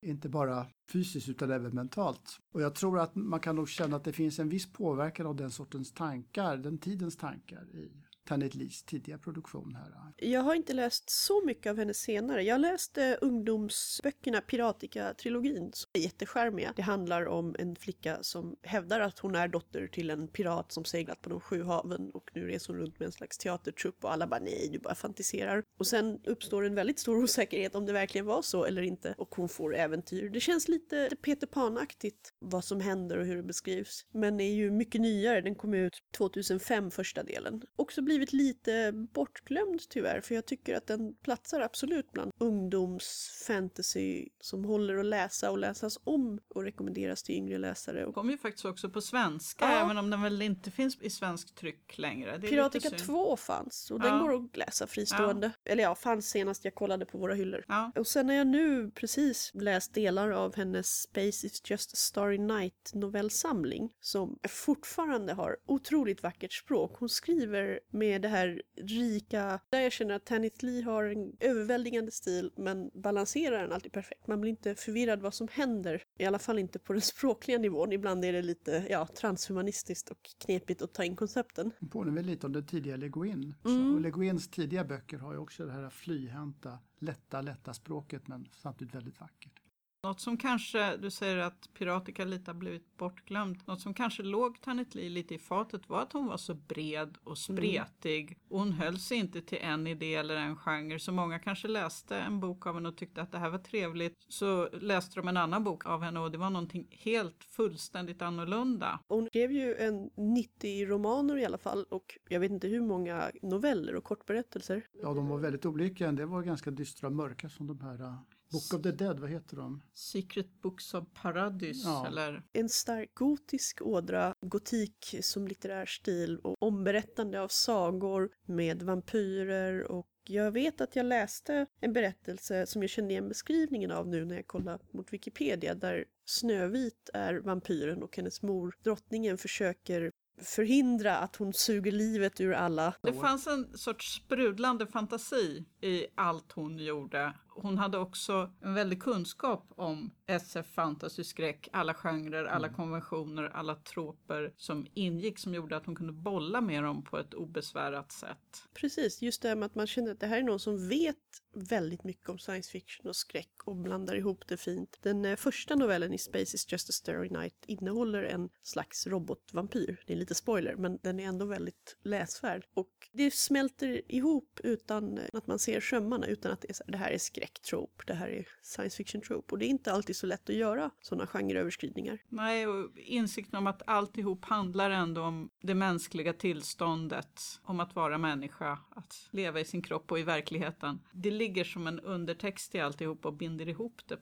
Inte 0.05 0.29
bara 0.29 0.67
fysiskt 0.91 1.29
utan 1.29 1.51
även 1.51 1.75
mentalt. 1.75 2.39
Och 2.51 2.61
jag 2.61 2.75
tror 2.75 2.99
att 2.99 3.15
man 3.15 3.39
kan 3.39 3.55
nog 3.55 3.69
känna 3.69 3.95
att 3.95 4.03
det 4.03 4.13
finns 4.13 4.39
en 4.39 4.49
viss 4.49 4.73
påverkan 4.73 5.27
av 5.27 5.35
den 5.35 5.51
sortens 5.51 5.93
tankar, 5.93 6.57
den 6.57 6.77
tidens 6.77 7.17
tankar 7.17 7.75
i 7.75 7.91
Tanit 8.25 8.55
Lees 8.55 8.83
tidiga 8.83 9.17
produktion 9.17 9.75
här. 9.75 9.95
Jag 10.17 10.41
har 10.41 10.55
inte 10.55 10.73
läst 10.73 11.09
så 11.09 11.45
mycket 11.45 11.69
av 11.69 11.77
henne 11.77 11.93
senare. 11.93 12.43
Jag 12.43 12.61
läste 12.61 13.17
ungdomsböckerna 13.21 14.41
Piratica-trilogin 14.41 15.71
som 15.73 15.89
är 15.93 15.99
jättecharmiga. 15.99 16.73
Det 16.75 16.81
handlar 16.81 17.25
om 17.25 17.55
en 17.59 17.75
flicka 17.75 18.17
som 18.21 18.55
hävdar 18.61 18.99
att 18.99 19.19
hon 19.19 19.35
är 19.35 19.47
dotter 19.47 19.87
till 19.87 20.09
en 20.09 20.27
pirat 20.27 20.71
som 20.71 20.85
seglat 20.85 21.21
på 21.21 21.29
de 21.29 21.39
sju 21.41 21.63
haven 21.63 22.11
och 22.11 22.31
nu 22.33 22.47
reser 22.47 22.73
hon 22.73 22.81
runt 22.81 22.99
med 22.99 23.05
en 23.05 23.11
slags 23.11 23.37
teatertrupp 23.37 24.03
och 24.03 24.13
alla 24.13 24.27
bara 24.27 24.39
nej, 24.39 24.69
du 24.71 24.79
bara 24.79 24.95
fantiserar. 24.95 25.63
Och 25.79 25.87
sen 25.87 26.19
uppstår 26.23 26.65
en 26.65 26.75
väldigt 26.75 26.99
stor 26.99 27.17
osäkerhet 27.23 27.75
om 27.75 27.85
det 27.85 27.93
verkligen 27.93 28.25
var 28.25 28.41
så 28.41 28.65
eller 28.65 28.81
inte 28.81 29.15
och 29.17 29.35
hon 29.35 29.49
får 29.49 29.75
äventyr. 29.75 30.29
Det 30.29 30.39
känns 30.39 30.67
lite 30.67 31.09
Peter 31.21 31.47
Pan-aktigt 31.47 32.33
vad 32.39 32.63
som 32.63 32.81
händer 32.81 33.17
och 33.17 33.25
hur 33.25 33.35
det 33.35 33.43
beskrivs. 33.43 34.05
Men 34.11 34.39
är 34.39 34.53
ju 34.53 34.71
mycket 34.71 35.01
nyare, 35.01 35.41
den 35.41 35.55
kom 35.55 35.73
ut 35.73 36.03
2005 36.17 36.91
första 36.91 37.23
delen. 37.23 37.61
Också 37.75 38.01
blir 38.01 38.14
blivit 38.17 38.33
lite 38.33 38.91
bortglömd 38.91 39.81
tyvärr 39.89 40.21
för 40.21 40.35
jag 40.35 40.45
tycker 40.45 40.75
att 40.75 40.87
den 40.87 41.15
platsar 41.15 41.61
absolut 41.61 42.11
bland 42.11 42.31
ungdomsfantasy 42.39 44.27
som 44.39 44.65
håller 44.65 44.97
att 44.97 45.05
läsa 45.05 45.51
och 45.51 45.57
läsas 45.57 45.99
om 46.03 46.39
och 46.55 46.63
rekommenderas 46.63 47.23
till 47.23 47.35
yngre 47.35 47.57
läsare. 47.57 48.01
Den 48.01 48.13
kom 48.13 48.29
ju 48.29 48.37
faktiskt 48.37 48.65
också 48.65 48.89
på 48.89 49.01
svenska 49.01 49.65
Ja. 49.65 49.85
även 49.85 49.97
om 49.97 50.09
den 50.09 50.21
väl 50.21 50.41
inte 50.41 50.71
finns 50.71 50.97
i 51.01 51.09
svensk 51.09 51.55
tryck 51.55 51.97
längre. 51.97 52.39
Piratica 52.41 52.89
lite 52.89 52.97
synd. 52.99 53.07
2 53.07 53.37
fanns 53.37 53.91
och 53.91 53.99
Ja. 53.99 54.09
den 54.09 54.19
går 54.19 54.35
att 54.35 54.57
läsa 54.57 54.87
fristående. 54.87 55.51
Eller 55.65 55.83
ja, 55.83 55.95
fanns 55.95 56.29
senast 56.29 56.65
jag 56.65 56.75
kollade 56.75 57.05
på 57.05 57.17
våra 57.17 57.33
hyllor. 57.33 57.65
Ja. 57.67 57.91
Och 57.95 58.07
sen 58.07 58.29
har 58.29 58.35
jag 58.35 58.47
nu 58.47 58.91
precis 58.91 59.51
läst 59.53 59.93
delar 59.93 60.29
av 60.31 60.55
hennes 60.55 61.01
Space 61.01 61.47
is 61.47 61.61
just 61.65 61.91
a 61.93 61.95
starry 61.95 62.37
night 62.37 62.91
novellsamling 62.93 63.89
som 63.99 64.39
fortfarande 64.49 65.33
har 65.33 65.57
otroligt 65.65 66.23
vackert 66.23 66.53
språk. 66.53 66.95
Hon 66.99 67.09
skriver 67.09 67.79
med 67.89 68.04
det 68.05 68.27
här 68.27 68.61
rika, 68.75 69.59
där 69.69 69.79
jag 69.79 69.91
känner 69.91 70.15
att 70.15 70.25
Tanith 70.25 70.65
Lee 70.65 70.83
har 70.83 71.03
en 71.03 71.33
överväldigande 71.39 72.11
stil 72.11 72.51
men 72.57 72.91
balanserar 72.93 73.61
den 73.61 73.71
alltid 73.71 73.91
perfekt. 73.91 74.27
Man 74.27 74.41
blir 74.41 74.51
inte 74.51 74.75
förvirrad 74.75 75.21
vad 75.21 75.33
som 75.33 75.47
händer, 75.51 76.03
i 76.17 76.25
alla 76.25 76.39
fall 76.39 76.59
inte 76.59 76.79
på 76.79 76.93
den 76.93 77.01
språkliga 77.15 77.57
nivån. 77.57 77.91
Ibland 77.91 78.25
är 78.25 78.33
det 78.33 78.41
lite 78.41 78.87
ja, 78.89 79.07
transhumanistiskt 79.07 80.09
och 80.09 80.19
knepigt 80.45 80.81
att 80.81 80.93
ta 80.93 81.03
in 81.03 81.15
koncepten. 81.15 81.71
Den 81.79 81.89
påminner 81.89 82.23
lite 82.23 82.47
om 82.47 82.53
det 82.53 82.63
tidiga 82.63 82.95
Le 82.95 83.09
Guin. 83.09 83.55
Mm. 83.65 83.95
Och 83.95 84.01
Le 84.01 84.11
Guins 84.11 84.49
tidiga 84.49 84.83
böcker 84.83 85.17
har 85.17 85.33
ju 85.33 85.39
också 85.39 85.65
det 85.65 85.71
här 85.71 85.89
flyhänta, 85.89 86.79
lätta, 86.99 87.41
lätta 87.41 87.73
språket 87.73 88.27
men 88.27 88.47
samtidigt 88.51 88.95
väldigt 88.95 89.19
vackert. 89.19 89.64
Något 90.05 90.19
som 90.19 90.37
kanske, 90.37 90.97
du 90.97 91.11
säger 91.11 91.37
att 91.37 91.69
Piratica 91.73 92.25
lite 92.25 92.51
har 92.51 92.55
blivit 92.55 92.97
bortglömt, 92.97 93.67
något 93.67 93.81
som 93.81 93.93
kanske 93.93 94.23
låg 94.23 94.61
Tanit 94.61 94.95
Lee 94.95 95.09
lite 95.09 95.35
i 95.35 95.37
fatet 95.37 95.89
var 95.89 96.01
att 96.01 96.13
hon 96.13 96.25
var 96.27 96.37
så 96.37 96.53
bred 96.53 97.17
och 97.23 97.37
spretig 97.37 98.37
och 98.49 98.59
hon 98.59 98.71
höll 98.71 98.99
sig 98.99 99.17
inte 99.17 99.41
till 99.41 99.57
en 99.61 99.87
idé 99.87 100.15
eller 100.15 100.35
en 100.35 100.55
genre 100.55 100.99
så 100.99 101.11
många 101.11 101.39
kanske 101.39 101.67
läste 101.67 102.17
en 102.17 102.39
bok 102.39 102.67
av 102.67 102.75
henne 102.75 102.89
och 102.89 102.97
tyckte 102.97 103.21
att 103.21 103.31
det 103.31 103.37
här 103.37 103.49
var 103.49 103.57
trevligt 103.57 104.25
så 104.27 104.69
läste 104.69 105.19
de 105.19 105.27
en 105.27 105.37
annan 105.37 105.63
bok 105.63 105.85
av 105.85 106.01
henne 106.01 106.19
och 106.19 106.31
det 106.31 106.37
var 106.37 106.49
någonting 106.49 106.87
helt 106.91 107.43
fullständigt 107.43 108.21
annorlunda. 108.21 108.99
Hon 109.07 109.25
skrev 109.25 109.51
ju 109.51 109.75
en 109.75 110.09
90 110.15 110.85
romaner 110.85 111.37
i 111.37 111.45
alla 111.45 111.57
fall 111.57 111.85
och 111.89 112.17
jag 112.29 112.39
vet 112.39 112.51
inte 112.51 112.67
hur 112.67 112.81
många 112.81 113.31
noveller 113.41 113.95
och 113.95 114.03
kortberättelser. 114.03 114.87
Ja, 115.01 115.13
de 115.13 115.27
var 115.27 115.37
väldigt 115.37 115.65
olika. 115.65 116.11
Del 116.11 116.27
var 116.27 116.41
ganska 116.41 116.71
dystra 116.71 117.07
och 117.07 117.13
mörka 117.13 117.49
som 117.49 117.67
de 117.67 117.79
här 117.79 118.17
Book 118.55 118.73
of 118.73 118.83
the 118.83 118.91
Dead, 118.91 119.19
vad 119.19 119.29
heter 119.29 119.57
de? 119.57 119.81
Secret 119.93 120.61
Books 120.61 120.93
of 120.93 121.03
Paradise 121.21 121.87
Ja. 121.87 122.07
eller 122.07 122.43
En 122.53 122.69
stark 122.69 123.13
gotisk 123.13 123.81
ådra, 123.81 124.33
gotik 124.41 125.15
som 125.21 125.47
litterär 125.47 125.85
stil 125.85 126.39
och 126.39 126.63
omberättande 126.63 127.41
av 127.41 127.47
sagor 127.47 128.29
med 128.45 128.83
vampyrer 128.83 129.91
och 129.91 130.07
jag 130.27 130.51
vet 130.51 130.81
att 130.81 130.95
jag 130.95 131.05
läste 131.05 131.65
en 131.81 131.93
berättelse 131.93 132.65
som 132.65 132.81
jag 132.81 132.89
kände 132.89 133.11
igen 133.11 133.29
beskrivningen 133.29 133.91
av 133.91 134.07
nu 134.07 134.25
när 134.25 134.35
jag 134.35 134.47
kollade 134.47 134.83
mot 134.91 135.13
Wikipedia 135.13 135.75
där 135.75 136.05
Snövit 136.25 137.09
är 137.13 137.33
vampyren 137.35 138.03
och 138.03 138.17
hennes 138.17 138.41
mor, 138.41 138.75
drottningen, 138.83 139.37
försöker 139.37 140.11
förhindra 140.41 141.17
att 141.17 141.35
hon 141.35 141.53
suger 141.53 141.91
livet 141.91 142.41
ur 142.41 142.53
alla. 142.53 142.93
Det 143.01 143.13
fanns 143.13 143.47
en 143.47 143.77
sorts 143.77 144.15
sprudlande 144.15 144.87
fantasi 144.87 145.65
i 145.81 146.05
allt 146.15 146.51
hon 146.51 146.79
gjorde. 146.79 147.33
Hon 147.57 147.77
hade 147.77 147.97
också 147.97 148.51
en 148.61 148.73
väldig 148.73 149.01
kunskap 149.01 149.65
om 149.75 150.11
SF, 150.25 150.65
fantasy, 150.65 151.23
skräck, 151.23 151.69
alla 151.71 151.93
genrer, 151.93 152.45
alla 152.45 152.69
konventioner, 152.69 153.43
alla 153.43 153.75
troper 153.75 154.53
som 154.57 154.87
ingick 154.93 155.39
som 155.39 155.53
gjorde 155.53 155.77
att 155.77 155.85
hon 155.85 155.95
kunde 155.95 156.13
bolla 156.13 156.61
med 156.61 156.83
dem 156.83 157.03
på 157.03 157.17
ett 157.17 157.33
obesvärat 157.33 158.11
sätt. 158.11 158.67
Precis, 158.73 159.21
just 159.21 159.41
det 159.41 159.47
här 159.47 159.55
med 159.55 159.65
att 159.65 159.75
man 159.75 159.87
känner 159.87 160.11
att 160.11 160.19
det 160.19 160.27
här 160.27 160.37
är 160.37 160.43
någon 160.43 160.59
som 160.59 160.89
vet 160.89 161.15
väldigt 161.55 162.03
mycket 162.03 162.29
om 162.29 162.39
science 162.39 162.71
fiction 162.71 163.07
och 163.07 163.15
skräck 163.15 163.51
och 163.65 163.75
blandar 163.75 164.15
ihop 164.15 164.47
det 164.47 164.57
fint. 164.57 164.97
Den 165.01 165.25
eh, 165.25 165.35
första 165.35 165.75
novellen 165.75 166.13
i 166.13 166.17
Space 166.17 166.55
is 166.55 166.71
just 166.71 166.89
a 166.89 166.93
starry 166.93 167.29
night 167.29 167.65
innehåller 167.67 168.23
en 168.23 168.49
slags 168.63 169.07
robotvampyr. 169.07 170.03
Det 170.07 170.13
är 170.13 170.17
lite 170.17 170.35
spoiler, 170.35 170.75
men 170.75 170.99
den 171.03 171.19
är 171.19 171.25
ändå 171.25 171.45
väldigt 171.45 171.97
läsvärd. 172.03 172.65
Och 172.73 173.09
det 173.13 173.33
smälter 173.33 174.11
ihop 174.11 174.59
utan 174.63 175.19
att 175.33 175.47
man 175.47 175.59
ser 175.59 175.79
sömmarna, 175.79 176.27
utan 176.27 176.51
att 176.51 176.61
det 176.61 176.69
är 176.69 176.73
så 176.73 176.83
här, 176.83 176.91
det 176.91 176.97
här 176.97 177.11
är 177.11 177.17
skräcktrop, 177.45 178.01
det 178.07 178.13
här 178.13 178.27
är 178.27 178.47
science 178.61 178.97
fiction 178.97 179.21
trope. 179.21 179.51
Och 179.51 179.59
det 179.59 179.65
är 179.65 179.69
inte 179.69 179.91
alltid 179.91 180.15
så 180.15 180.27
lätt 180.27 180.49
att 180.49 180.55
göra 180.55 180.91
sådana 181.01 181.27
genreöverskridningar. 181.27 182.19
Nej, 182.29 182.67
och 182.67 182.97
insikten 182.97 183.59
om 183.59 183.67
att 183.67 183.81
alltihop 183.87 184.45
handlar 184.45 184.89
ändå 184.89 185.21
om 185.21 185.49
det 185.61 185.75
mänskliga 185.75 186.33
tillståndet, 186.33 187.41
om 187.63 187.79
att 187.79 187.95
vara 187.95 188.17
människa, 188.17 188.79
att 188.89 189.29
leva 189.31 189.59
i 189.59 189.65
sin 189.65 189.81
kropp 189.81 190.11
och 190.11 190.19
i 190.19 190.23
verkligheten. 190.23 190.99
Det 191.13 191.31
ligger 191.31 191.63
som 191.63 191.87
en 191.87 191.99
undertext 191.99 192.75
i 192.75 192.79
alltihop 192.79 193.25
och 193.25 193.33
binder 193.33 193.69
ihop 193.69 194.01
det. 194.07 194.17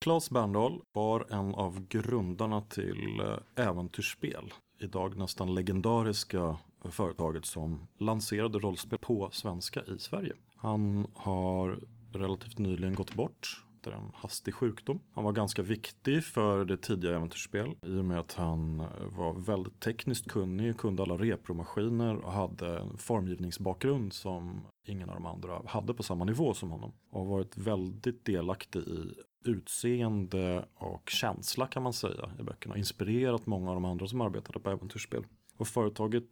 Claes 0.00 0.30
Berndahl 0.30 0.82
var 0.92 1.26
en 1.30 1.54
av 1.54 1.88
grundarna 1.88 2.60
till 2.60 3.20
eh, 3.20 3.66
Äventyrsspel. 3.68 4.52
Idag 4.80 5.16
nästan 5.16 5.54
legendariska 5.54 6.58
företaget 6.90 7.44
som 7.44 7.86
lanserade 7.98 8.58
rollspel 8.58 8.98
på 8.98 9.30
svenska 9.32 9.82
i 9.82 9.98
Sverige. 9.98 10.32
Han 10.56 11.06
har 11.14 11.80
relativt 12.12 12.58
nyligen 12.58 12.94
gått 12.94 13.14
bort 13.14 13.62
efter 13.82 13.92
en 13.92 14.10
hastig 14.14 14.54
sjukdom. 14.54 15.00
Han 15.12 15.24
var 15.24 15.32
ganska 15.32 15.62
viktig 15.62 16.24
för 16.24 16.64
det 16.64 16.76
tidiga 16.76 17.16
äventyrsspel 17.16 17.74
i 17.82 17.98
och 17.98 18.04
med 18.04 18.18
att 18.18 18.32
han 18.32 18.78
var 19.16 19.34
väldigt 19.40 19.80
tekniskt 19.80 20.30
kunnig, 20.30 20.78
kunde 20.78 21.02
alla 21.02 21.16
repromaskiner 21.16 22.16
och 22.16 22.32
hade 22.32 22.78
en 22.78 22.98
formgivningsbakgrund 22.98 24.12
som 24.12 24.60
ingen 24.86 25.08
av 25.08 25.14
de 25.14 25.26
andra 25.26 25.62
hade 25.66 25.94
på 25.94 26.02
samma 26.02 26.24
nivå 26.24 26.54
som 26.54 26.70
honom. 26.70 26.92
Och 27.10 27.20
har 27.20 27.26
varit 27.26 27.56
väldigt 27.56 28.24
delaktig 28.24 28.80
i 28.80 29.14
utseende 29.44 30.64
och 30.74 31.10
känsla 31.10 31.66
kan 31.66 31.82
man 31.82 31.92
säga 31.92 32.30
i 32.40 32.42
böckerna. 32.42 32.76
Inspirerat 32.76 33.46
många 33.46 33.68
av 33.68 33.74
de 33.74 33.84
andra 33.84 34.06
som 34.06 34.20
arbetade 34.20 34.60
på 34.60 34.70
äventyrsspel. 34.70 35.24
Och 35.56 35.68
företaget 35.68 36.24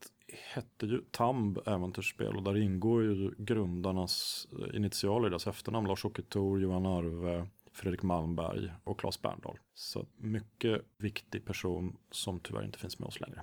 hette 0.54 0.86
ju 0.86 1.00
Tamb 1.10 1.58
Äventyrsspel 1.66 2.36
och 2.36 2.42
där 2.42 2.56
ingår 2.56 3.02
ju 3.02 3.34
grundarnas 3.38 4.46
eh, 4.52 4.76
initialer 4.76 5.26
i 5.26 5.30
deras 5.30 5.46
efternamn. 5.46 5.88
Lars-Åke 5.88 6.22
Thor, 6.22 6.60
Johan 6.60 6.86
Arve, 6.86 7.48
Fredrik 7.72 8.02
Malmberg 8.02 8.72
och 8.84 9.00
Claes 9.00 9.22
Berndahl. 9.22 9.58
Så 9.74 10.06
mycket 10.16 10.82
viktig 10.98 11.44
person 11.44 11.96
som 12.10 12.40
tyvärr 12.40 12.64
inte 12.64 12.78
finns 12.78 12.98
med 12.98 13.06
oss 13.06 13.20
längre. 13.20 13.42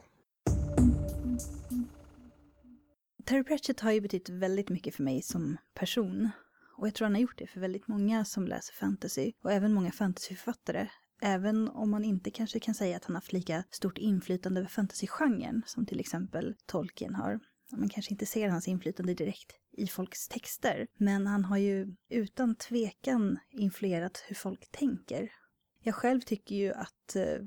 Terry 3.25 3.43
Pratchett 3.43 3.79
har 3.79 3.91
ju 3.91 4.01
betytt 4.01 4.29
väldigt 4.29 4.69
mycket 4.69 4.95
för 4.95 5.03
mig 5.03 5.21
som 5.21 5.57
person. 5.73 6.29
Och 6.77 6.87
jag 6.87 6.95
tror 6.95 7.05
han 7.05 7.15
har 7.15 7.21
gjort 7.21 7.37
det 7.37 7.47
för 7.47 7.59
väldigt 7.59 7.87
många 7.87 8.25
som 8.25 8.47
läser 8.47 8.73
fantasy. 8.73 9.31
Och 9.41 9.51
även 9.51 9.73
många 9.73 9.91
fantasyförfattare. 9.91 10.87
Även 11.21 11.69
om 11.69 11.89
man 11.89 12.03
inte 12.03 12.31
kanske 12.31 12.59
kan 12.59 12.73
säga 12.73 12.97
att 12.97 13.05
han 13.05 13.15
har 13.15 13.21
haft 13.21 13.33
lika 13.33 13.63
stort 13.71 13.97
inflytande 13.97 14.59
över 14.59 14.69
fantasygenren 14.69 15.63
som 15.65 15.85
till 15.85 15.99
exempel 15.99 16.55
Tolkien 16.65 17.15
har. 17.15 17.39
Man 17.71 17.89
kanske 17.89 18.13
inte 18.13 18.25
ser 18.25 18.49
hans 18.49 18.67
inflytande 18.67 19.13
direkt 19.13 19.53
i 19.71 19.87
folks 19.87 20.27
texter. 20.27 20.87
Men 20.97 21.27
han 21.27 21.45
har 21.45 21.57
ju 21.57 21.95
utan 22.09 22.55
tvekan 22.55 23.39
influerat 23.49 24.23
hur 24.27 24.35
folk 24.35 24.71
tänker. 24.71 25.31
Jag 25.83 25.95
själv 25.95 26.21
tycker 26.21 26.55
ju 26.55 26.73
att 26.73 27.15
eh, 27.15 27.37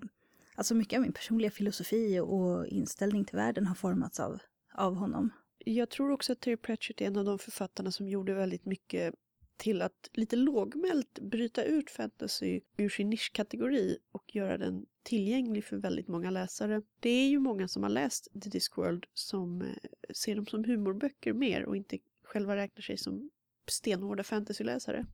alltså 0.54 0.74
mycket 0.74 0.96
av 0.96 1.02
min 1.02 1.12
personliga 1.12 1.50
filosofi 1.50 2.20
och 2.20 2.66
inställning 2.66 3.24
till 3.24 3.36
världen 3.36 3.66
har 3.66 3.74
formats 3.74 4.20
av, 4.20 4.38
av 4.74 4.94
honom. 4.94 5.30
Jag 5.58 5.90
tror 5.90 6.10
också 6.10 6.32
att 6.32 6.40
Terry 6.40 6.56
Pratchett 6.56 7.00
är 7.00 7.06
en 7.06 7.16
av 7.16 7.24
de 7.24 7.38
författarna 7.38 7.90
som 7.92 8.08
gjorde 8.08 8.34
väldigt 8.34 8.64
mycket 8.64 9.14
till 9.60 9.82
att 9.82 10.10
lite 10.12 10.36
lågmält 10.36 11.18
bryta 11.20 11.64
ut 11.64 11.90
fantasy 11.90 12.60
ur 12.76 12.88
sin 12.88 13.10
nischkategori 13.10 13.98
och 14.12 14.34
göra 14.34 14.58
den 14.58 14.86
tillgänglig 15.02 15.64
för 15.64 15.76
väldigt 15.76 16.08
många 16.08 16.30
läsare. 16.30 16.82
Det 17.00 17.10
är 17.10 17.28
ju 17.28 17.38
många 17.38 17.68
som 17.68 17.82
har 17.82 17.90
läst 17.90 18.28
The 18.42 18.50
Discworld 18.50 19.06
som 19.14 19.62
eh, 19.62 19.68
ser 20.14 20.36
dem 20.36 20.46
som 20.46 20.64
humorböcker 20.64 21.32
mer 21.32 21.64
och 21.64 21.76
inte 21.76 21.98
själva 22.24 22.56
räknar 22.56 22.82
sig 22.82 22.96
som 22.96 23.30
stenhårda 23.70 24.22
fantasyläsare. 24.22 25.06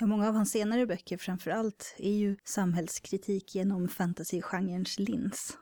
Ja, 0.00 0.06
många 0.06 0.28
av 0.28 0.34
hans 0.34 0.50
senare 0.50 0.86
böcker 0.86 1.16
framför 1.16 1.50
allt 1.50 1.94
är 1.98 2.12
ju 2.12 2.36
samhällskritik 2.44 3.54
genom 3.54 3.88
fantasygenrens 3.88 4.98
lins. 4.98 5.58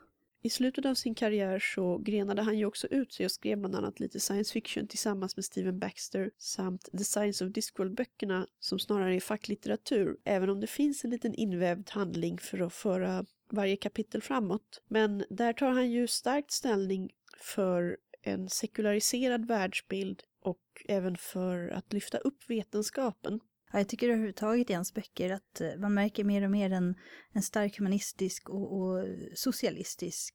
I 0.46 0.50
slutet 0.50 0.86
av 0.86 0.94
sin 0.94 1.14
karriär 1.14 1.58
så 1.58 1.98
grenade 1.98 2.42
han 2.42 2.58
ju 2.58 2.66
också 2.66 2.86
ut 2.86 3.12
sig 3.12 3.26
och 3.26 3.32
skrev 3.32 3.58
bland 3.58 3.74
annat 3.74 4.00
lite 4.00 4.20
science 4.20 4.52
fiction 4.52 4.86
tillsammans 4.86 5.36
med 5.36 5.44
Steven 5.44 5.78
Baxter 5.78 6.30
samt 6.38 6.88
The 6.98 7.04
Science 7.04 7.44
of 7.44 7.52
Discworld-böckerna 7.52 8.46
som 8.60 8.78
snarare 8.78 9.16
är 9.16 9.20
facklitteratur, 9.20 10.16
även 10.24 10.50
om 10.50 10.60
det 10.60 10.66
finns 10.66 11.04
en 11.04 11.10
liten 11.10 11.34
invävd 11.34 11.90
handling 11.90 12.38
för 12.38 12.60
att 12.60 12.72
föra 12.72 13.24
varje 13.50 13.76
kapitel 13.76 14.22
framåt. 14.22 14.82
Men 14.88 15.24
där 15.30 15.52
tar 15.52 15.70
han 15.70 15.90
ju 15.90 16.06
starkt 16.06 16.50
ställning 16.50 17.10
för 17.40 17.96
en 18.22 18.48
sekulariserad 18.48 19.46
världsbild 19.46 20.22
och 20.40 20.84
även 20.88 21.16
för 21.16 21.68
att 21.68 21.92
lyfta 21.92 22.18
upp 22.18 22.50
vetenskapen. 22.50 23.40
Ja, 23.72 23.78
jag 23.78 23.88
tycker 23.88 24.08
överhuvudtaget 24.08 24.70
i 24.70 24.74
hans 24.74 24.94
böcker 24.94 25.30
att 25.30 25.60
eh, 25.60 25.76
man 25.78 25.94
märker 25.94 26.24
mer 26.24 26.42
och 26.42 26.50
mer 26.50 26.70
en, 26.70 26.94
en 27.32 27.42
stark 27.42 27.78
humanistisk 27.78 28.48
och, 28.48 28.80
och 28.80 29.04
socialistisk 29.34 30.34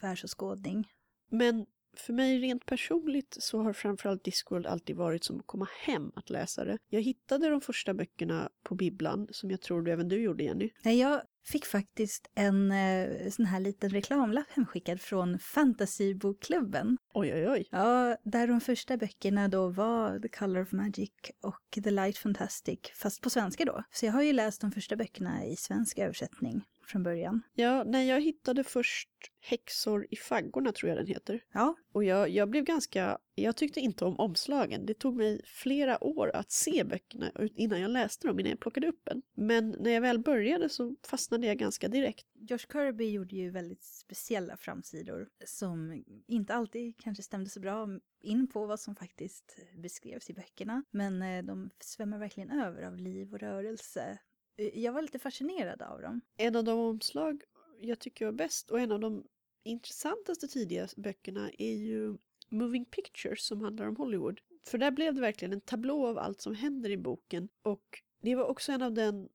världsåskådning. 0.00 0.88
Men 1.30 1.66
för 2.00 2.12
mig 2.12 2.38
rent 2.38 2.66
personligt 2.66 3.36
så 3.40 3.62
har 3.62 3.72
framförallt 3.72 4.24
Discworld 4.24 4.66
alltid 4.66 4.96
varit 4.96 5.24
som 5.24 5.40
att 5.40 5.46
komma 5.46 5.68
hem 5.80 6.12
att 6.14 6.30
läsa 6.30 6.64
det. 6.64 6.78
Jag 6.88 7.02
hittade 7.02 7.48
de 7.48 7.60
första 7.60 7.94
böckerna 7.94 8.48
på 8.62 8.74
bibblan, 8.74 9.28
som 9.30 9.50
jag 9.50 9.60
tror 9.60 9.88
även 9.88 10.08
du 10.08 10.22
gjorde 10.22 10.44
Jenny. 10.44 10.70
Nej, 10.84 10.98
jag 10.98 11.22
fick 11.46 11.66
faktiskt 11.66 12.30
en 12.34 12.72
eh, 12.72 13.30
sån 13.30 13.46
här 13.46 13.60
liten 13.60 13.90
reklamlapp 13.90 14.46
hemskickad 14.50 15.00
från 15.00 15.38
Fantasybokklubben. 15.38 16.98
Oj, 17.14 17.34
oj, 17.34 17.48
oj. 17.48 17.68
Ja, 17.70 18.16
där 18.24 18.46
de 18.46 18.60
första 18.60 18.96
böckerna 18.96 19.48
då 19.48 19.68
var 19.68 20.18
The 20.18 20.28
Color 20.28 20.62
of 20.62 20.72
Magic 20.72 21.10
och 21.42 21.84
The 21.84 21.90
Light 21.90 22.18
Fantastic, 22.18 22.80
fast 22.94 23.22
på 23.22 23.30
svenska 23.30 23.64
då. 23.64 23.82
Så 23.90 24.06
jag 24.06 24.12
har 24.12 24.22
ju 24.22 24.32
läst 24.32 24.60
de 24.60 24.72
första 24.72 24.96
böckerna 24.96 25.44
i 25.46 25.56
svensk 25.56 25.98
översättning 25.98 26.62
från 26.86 27.02
början. 27.02 27.42
Ja, 27.54 27.84
nej, 27.84 28.08
jag 28.08 28.20
hittade 28.20 28.64
först 28.64 29.08
Häxor 29.40 30.06
i 30.10 30.16
faggorna 30.16 30.72
tror 30.72 30.88
jag 30.88 30.98
den 30.98 31.06
heter. 31.06 31.44
Ja, 31.52 31.76
Och 31.92 32.04
jag, 32.04 32.28
jag 32.30 32.50
blev 32.50 32.64
ganska, 32.64 33.18
jag 33.34 33.56
tyckte 33.56 33.80
inte 33.80 34.04
om 34.04 34.18
omslagen. 34.18 34.86
Det 34.86 34.94
tog 34.94 35.16
mig 35.16 35.40
flera 35.44 36.04
år 36.04 36.30
att 36.36 36.50
se 36.52 36.84
böckerna 36.84 37.32
innan 37.54 37.80
jag 37.80 37.90
läste 37.90 38.26
dem, 38.26 38.40
innan 38.40 38.50
jag 38.50 38.60
plockade 38.60 38.86
upp 38.86 39.08
en. 39.08 39.22
Men 39.34 39.76
när 39.80 39.90
jag 39.90 40.00
väl 40.00 40.18
började 40.18 40.68
så 40.68 40.96
fastnade 41.02 41.46
jag 41.46 41.58
ganska 41.58 41.88
direkt. 41.88 42.26
Josh 42.34 42.66
Kirby 42.72 43.10
gjorde 43.10 43.36
ju 43.36 43.50
väldigt 43.50 43.82
speciella 43.82 44.56
framsidor 44.56 45.28
som 45.44 46.04
inte 46.26 46.54
alltid 46.54 46.96
kanske 46.98 47.22
stämde 47.22 47.50
så 47.50 47.60
bra 47.60 47.88
in 48.20 48.46
på 48.46 48.66
vad 48.66 48.80
som 48.80 48.96
faktiskt 48.96 49.58
beskrevs 49.76 50.30
i 50.30 50.34
böckerna. 50.34 50.82
Men 50.90 51.22
eh, 51.22 51.44
de 51.44 51.70
svämmar 51.80 52.18
verkligen 52.18 52.50
över 52.50 52.82
av 52.82 52.96
liv 52.96 53.32
och 53.32 53.40
rörelse. 53.40 54.18
Eh, 54.56 54.78
jag 54.78 54.92
var 54.92 55.02
lite 55.02 55.18
fascinerad 55.18 55.82
av 55.82 56.00
dem. 56.00 56.20
En 56.36 56.56
av 56.56 56.64
de 56.64 56.78
omslag 56.78 57.42
jag 57.80 57.98
tycker 57.98 58.24
var 58.24 58.32
bäst 58.32 58.70
och 58.70 58.80
en 58.80 58.92
av 58.92 59.00
de 59.00 59.24
intressantaste 59.64 60.48
tidiga 60.48 60.88
böckerna 60.96 61.50
är 61.58 61.74
ju 61.74 62.16
Moving 62.48 62.84
Pictures 62.84 63.46
som 63.46 63.60
handlar 63.60 63.86
om 63.86 63.96
Hollywood. 63.96 64.40
För 64.66 64.78
där 64.78 64.90
blev 64.90 65.14
det 65.14 65.20
verkligen 65.20 65.52
en 65.52 65.60
tablå 65.60 66.06
av 66.06 66.18
allt 66.18 66.40
som 66.40 66.54
händer 66.54 66.90
i 66.90 66.96
boken 66.96 67.48
och 67.62 68.02
det 68.22 68.34
var 68.34 68.44
också 68.44 68.72
en 68.72 68.82
av 68.82 68.92
den 68.92 69.28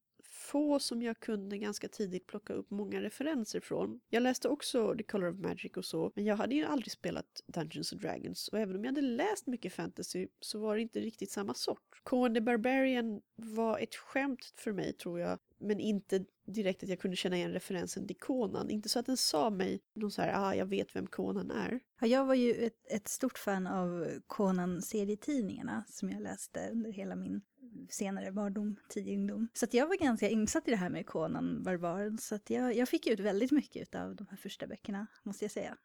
få 0.52 0.80
som 0.80 1.02
jag 1.02 1.20
kunde 1.20 1.58
ganska 1.58 1.88
tidigt 1.88 2.28
plocka 2.28 2.54
upp 2.54 2.72
många 2.72 3.02
referenser 3.02 3.60
från. 3.60 4.00
Jag 4.10 4.24
läste 4.24 4.50
också 4.50 4.96
The 4.98 5.04
Color 5.04 5.30
of 5.30 5.40
Magic 5.40 5.78
och 5.78 5.86
så, 5.86 6.12
men 6.16 6.26
jag 6.26 6.36
hade 6.36 6.56
ju 6.56 6.66
aldrig 6.66 6.92
spelat 6.92 7.44
Dungeons 7.48 7.94
and 7.94 8.02
Dragons 8.02 8.48
och 8.48 8.60
även 8.60 8.76
om 8.76 8.84
jag 8.84 8.92
hade 8.92 9.02
läst 9.02 9.48
mycket 9.48 9.74
fantasy 9.74 10.28
så 10.40 10.60
var 10.60 10.76
det 10.76 10.82
inte 10.82 11.00
riktigt 11.00 11.32
samma 11.32 11.54
sort. 11.54 12.02
Conan 12.04 12.34
the 12.34 12.42
Barbarian 12.42 13.22
var 13.36 13.80
ett 13.80 13.96
skämt 13.96 14.54
för 14.56 14.72
mig 14.72 14.94
tror 14.94 15.20
jag, 15.20 15.40
men 15.60 15.80
inte 15.80 16.26
direkt 16.46 16.84
att 16.84 16.90
jag 16.90 17.00
kunde 17.00 17.18
känna 17.18 17.36
igen 17.36 17.52
referensen 17.52 18.08
till 18.08 18.18
Conan. 18.18 18.70
Inte 18.70 18.90
så 18.90 19.00
att 19.00 19.06
den 19.06 19.18
sa 19.18 19.50
mig 19.50 19.80
någon 19.94 20.12
så 20.12 20.22
här, 20.22 20.34
ah, 20.36 20.56
jag 20.56 20.66
vet 20.66 20.96
vem 20.96 21.08
Conan 21.08 21.52
är. 21.52 21.80
Ja, 22.02 22.08
jag 22.08 22.26
var 22.26 22.36
ju 22.36 22.54
ett, 22.54 22.92
ett 22.92 23.08
stort 23.08 23.38
fan 23.38 23.68
av 23.68 24.08
Conan-serietidningarna 24.28 25.84
som 25.88 26.10
jag 26.10 26.22
läste 26.22 26.70
under 26.72 26.92
hela 26.92 27.16
min 27.16 27.42
senare 27.90 28.32
barndom, 28.32 28.76
tidig 28.90 29.18
ungdom. 29.18 29.48
Så 29.54 29.66
att 29.66 29.74
jag 29.74 29.88
var 29.88 29.96
ganska 29.96 30.30
insatt 30.30 30.68
i 30.68 30.72
det 30.72 30.78
här 30.78 30.90
med 30.90 31.06
Conan, 31.06 31.64
barbaren, 31.64 32.18
så 32.18 32.36
att 32.36 32.50
jag, 32.50 32.76
jag 32.76 32.90
fick 32.90 33.08
ut 33.08 33.20
väldigt 33.20 33.52
mycket 33.52 33.96
av 33.96 34.16
de 34.16 34.28
här 34.30 34.38
första 34.38 34.68
böckerna, 34.68 35.08
måste 35.24 35.46
jag 35.46 35.52
säga. 35.52 35.78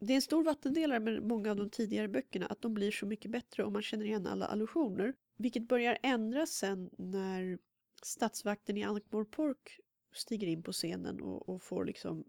Det 0.00 0.12
är 0.12 0.16
en 0.16 0.22
stor 0.22 0.44
vattendelare 0.44 1.00
med 1.00 1.22
många 1.22 1.50
av 1.50 1.56
de 1.56 1.70
tidigare 1.70 2.08
böckerna 2.08 2.46
att 2.46 2.62
de 2.62 2.74
blir 2.74 2.90
så 2.90 3.06
mycket 3.06 3.30
bättre 3.30 3.64
om 3.64 3.72
man 3.72 3.82
känner 3.82 4.04
igen 4.04 4.26
alla 4.26 4.46
allusioner. 4.46 5.14
Vilket 5.36 5.68
börjar 5.68 5.98
ändras 6.02 6.50
sen 6.50 6.90
när 6.98 7.58
statsvakten 8.02 8.76
i 8.76 8.84
Ankh-Morpork 8.84 9.80
stiger 10.14 10.46
in 10.46 10.62
på 10.62 10.72
scenen 10.72 11.20
och, 11.20 11.48
och 11.48 11.62
får 11.62 11.84
liksom 11.84 12.24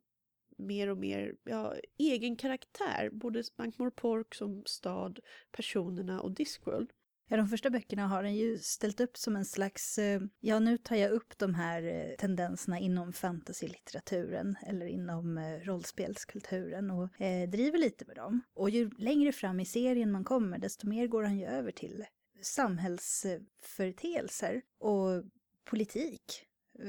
mer 0.57 0.87
och 0.87 0.97
mer 0.97 1.35
ja, 1.43 1.75
egen 1.97 2.35
karaktär. 2.35 3.09
Både 3.11 3.43
Ankh-Morpork 3.55 4.35
som 4.35 4.63
stad, 4.65 5.19
personerna 5.51 6.21
och 6.21 6.31
Discworld. 6.31 6.91
Ja, 7.29 7.37
de 7.37 7.47
första 7.47 7.69
böckerna 7.69 8.07
har 8.07 8.23
den 8.23 8.35
ju 8.35 8.57
ställt 8.57 8.99
upp 8.99 9.17
som 9.17 9.35
en 9.35 9.45
slags, 9.45 9.97
eh, 9.97 10.21
ja 10.39 10.59
nu 10.59 10.77
tar 10.77 10.95
jag 10.95 11.11
upp 11.11 11.37
de 11.37 11.53
här 11.53 11.83
eh, 11.83 12.15
tendenserna 12.15 12.79
inom 12.79 13.13
fantasylitteraturen 13.13 14.55
eller 14.67 14.85
inom 14.85 15.37
eh, 15.37 15.59
rollspelskulturen 15.59 16.91
och 16.91 17.21
eh, 17.21 17.49
driver 17.49 17.77
lite 17.77 18.05
med 18.05 18.15
dem. 18.15 18.41
Och 18.53 18.69
ju 18.69 18.89
längre 18.97 19.31
fram 19.31 19.59
i 19.59 19.65
serien 19.65 20.11
man 20.11 20.23
kommer 20.23 20.57
desto 20.57 20.87
mer 20.87 21.07
går 21.07 21.23
han 21.23 21.37
ju 21.37 21.45
över 21.45 21.71
till 21.71 22.05
samhällsföreteelser 22.41 24.61
och 24.79 25.23
politik 25.65 26.43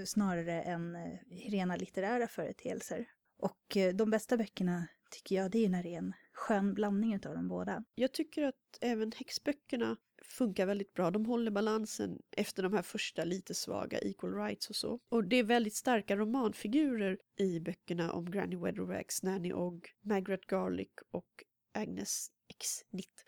snarare 0.04 0.62
än 0.62 0.96
rena 1.30 1.76
litterära 1.76 2.28
företeelser. 2.28 3.08
Och 3.38 3.76
de 3.94 4.10
bästa 4.10 4.36
böckerna 4.36 4.86
tycker 5.10 5.36
jag 5.36 5.50
det 5.50 5.58
är 5.58 5.62
ju 5.62 5.68
när 5.68 5.82
det 5.82 5.94
är 5.94 5.98
en 5.98 6.12
skön 6.32 6.74
blandning 6.74 7.14
utav 7.14 7.34
de 7.34 7.48
båda. 7.48 7.84
Jag 7.94 8.12
tycker 8.12 8.42
att 8.42 8.78
även 8.80 9.12
häxböckerna 9.16 9.96
funkar 10.24 10.66
väldigt 10.66 10.94
bra. 10.94 11.10
De 11.10 11.26
håller 11.26 11.50
balansen 11.50 12.22
efter 12.36 12.62
de 12.62 12.72
här 12.72 12.82
första 12.82 13.24
lite 13.24 13.54
svaga 13.54 13.98
equal 13.98 14.34
rights 14.34 14.70
och 14.70 14.76
så. 14.76 15.00
Och 15.08 15.24
det 15.24 15.36
är 15.36 15.44
väldigt 15.44 15.74
starka 15.74 16.16
romanfigurer 16.16 17.18
i 17.36 17.60
böckerna 17.60 18.12
om 18.12 18.30
Granny 18.30 18.56
Weatherwax, 18.56 19.22
Nanny 19.22 19.52
Ogg, 19.52 19.86
Margaret 20.00 20.46
Garlick 20.46 20.92
och 21.10 21.44
Agnes 21.74 22.30
X. 22.48 22.66
Nitt. 22.90 23.24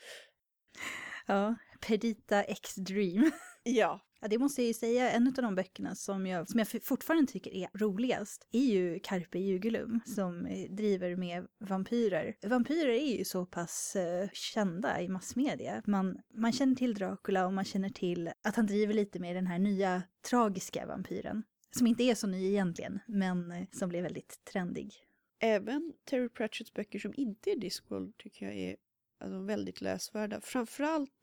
Ja, 1.26 1.55
Perdita 1.80 2.43
X 2.43 2.74
Dream. 2.74 3.30
Ja, 3.62 4.01
Ja, 4.22 4.28
det 4.28 4.38
måste 4.38 4.62
jag 4.62 4.66
ju 4.66 4.74
säga, 4.74 5.10
en 5.10 5.26
av 5.26 5.32
de 5.32 5.54
böckerna 5.54 5.94
som 5.94 6.26
jag, 6.26 6.48
som 6.48 6.58
jag 6.58 6.68
fortfarande 6.82 7.32
tycker 7.32 7.54
är 7.54 7.68
roligast 7.74 8.48
är 8.52 8.64
ju 8.64 9.00
Carpe 9.02 9.38
Jugulum 9.38 10.00
som 10.04 10.46
eh, 10.46 10.70
driver 10.70 11.16
med 11.16 11.46
vampyrer. 11.58 12.36
Vampyrer 12.42 12.88
är 12.88 13.18
ju 13.18 13.24
så 13.24 13.46
pass 13.46 13.96
eh, 13.96 14.28
kända 14.32 15.00
i 15.00 15.08
massmedia. 15.08 15.82
Man, 15.86 16.18
man 16.34 16.52
känner 16.52 16.74
till 16.74 16.94
Dracula 16.94 17.46
och 17.46 17.52
man 17.52 17.64
känner 17.64 17.88
till 17.88 18.30
att 18.42 18.56
han 18.56 18.66
driver 18.66 18.94
lite 18.94 19.20
med 19.20 19.36
den 19.36 19.46
här 19.46 19.58
nya 19.58 20.02
tragiska 20.30 20.86
vampyren. 20.86 21.42
Som 21.70 21.86
inte 21.86 22.02
är 22.02 22.14
så 22.14 22.26
ny 22.26 22.48
egentligen, 22.48 22.98
men 23.06 23.52
eh, 23.52 23.66
som 23.72 23.88
blev 23.88 24.02
väldigt 24.02 24.44
trendig. 24.44 24.94
även 25.38 25.92
Terry 26.04 26.28
Pratchetts 26.28 26.72
böcker 26.74 26.98
som 26.98 27.12
inte 27.16 27.50
är 27.50 27.56
Discworld 27.56 28.16
tycker 28.18 28.46
jag 28.46 28.54
är 28.54 28.76
alltså, 29.20 29.38
väldigt 29.38 29.80
läsvärda. 29.80 30.40
Framförallt 30.40 31.19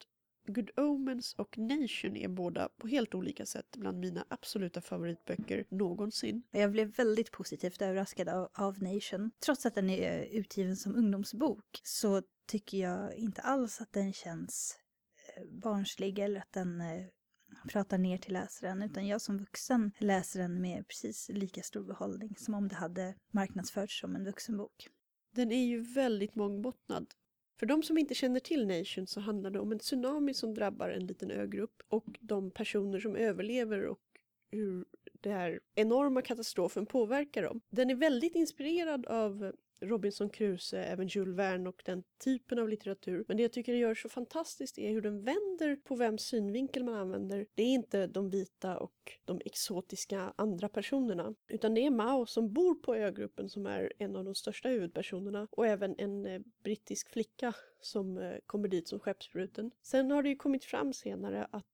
Good 0.47 0.69
Omens 0.79 1.33
och 1.33 1.57
Nation 1.57 2.15
är 2.15 2.27
båda 2.27 2.69
på 2.77 2.87
helt 2.87 3.15
olika 3.15 3.45
sätt 3.45 3.75
bland 3.77 3.99
mina 3.99 4.25
absoluta 4.29 4.81
favoritböcker 4.81 5.65
någonsin. 5.69 6.43
Jag 6.51 6.71
blev 6.71 6.95
väldigt 6.95 7.31
positivt 7.31 7.81
överraskad 7.81 8.29
av, 8.29 8.49
av 8.53 8.83
Nation. 8.83 9.31
Trots 9.45 9.65
att 9.65 9.75
den 9.75 9.89
är 9.89 10.23
utgiven 10.23 10.77
som 10.77 10.95
ungdomsbok 10.95 11.81
så 11.83 12.21
tycker 12.47 12.77
jag 12.77 13.15
inte 13.15 13.41
alls 13.41 13.81
att 13.81 13.93
den 13.93 14.13
känns 14.13 14.79
eh, 15.35 15.43
barnslig 15.45 16.19
eller 16.19 16.39
att 16.39 16.51
den 16.51 16.81
eh, 16.81 17.05
pratar 17.69 17.97
ner 17.97 18.17
till 18.17 18.33
läsaren. 18.33 18.83
Utan 18.83 19.07
jag 19.07 19.21
som 19.21 19.37
vuxen 19.37 19.91
läser 19.97 20.39
den 20.39 20.61
med 20.61 20.87
precis 20.87 21.29
lika 21.33 21.61
stor 21.61 21.83
behållning 21.83 22.35
som 22.37 22.53
om 22.53 22.67
det 22.67 22.75
hade 22.75 23.15
marknadsförts 23.31 23.99
som 24.01 24.15
en 24.15 24.25
vuxenbok. 24.25 24.87
Den 25.31 25.51
är 25.51 25.65
ju 25.65 25.81
väldigt 25.81 26.35
mångbottnad. 26.35 27.13
För 27.59 27.65
de 27.65 27.83
som 27.83 27.97
inte 27.97 28.13
känner 28.13 28.39
till 28.39 28.67
Nation 28.67 29.07
så 29.07 29.19
handlar 29.19 29.49
det 29.49 29.59
om 29.59 29.71
en 29.71 29.79
tsunami 29.79 30.33
som 30.33 30.53
drabbar 30.53 30.89
en 30.89 31.07
liten 31.07 31.31
ögrupp 31.31 31.83
och 31.87 32.05
de 32.19 32.51
personer 32.51 32.99
som 32.99 33.15
överlever 33.15 33.85
och 33.85 33.99
hur 34.51 34.85
den 35.21 35.33
här 35.33 35.59
enorma 35.75 36.21
katastrofen 36.21 36.85
påverkar 36.85 37.43
dem. 37.43 37.61
Den 37.69 37.89
är 37.89 37.95
väldigt 37.95 38.35
inspirerad 38.35 39.05
av 39.05 39.51
Robinson 39.80 40.30
Crusoe, 40.30 40.84
även 40.84 41.07
Jules 41.07 41.38
Verne 41.38 41.69
och 41.69 41.82
den 41.86 42.03
typen 42.23 42.59
av 42.59 42.69
litteratur. 42.69 43.25
Men 43.28 43.38
det 43.38 43.43
jag 43.43 43.51
tycker 43.51 43.73
det 43.73 43.80
gör 43.80 43.95
så 43.95 44.09
fantastiskt 44.09 44.78
är 44.78 44.91
hur 44.91 45.01
den 45.01 45.23
vänder 45.23 45.75
på 45.75 45.95
vems 45.95 46.21
synvinkel 46.21 46.84
man 46.84 46.93
använder. 46.93 47.45
Det 47.55 47.63
är 47.63 47.73
inte 47.73 48.07
de 48.07 48.30
vita 48.30 48.78
och 48.78 49.17
de 49.25 49.41
exotiska 49.45 50.34
andra 50.36 50.69
personerna, 50.69 51.36
utan 51.47 51.73
det 51.73 51.86
är 51.86 51.91
Mao 51.91 52.25
som 52.25 52.53
bor 52.53 52.75
på 52.75 52.95
ögruppen 52.95 53.49
som 53.49 53.65
är 53.65 53.93
en 53.97 54.15
av 54.15 54.25
de 54.25 54.36
största 54.36 54.69
huvudpersonerna 54.69 55.47
och 55.51 55.67
även 55.67 55.95
en 55.97 56.25
eh, 56.25 56.41
brittisk 56.63 57.09
flicka 57.09 57.53
som 57.82 58.17
eh, 58.17 58.38
kommer 58.45 58.67
dit 58.67 58.88
som 58.88 58.99
skeppsbruten. 58.99 59.71
Sen 59.82 60.11
har 60.11 60.23
det 60.23 60.30
ju 60.30 60.36
kommit 60.36 60.65
fram 60.65 60.93
senare 60.93 61.47
att 61.51 61.65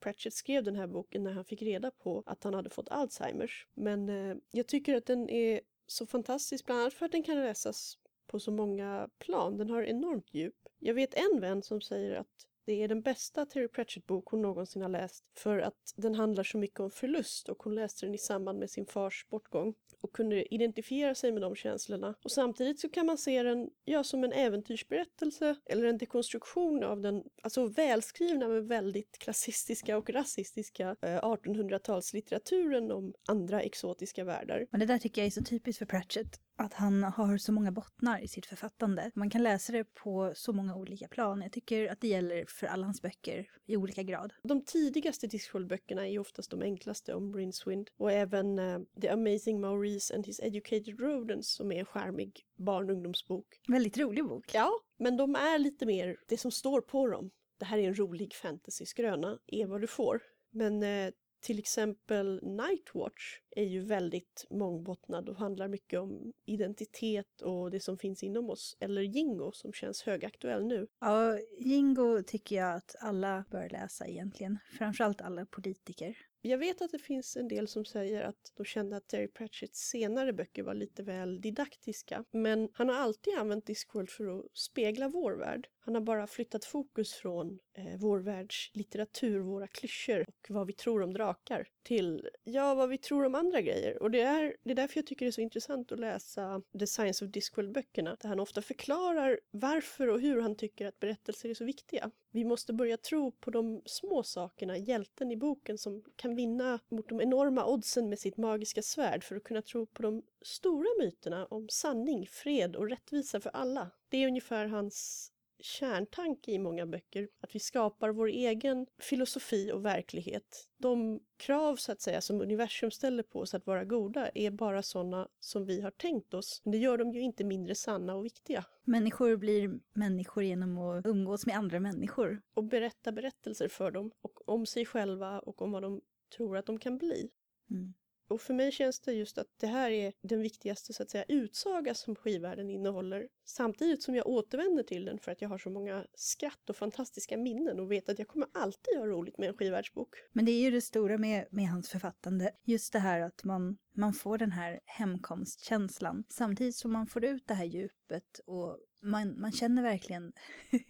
Pratchett 0.00 0.34
skrev 0.34 0.64
den 0.64 0.76
här 0.76 0.86
boken 0.86 1.24
när 1.24 1.32
han 1.32 1.44
fick 1.44 1.62
reda 1.62 1.90
på 1.90 2.22
att 2.26 2.44
han 2.44 2.54
hade 2.54 2.70
fått 2.70 2.88
Alzheimers. 2.88 3.66
Men 3.74 4.08
eh, 4.08 4.36
jag 4.50 4.66
tycker 4.66 4.96
att 4.96 5.06
den 5.06 5.30
är 5.30 5.60
så 5.90 6.06
fantastisk, 6.06 6.66
bland 6.66 6.80
annat 6.80 6.94
för 6.94 7.06
att 7.06 7.12
den 7.12 7.22
kan 7.22 7.36
läsas 7.36 7.98
på 8.26 8.40
så 8.40 8.50
många 8.50 9.08
plan. 9.18 9.56
Den 9.58 9.70
har 9.70 9.82
enormt 9.82 10.34
djup. 10.34 10.68
Jag 10.78 10.94
vet 10.94 11.14
en 11.14 11.40
vän 11.40 11.62
som 11.62 11.80
säger 11.80 12.14
att 12.14 12.46
det 12.64 12.82
är 12.82 12.88
den 12.88 13.02
bästa 13.02 13.46
Terry 13.46 13.68
Pratchett-bok 13.68 14.28
hon 14.28 14.42
någonsin 14.42 14.82
har 14.82 14.88
läst 14.88 15.24
för 15.34 15.58
att 15.58 15.94
den 15.96 16.14
handlar 16.14 16.44
så 16.44 16.58
mycket 16.58 16.80
om 16.80 16.90
förlust 16.90 17.48
och 17.48 17.62
hon 17.62 17.74
läste 17.74 18.06
den 18.06 18.14
i 18.14 18.18
samband 18.18 18.58
med 18.58 18.70
sin 18.70 18.86
fars 18.86 19.26
bortgång 19.30 19.74
och 20.00 20.12
kunde 20.12 20.54
identifiera 20.54 21.14
sig 21.14 21.32
med 21.32 21.42
de 21.42 21.54
känslorna. 21.54 22.14
Och 22.24 22.30
samtidigt 22.30 22.80
så 22.80 22.88
kan 22.88 23.06
man 23.06 23.18
se 23.18 23.42
den 23.42 23.70
ja, 23.84 24.04
som 24.04 24.24
en 24.24 24.32
äventyrsberättelse 24.32 25.56
eller 25.66 25.84
en 25.84 25.98
dekonstruktion 25.98 26.84
av 26.84 27.00
den 27.00 27.22
alltså 27.42 27.66
välskrivna 27.66 28.48
men 28.48 28.66
väldigt 28.66 29.18
klassistiska 29.18 29.96
och 29.96 30.10
rasistiska 30.10 30.96
eh, 31.02 31.20
1800-talslitteraturen 31.20 32.92
om 32.92 33.14
andra 33.28 33.60
exotiska 33.60 34.24
världar. 34.24 34.66
Men 34.70 34.80
det 34.80 34.86
där 34.86 34.98
tycker 34.98 35.20
jag 35.20 35.26
är 35.26 35.30
så 35.30 35.42
typiskt 35.42 35.78
för 35.78 35.86
Pratchett 35.86 36.40
att 36.60 36.74
han 36.74 37.02
har 37.02 37.38
så 37.38 37.52
många 37.52 37.72
bottnar 37.72 38.20
i 38.20 38.28
sitt 38.28 38.46
författande. 38.46 39.10
Man 39.14 39.30
kan 39.30 39.42
läsa 39.42 39.72
det 39.72 39.84
på 39.84 40.32
så 40.34 40.52
många 40.52 40.74
olika 40.74 41.08
plan. 41.08 41.42
Jag 41.42 41.52
tycker 41.52 41.92
att 41.92 42.00
det 42.00 42.08
gäller 42.08 42.44
för 42.48 42.66
alla 42.66 42.86
hans 42.86 43.02
böcker 43.02 43.50
i 43.66 43.76
olika 43.76 44.02
grad. 44.02 44.32
De 44.42 44.64
tidigaste 44.64 45.26
Discworld-böckerna 45.26 46.08
är 46.08 46.18
oftast 46.18 46.50
de 46.50 46.62
enklaste 46.62 47.14
om 47.14 47.36
Rincewind 47.36 47.90
och 47.96 48.12
även 48.12 48.58
uh, 48.58 48.80
The 49.00 49.08
Amazing 49.08 49.60
Maurice 49.60 50.14
and 50.14 50.26
His 50.26 50.40
Educated 50.40 51.00
Rodents 51.00 51.54
som 51.54 51.72
är 51.72 51.78
en 51.78 51.84
charmig 51.84 52.46
barn 52.56 52.90
och 52.90 52.96
ungdomsbok. 52.96 53.60
Väldigt 53.68 53.98
rolig 53.98 54.24
bok. 54.24 54.50
Ja, 54.54 54.70
men 54.98 55.16
de 55.16 55.34
är 55.34 55.58
lite 55.58 55.86
mer 55.86 56.16
det 56.28 56.36
som 56.36 56.50
står 56.50 56.80
på 56.80 57.06
dem. 57.06 57.30
Det 57.58 57.64
här 57.64 57.78
är 57.78 57.88
en 57.88 57.98
rolig 57.98 58.34
fantasy-skröna, 58.34 59.38
är 59.46 59.66
vad 59.66 59.80
du 59.80 59.86
får. 59.86 60.22
Men 60.50 60.82
eh, 60.82 61.12
till 61.40 61.58
exempel 61.58 62.40
Nightwatch 62.42 63.40
är 63.50 63.64
ju 63.64 63.80
väldigt 63.80 64.46
mångbottnad 64.50 65.28
och 65.28 65.36
handlar 65.36 65.68
mycket 65.68 66.00
om 66.00 66.32
identitet 66.44 67.42
och 67.42 67.70
det 67.70 67.80
som 67.80 67.98
finns 67.98 68.22
inom 68.22 68.50
oss. 68.50 68.76
Eller 68.80 69.02
Jingo 69.02 69.52
som 69.52 69.72
känns 69.72 70.02
högaktuell 70.02 70.66
nu. 70.66 70.86
Ja, 71.00 71.38
Jingo 71.58 72.22
tycker 72.22 72.56
jag 72.56 72.74
att 72.74 72.96
alla 73.00 73.44
bör 73.50 73.68
läsa 73.68 74.06
egentligen. 74.06 74.58
Framförallt 74.78 75.20
alla 75.20 75.46
politiker. 75.46 76.16
Jag 76.42 76.58
vet 76.58 76.82
att 76.82 76.90
det 76.90 76.98
finns 76.98 77.36
en 77.36 77.48
del 77.48 77.68
som 77.68 77.84
säger 77.84 78.22
att 78.22 78.52
de 78.56 78.64
kände 78.64 78.96
att 78.96 79.08
Terry 79.08 79.28
Pratchetts 79.28 79.80
senare 79.80 80.32
böcker 80.32 80.62
var 80.62 80.74
lite 80.74 81.02
väl 81.02 81.40
didaktiska. 81.40 82.24
Men 82.30 82.68
han 82.72 82.88
har 82.88 82.96
alltid 82.96 83.34
använt 83.34 83.66
Discworld 83.66 84.10
för 84.10 84.38
att 84.38 84.46
spegla 84.52 85.08
vår 85.08 85.32
värld. 85.32 85.68
Han 85.80 85.94
har 85.94 86.02
bara 86.02 86.26
flyttat 86.26 86.64
fokus 86.64 87.12
från 87.12 87.58
eh, 87.80 87.96
vår 87.98 88.18
världs 88.18 88.70
litteratur, 88.72 89.40
våra 89.40 89.66
klyschor 89.66 90.20
och 90.28 90.46
vad 90.48 90.66
vi 90.66 90.72
tror 90.72 91.02
om 91.02 91.12
drakar 91.12 91.68
till, 91.82 92.28
ja, 92.44 92.74
vad 92.74 92.88
vi 92.88 92.98
tror 92.98 93.24
om 93.24 93.34
andra 93.34 93.60
grejer. 93.60 94.02
Och 94.02 94.10
det 94.10 94.20
är, 94.20 94.56
det 94.62 94.70
är 94.70 94.74
därför 94.74 94.98
jag 94.98 95.06
tycker 95.06 95.26
det 95.26 95.30
är 95.30 95.32
så 95.32 95.40
intressant 95.40 95.92
att 95.92 96.00
läsa 96.00 96.62
The 96.78 96.86
Science 96.86 97.24
of 97.24 97.30
Discworld-böckerna, 97.30 98.16
där 98.20 98.28
han 98.28 98.40
ofta 98.40 98.62
förklarar 98.62 99.40
varför 99.50 100.08
och 100.08 100.20
hur 100.20 100.40
han 100.40 100.56
tycker 100.56 100.86
att 100.86 101.00
berättelser 101.00 101.48
är 101.48 101.54
så 101.54 101.64
viktiga. 101.64 102.10
Vi 102.30 102.44
måste 102.44 102.72
börja 102.72 102.96
tro 102.96 103.30
på 103.30 103.50
de 103.50 103.82
små 103.86 104.22
sakerna, 104.22 104.76
hjälten 104.76 105.30
i 105.30 105.36
boken 105.36 105.78
som 105.78 106.04
kan 106.16 106.34
vinna 106.34 106.78
mot 106.88 107.08
de 107.08 107.20
enorma 107.20 107.66
oddsen 107.66 108.08
med 108.08 108.18
sitt 108.18 108.36
magiska 108.36 108.82
svärd 108.82 109.24
för 109.24 109.36
att 109.36 109.44
kunna 109.44 109.62
tro 109.62 109.86
på 109.86 110.02
de 110.02 110.22
stora 110.42 110.88
myterna 110.98 111.46
om 111.46 111.68
sanning, 111.68 112.26
fred 112.26 112.76
och 112.76 112.88
rättvisa 112.88 113.40
för 113.40 113.50
alla. 113.50 113.90
Det 114.08 114.16
är 114.16 114.26
ungefär 114.26 114.66
hans 114.66 115.30
kärntanke 115.62 116.52
i 116.52 116.58
många 116.58 116.86
böcker, 116.86 117.28
att 117.40 117.54
vi 117.54 117.60
skapar 117.60 118.10
vår 118.10 118.28
egen 118.28 118.86
filosofi 118.98 119.72
och 119.72 119.84
verklighet. 119.84 120.68
De 120.76 121.20
krav 121.36 121.76
så 121.76 121.92
att 121.92 122.00
säga 122.00 122.20
som 122.20 122.40
universum 122.40 122.90
ställer 122.90 123.22
på 123.22 123.40
oss 123.40 123.54
att 123.54 123.66
vara 123.66 123.84
goda 123.84 124.30
är 124.34 124.50
bara 124.50 124.82
sådana 124.82 125.28
som 125.40 125.64
vi 125.64 125.80
har 125.80 125.90
tänkt 125.90 126.34
oss. 126.34 126.60
Men 126.64 126.72
det 126.72 126.78
gör 126.78 126.98
dem 126.98 127.12
ju 127.12 127.20
inte 127.20 127.44
mindre 127.44 127.74
sanna 127.74 128.14
och 128.14 128.24
viktiga. 128.24 128.64
Människor 128.84 129.36
blir 129.36 129.80
människor 129.92 130.44
genom 130.44 130.78
att 130.78 131.06
umgås 131.06 131.46
med 131.46 131.56
andra 131.56 131.80
människor. 131.80 132.42
Och 132.54 132.64
berätta 132.64 133.12
berättelser 133.12 133.68
för 133.68 133.90
dem, 133.90 134.10
och 134.20 134.48
om 134.48 134.66
sig 134.66 134.86
själva 134.86 135.38
och 135.40 135.62
om 135.62 135.72
vad 135.72 135.82
de 135.82 136.00
tror 136.36 136.56
att 136.56 136.66
de 136.66 136.78
kan 136.78 136.98
bli. 136.98 137.30
Mm. 137.70 137.94
Och 138.30 138.40
för 138.40 138.54
mig 138.54 138.72
känns 138.72 139.00
det 139.00 139.12
just 139.12 139.38
att 139.38 139.46
det 139.60 139.66
här 139.66 139.90
är 139.90 140.12
den 140.22 140.42
viktigaste 140.42 140.92
så 140.92 141.02
att 141.02 141.10
säga 141.10 141.24
utsaga 141.28 141.94
som 141.94 142.16
skivvärlden 142.16 142.70
innehåller. 142.70 143.28
Samtidigt 143.44 144.02
som 144.02 144.14
jag 144.14 144.26
återvänder 144.26 144.82
till 144.82 145.04
den 145.04 145.18
för 145.18 145.32
att 145.32 145.42
jag 145.42 145.48
har 145.48 145.58
så 145.58 145.70
många 145.70 146.06
skratt 146.14 146.70
och 146.70 146.76
fantastiska 146.76 147.36
minnen 147.36 147.80
och 147.80 147.92
vet 147.92 148.08
att 148.08 148.18
jag 148.18 148.28
kommer 148.28 148.48
alltid 148.54 148.98
ha 148.98 149.06
roligt 149.06 149.38
med 149.38 149.48
en 149.48 149.54
skivvärldsbok. 149.54 150.14
Men 150.32 150.44
det 150.44 150.52
är 150.52 150.60
ju 150.60 150.70
det 150.70 150.80
stora 150.80 151.18
med, 151.18 151.46
med 151.50 151.68
hans 151.68 151.88
författande. 151.88 152.50
Just 152.64 152.92
det 152.92 152.98
här 152.98 153.20
att 153.20 153.44
man, 153.44 153.78
man 153.92 154.12
får 154.12 154.38
den 154.38 154.52
här 154.52 154.80
hemkomstkänslan 154.84 156.24
samtidigt 156.28 156.76
som 156.76 156.92
man 156.92 157.06
får 157.06 157.24
ut 157.24 157.46
det 157.46 157.54
här 157.54 157.64
djupet 157.64 158.40
och 158.46 158.78
man, 159.02 159.40
man 159.40 159.52
känner 159.52 159.82
verkligen 159.82 160.32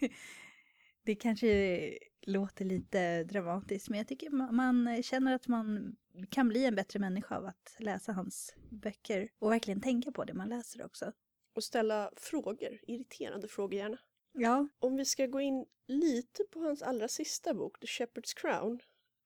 Det 1.05 1.15
kanske 1.15 1.99
låter 2.23 2.65
lite 2.65 3.25
dramatiskt, 3.25 3.89
men 3.89 3.99
jag 3.99 4.09
tycker 4.09 4.31
man 4.31 5.03
känner 5.03 5.35
att 5.35 5.49
man 5.49 5.97
kan 6.31 6.49
bli 6.49 6.65
en 6.65 6.75
bättre 6.75 6.99
människa 6.99 7.37
av 7.37 7.47
att 7.47 7.77
läsa 7.79 8.13
hans 8.13 8.55
böcker 8.71 9.29
och 9.39 9.51
verkligen 9.51 9.81
tänka 9.81 10.13
på 10.13 10.25
det 10.25 10.35
man 10.35 10.49
läser 10.49 10.85
också. 10.85 11.13
Och 11.55 11.65
ställa 11.65 12.11
frågor, 12.17 12.81
irriterande 12.83 13.49
frågor 13.49 13.75
gärna. 13.75 13.99
Ja. 14.33 14.69
Om 14.79 14.97
vi 14.97 15.05
ska 15.05 15.27
gå 15.27 15.41
in 15.41 15.67
lite 15.87 16.45
på 16.45 16.61
hans 16.61 16.83
allra 16.83 17.09
sista 17.09 17.55
bok, 17.55 17.81
The 17.81 17.87
Shepherd's 17.87 18.37
Crown. 18.37 18.81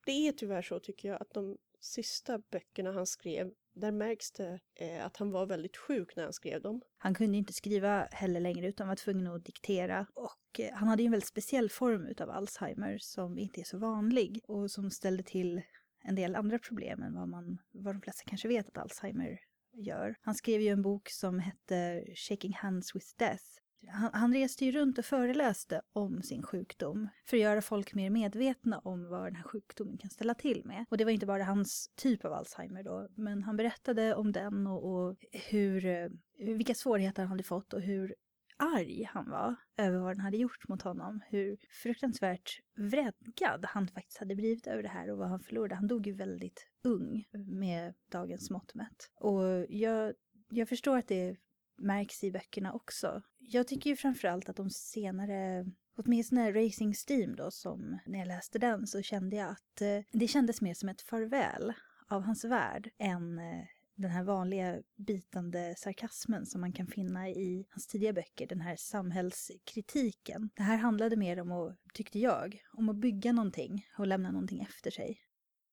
Det 0.06 0.28
är 0.28 0.32
tyvärr 0.32 0.62
så 0.62 0.80
tycker 0.80 1.08
jag 1.08 1.22
att 1.22 1.34
de 1.34 1.58
sista 1.80 2.38
böckerna 2.38 2.92
han 2.92 3.06
skrev, 3.06 3.52
där 3.72 3.92
märks 3.92 4.32
det 4.32 4.60
eh, 4.74 5.06
att 5.06 5.16
han 5.16 5.30
var 5.30 5.46
väldigt 5.46 5.76
sjuk 5.76 6.16
när 6.16 6.24
han 6.24 6.32
skrev 6.32 6.62
dem. 6.62 6.80
Han 6.98 7.14
kunde 7.14 7.38
inte 7.38 7.52
skriva 7.52 8.08
heller 8.10 8.40
längre 8.40 8.66
utan 8.66 8.88
var 8.88 8.96
tvungen 8.96 9.26
att 9.26 9.44
diktera 9.44 10.06
och 10.14 10.60
eh, 10.60 10.74
han 10.74 10.88
hade 10.88 11.02
ju 11.02 11.06
en 11.06 11.12
väldigt 11.12 11.28
speciell 11.28 11.70
form 11.70 12.06
utav 12.06 12.30
Alzheimer 12.30 12.98
som 12.98 13.38
inte 13.38 13.60
är 13.60 13.64
så 13.64 13.78
vanlig 13.78 14.40
och 14.46 14.70
som 14.70 14.90
ställde 14.90 15.22
till 15.22 15.62
en 16.04 16.14
del 16.14 16.34
andra 16.34 16.58
problem 16.58 17.02
än 17.02 17.14
vad, 17.14 17.28
man, 17.28 17.58
vad 17.72 17.94
de 17.94 18.00
flesta 18.00 18.22
kanske 18.26 18.48
vet 18.48 18.68
att 18.68 18.78
Alzheimer 18.78 19.40
gör. 19.72 20.14
Han 20.20 20.34
skrev 20.34 20.60
ju 20.60 20.68
en 20.68 20.82
bok 20.82 21.08
som 21.08 21.38
hette 21.38 22.04
Shaking 22.14 22.54
Hands 22.54 22.96
with 22.96 23.06
Death. 23.18 23.44
Han, 23.88 24.10
han 24.12 24.34
reste 24.34 24.64
ju 24.64 24.72
runt 24.72 24.98
och 24.98 25.04
föreläste 25.04 25.82
om 25.92 26.22
sin 26.22 26.42
sjukdom 26.42 27.08
för 27.26 27.36
att 27.36 27.42
göra 27.42 27.62
folk 27.62 27.94
mer 27.94 28.10
medvetna 28.10 28.78
om 28.78 29.08
vad 29.08 29.24
den 29.24 29.36
här 29.36 29.42
sjukdomen 29.42 29.98
kan 29.98 30.10
ställa 30.10 30.34
till 30.34 30.62
med. 30.64 30.84
Och 30.88 30.96
det 30.96 31.04
var 31.04 31.12
inte 31.12 31.26
bara 31.26 31.44
hans 31.44 31.90
typ 31.94 32.24
av 32.24 32.32
Alzheimer 32.32 32.82
då, 32.82 33.08
men 33.14 33.42
han 33.42 33.56
berättade 33.56 34.14
om 34.14 34.32
den 34.32 34.66
och, 34.66 34.92
och 34.92 35.16
hur, 35.32 35.86
eh, 35.86 36.08
vilka 36.38 36.74
svårigheter 36.74 37.22
han 37.22 37.30
hade 37.30 37.42
fått 37.42 37.72
och 37.72 37.80
hur 37.80 38.14
arg 38.56 39.08
han 39.12 39.30
var 39.30 39.54
över 39.76 39.98
vad 39.98 40.16
den 40.16 40.20
hade 40.20 40.36
gjort 40.36 40.68
mot 40.68 40.82
honom. 40.82 41.20
Hur 41.28 41.56
fruktansvärt 41.82 42.60
vredgad 42.76 43.64
han 43.64 43.88
faktiskt 43.88 44.18
hade 44.18 44.34
blivit 44.34 44.66
över 44.66 44.82
det 44.82 44.88
här 44.88 45.10
och 45.10 45.18
vad 45.18 45.28
han 45.28 45.40
förlorade. 45.40 45.74
Han 45.74 45.86
dog 45.86 46.06
ju 46.06 46.12
väldigt 46.12 46.66
ung 46.84 47.24
med 47.46 47.94
dagens 48.10 48.50
mått 48.50 48.74
mätt. 48.74 49.10
Och 49.14 49.66
jag, 49.68 50.14
jag 50.50 50.68
förstår 50.68 50.98
att 50.98 51.08
det 51.08 51.36
märks 51.78 52.24
i 52.24 52.32
böckerna 52.32 52.72
också. 52.72 53.22
Jag 53.38 53.68
tycker 53.68 53.90
ju 53.90 53.96
framförallt 53.96 54.48
att 54.48 54.56
de 54.56 54.70
senare 54.70 55.66
Åtminstone 55.96 56.52
Racing 56.52 56.94
Steam 57.08 57.36
då, 57.36 57.50
som 57.50 57.98
när 58.06 58.18
jag 58.18 58.28
läste 58.28 58.58
den 58.58 58.86
så 58.86 59.02
kände 59.02 59.36
jag 59.36 59.50
att 59.50 59.80
eh, 59.80 60.00
det 60.12 60.28
kändes 60.28 60.60
mer 60.60 60.74
som 60.74 60.88
ett 60.88 61.02
farväl 61.02 61.72
av 62.08 62.22
hans 62.22 62.44
värld 62.44 62.90
än 62.98 63.38
eh, 63.38 63.64
den 63.94 64.10
här 64.10 64.24
vanliga 64.24 64.82
bitande 64.96 65.74
sarkasmen 65.78 66.46
som 66.46 66.60
man 66.60 66.72
kan 66.72 66.86
finna 66.86 67.28
i 67.28 67.66
hans 67.70 67.86
tidiga 67.86 68.12
böcker, 68.12 68.46
den 68.46 68.60
här 68.60 68.76
samhällskritiken. 68.76 70.50
Det 70.54 70.62
här 70.62 70.76
handlade 70.76 71.16
mer 71.16 71.40
om 71.40 71.52
att, 71.52 71.78
tyckte 71.94 72.18
jag, 72.18 72.62
om 72.72 72.88
att 72.88 72.96
bygga 72.96 73.32
någonting 73.32 73.86
och 73.98 74.06
lämna 74.06 74.30
någonting 74.30 74.60
efter 74.60 74.90
sig. 74.90 75.20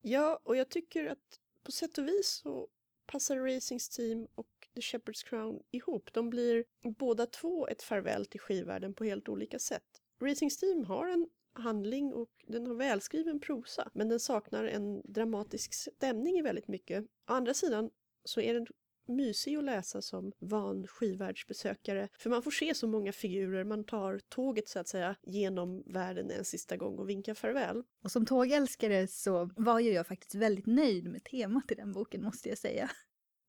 Ja, 0.02 0.40
och 0.44 0.56
jag 0.56 0.70
tycker 0.70 1.06
att 1.06 1.40
på 1.64 1.72
sätt 1.72 1.98
och 1.98 2.08
vis 2.08 2.42
så 2.44 2.68
passar 3.06 3.38
Racings 3.38 3.90
Team 3.90 4.28
och 4.36 4.48
The 4.76 4.82
Shepherd's 4.82 5.26
Crown 5.26 5.60
ihop. 5.72 6.10
De 6.14 6.30
blir 6.30 6.66
båda 7.00 7.26
två 7.26 7.68
ett 7.68 7.82
farväl 7.82 8.26
till 8.26 8.40
skivvärlden 8.40 8.94
på 8.94 9.04
helt 9.04 9.30
olika 9.30 9.60
sätt. 9.60 9.84
Racing 10.22 10.52
Steam 10.62 10.86
har 10.86 11.08
en 11.08 11.30
handling 11.54 12.14
och 12.14 12.30
den 12.48 12.68
har 12.68 12.76
välskriven 12.76 13.40
prosa 13.40 13.92
men 13.94 14.10
den 14.10 14.20
saknar 14.20 14.64
en 14.64 15.02
dramatisk 15.14 15.74
stämning 15.74 16.38
i 16.38 16.42
väldigt 16.42 16.68
mycket. 16.68 17.04
Å 17.04 17.34
andra 17.34 17.54
sidan 17.54 17.90
så 18.24 18.42
är 18.42 18.54
den 18.54 18.68
mysig 19.08 19.56
att 19.56 19.64
läsa 19.64 20.02
som 20.02 20.32
van 20.40 20.88
skivvärldsbesökare. 20.88 22.10
För 22.18 22.30
man 22.30 22.44
får 22.44 22.52
se 22.52 22.76
så 22.76 22.88
många 22.88 23.12
figurer, 23.12 23.64
man 23.64 23.84
tar 23.84 24.20
tåget 24.30 24.70
så 24.70 24.80
att 24.80 24.88
säga 24.88 25.16
genom 25.22 25.84
världen 25.86 26.32
en 26.32 26.46
sista 26.46 26.78
gång 26.78 26.98
och 26.98 27.10
vinkar 27.10 27.34
farväl. 27.34 27.84
Och 28.04 28.12
som 28.12 28.26
tågälskare 28.26 29.08
så 29.08 29.50
var 29.56 29.80
ju 29.80 29.92
jag 29.92 30.08
faktiskt 30.08 30.36
väldigt 30.36 30.66
nöjd 30.66 31.12
med 31.12 31.24
temat 31.24 31.72
i 31.72 31.76
den 31.76 31.92
boken 31.92 32.24
måste 32.24 32.50
jag 32.50 32.58
säga. 32.58 32.92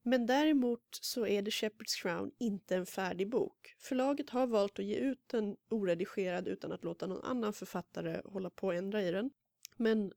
Men 0.05 0.27
däremot 0.27 0.99
så 1.01 1.27
är 1.27 1.43
The 1.43 1.51
Shepherd's 1.51 2.03
Crown 2.03 2.31
inte 2.39 2.77
en 2.77 2.87
färdig 2.87 3.31
bok. 3.31 3.75
Förlaget 3.79 4.31
har 4.31 4.47
valt 4.47 4.79
att 4.79 4.85
ge 4.85 4.97
ut 4.97 5.23
den 5.27 5.57
oredigerad 5.71 6.49
utan 6.49 6.73
att 6.73 6.85
låta 6.85 7.07
någon 7.07 7.25
annan 7.25 7.53
författare 7.53 8.21
hålla 8.25 8.51
på 8.51 8.67
och 8.67 8.75
ändra 8.75 9.03
i 9.03 9.11
den. 9.11 9.31
Men 9.77 10.13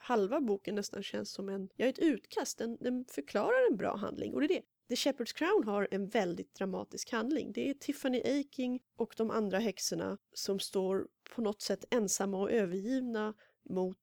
halva 0.00 0.40
boken 0.40 0.74
nästan 0.74 1.02
känns 1.02 1.32
som 1.32 1.48
en, 1.48 1.68
ja, 1.76 1.86
ett 1.86 1.98
utkast. 1.98 2.58
Den, 2.58 2.76
den 2.80 3.04
förklarar 3.04 3.70
en 3.70 3.76
bra 3.76 3.96
handling 3.96 4.34
och 4.34 4.40
det 4.40 4.46
är 4.46 4.48
det. 4.48 4.62
The 4.88 4.94
Shepherd's 4.94 5.34
Crown 5.34 5.64
har 5.64 5.88
en 5.90 6.08
väldigt 6.08 6.54
dramatisk 6.54 7.12
handling. 7.12 7.52
Det 7.52 7.70
är 7.70 7.74
Tiffany 7.74 8.22
Aking 8.40 8.80
och 8.96 9.14
de 9.16 9.30
andra 9.30 9.58
häxorna 9.58 10.18
som 10.32 10.60
står 10.60 11.08
på 11.34 11.42
något 11.42 11.62
sätt 11.62 11.84
ensamma 11.90 12.38
och 12.38 12.50
övergivna 12.50 13.34
mot 13.70 13.98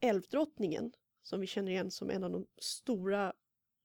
älvdrottningen 0.00 0.92
som 1.22 1.40
vi 1.40 1.46
känner 1.46 1.72
igen 1.72 1.90
som 1.90 2.10
en 2.10 2.24
av 2.24 2.30
de 2.30 2.46
stora, 2.58 3.32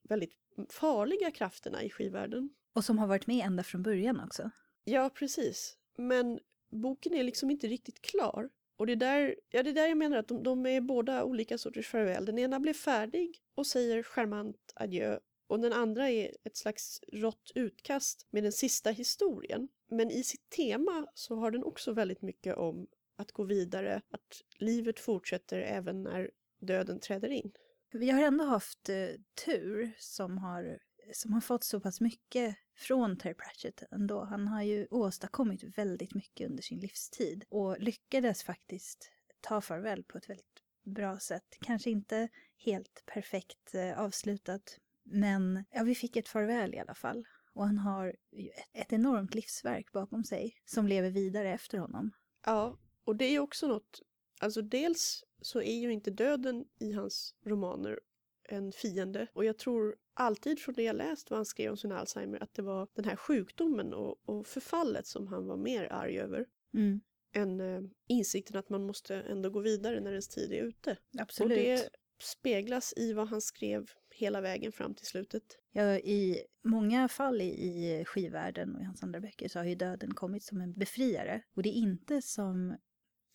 väldigt 0.09 0.33
farliga 0.69 1.31
krafterna 1.31 1.83
i 1.83 1.89
skivvärlden. 1.89 2.49
Och 2.73 2.85
som 2.85 2.97
har 2.97 3.07
varit 3.07 3.27
med 3.27 3.45
ända 3.45 3.63
från 3.63 3.83
början 3.83 4.19
också. 4.19 4.51
Ja, 4.83 5.09
precis. 5.09 5.77
Men 5.97 6.39
boken 6.71 7.13
är 7.13 7.23
liksom 7.23 7.51
inte 7.51 7.67
riktigt 7.67 8.01
klar. 8.01 8.49
Och 8.79 8.85
det 8.85 8.93
är 8.93 8.95
där, 8.95 9.35
ja, 9.49 9.63
det 9.63 9.71
där 9.71 9.87
jag 9.87 9.97
menar 9.97 10.17
att 10.17 10.27
de, 10.27 10.43
de 10.43 10.65
är 10.65 10.81
båda 10.81 11.23
olika 11.23 11.57
sorters 11.57 11.87
farväl. 11.87 12.25
Den 12.25 12.39
ena 12.39 12.59
blir 12.59 12.73
färdig 12.73 13.41
och 13.55 13.67
säger 13.67 14.03
charmant 14.03 14.73
adjö 14.75 15.19
och 15.47 15.59
den 15.59 15.73
andra 15.73 16.09
är 16.09 16.35
ett 16.43 16.57
slags 16.57 17.01
rått 17.13 17.51
utkast 17.55 18.27
med 18.29 18.43
den 18.43 18.51
sista 18.51 18.91
historien. 18.91 19.67
Men 19.87 20.11
i 20.11 20.23
sitt 20.23 20.49
tema 20.49 21.07
så 21.13 21.35
har 21.35 21.51
den 21.51 21.63
också 21.63 21.93
väldigt 21.93 22.21
mycket 22.21 22.57
om 22.57 22.87
att 23.15 23.31
gå 23.31 23.43
vidare, 23.43 24.01
att 24.09 24.43
livet 24.57 24.99
fortsätter 24.99 25.59
även 25.59 26.03
när 26.03 26.31
döden 26.59 26.99
träder 26.99 27.29
in. 27.29 27.51
Vi 27.91 28.09
har 28.09 28.21
ändå 28.21 28.43
haft 28.43 28.89
eh, 28.89 29.07
tur 29.45 29.91
som 29.97 30.37
har, 30.37 30.79
som 31.13 31.33
har 31.33 31.41
fått 31.41 31.63
så 31.63 31.79
pass 31.79 32.01
mycket 32.01 32.55
från 32.79 33.17
Terry 33.17 33.33
Pratchett 33.33 33.83
ändå. 33.91 34.23
Han 34.23 34.47
har 34.47 34.63
ju 34.63 34.87
åstadkommit 34.91 35.63
väldigt 35.77 36.13
mycket 36.13 36.49
under 36.49 36.63
sin 36.63 36.79
livstid 36.79 37.45
och 37.49 37.79
lyckades 37.79 38.43
faktiskt 38.43 39.11
ta 39.41 39.61
farväl 39.61 40.03
på 40.03 40.17
ett 40.17 40.29
väldigt 40.29 40.63
bra 40.83 41.19
sätt. 41.19 41.57
Kanske 41.61 41.89
inte 41.89 42.29
helt 42.57 43.03
perfekt 43.05 43.75
eh, 43.75 43.99
avslutat, 43.99 44.79
men 45.03 45.65
ja, 45.71 45.83
vi 45.83 45.95
fick 45.95 46.15
ett 46.15 46.27
farväl 46.27 46.75
i 46.75 46.79
alla 46.79 46.95
fall. 46.95 47.25
Och 47.53 47.65
han 47.65 47.77
har 47.77 48.13
ju 48.31 48.49
ett, 48.49 48.69
ett 48.73 48.93
enormt 48.93 49.35
livsverk 49.35 49.91
bakom 49.91 50.23
sig 50.23 50.55
som 50.65 50.87
lever 50.87 51.09
vidare 51.09 51.53
efter 51.53 51.77
honom. 51.77 52.11
Ja, 52.45 52.77
och 53.05 53.15
det 53.15 53.25
är 53.25 53.31
ju 53.31 53.39
också 53.39 53.67
något, 53.67 54.01
alltså 54.39 54.61
dels 54.61 55.23
så 55.41 55.61
är 55.61 55.79
ju 55.79 55.93
inte 55.93 56.11
döden 56.11 56.65
i 56.79 56.91
hans 56.91 57.35
romaner 57.45 57.99
en 58.43 58.71
fiende 58.71 59.27
och 59.33 59.45
jag 59.45 59.57
tror 59.57 59.95
alltid 60.19 60.59
från 60.59 60.75
det 60.75 60.83
jag 60.83 60.95
läst 60.95 61.29
vad 61.29 61.37
han 61.37 61.45
skrev 61.45 61.71
om 61.71 61.77
sin 61.77 61.91
Alzheimer 61.91 62.43
att 62.43 62.53
det 62.53 62.61
var 62.61 62.87
den 62.93 63.05
här 63.05 63.15
sjukdomen 63.15 63.93
och, 63.93 64.29
och 64.29 64.47
förfallet 64.47 65.07
som 65.07 65.27
han 65.27 65.45
var 65.45 65.57
mer 65.57 65.93
arg 65.93 66.19
över 66.19 66.45
Mm, 66.73 67.01
än 67.35 67.61
eh, 67.61 67.81
insikten 68.07 68.57
att 68.57 68.69
man 68.69 68.85
måste 68.85 69.15
ändå 69.15 69.49
gå 69.49 69.59
vidare 69.59 69.99
när 69.99 70.11
ens 70.11 70.27
tid 70.27 70.53
är 70.53 70.63
ute. 70.63 70.97
absolut. 71.19 71.57
Och 71.57 71.63
det 71.63 71.89
speglas 72.21 72.93
i 72.97 73.13
vad 73.13 73.27
han 73.27 73.41
skrev 73.41 73.91
hela 74.09 74.41
vägen 74.41 74.71
fram 74.71 74.95
till 74.95 75.05
slutet. 75.05 75.43
Ja, 75.71 75.97
i 75.97 76.41
många 76.63 77.07
fall 77.07 77.41
i, 77.41 77.45
i 77.45 78.05
skivvärlden 78.05 78.75
och 78.75 78.81
i 78.81 78.85
hans 78.85 79.03
andra 79.03 79.19
böcker 79.19 79.47
så 79.47 79.59
har 79.59 79.65
ju 79.65 79.75
döden 79.75 80.13
kommit 80.13 80.43
som 80.43 80.61
en 80.61 80.73
befriare. 80.73 81.41
Och 81.55 81.63
det 81.63 81.69
är 81.69 81.73
inte 81.73 82.21
som... 82.21 82.77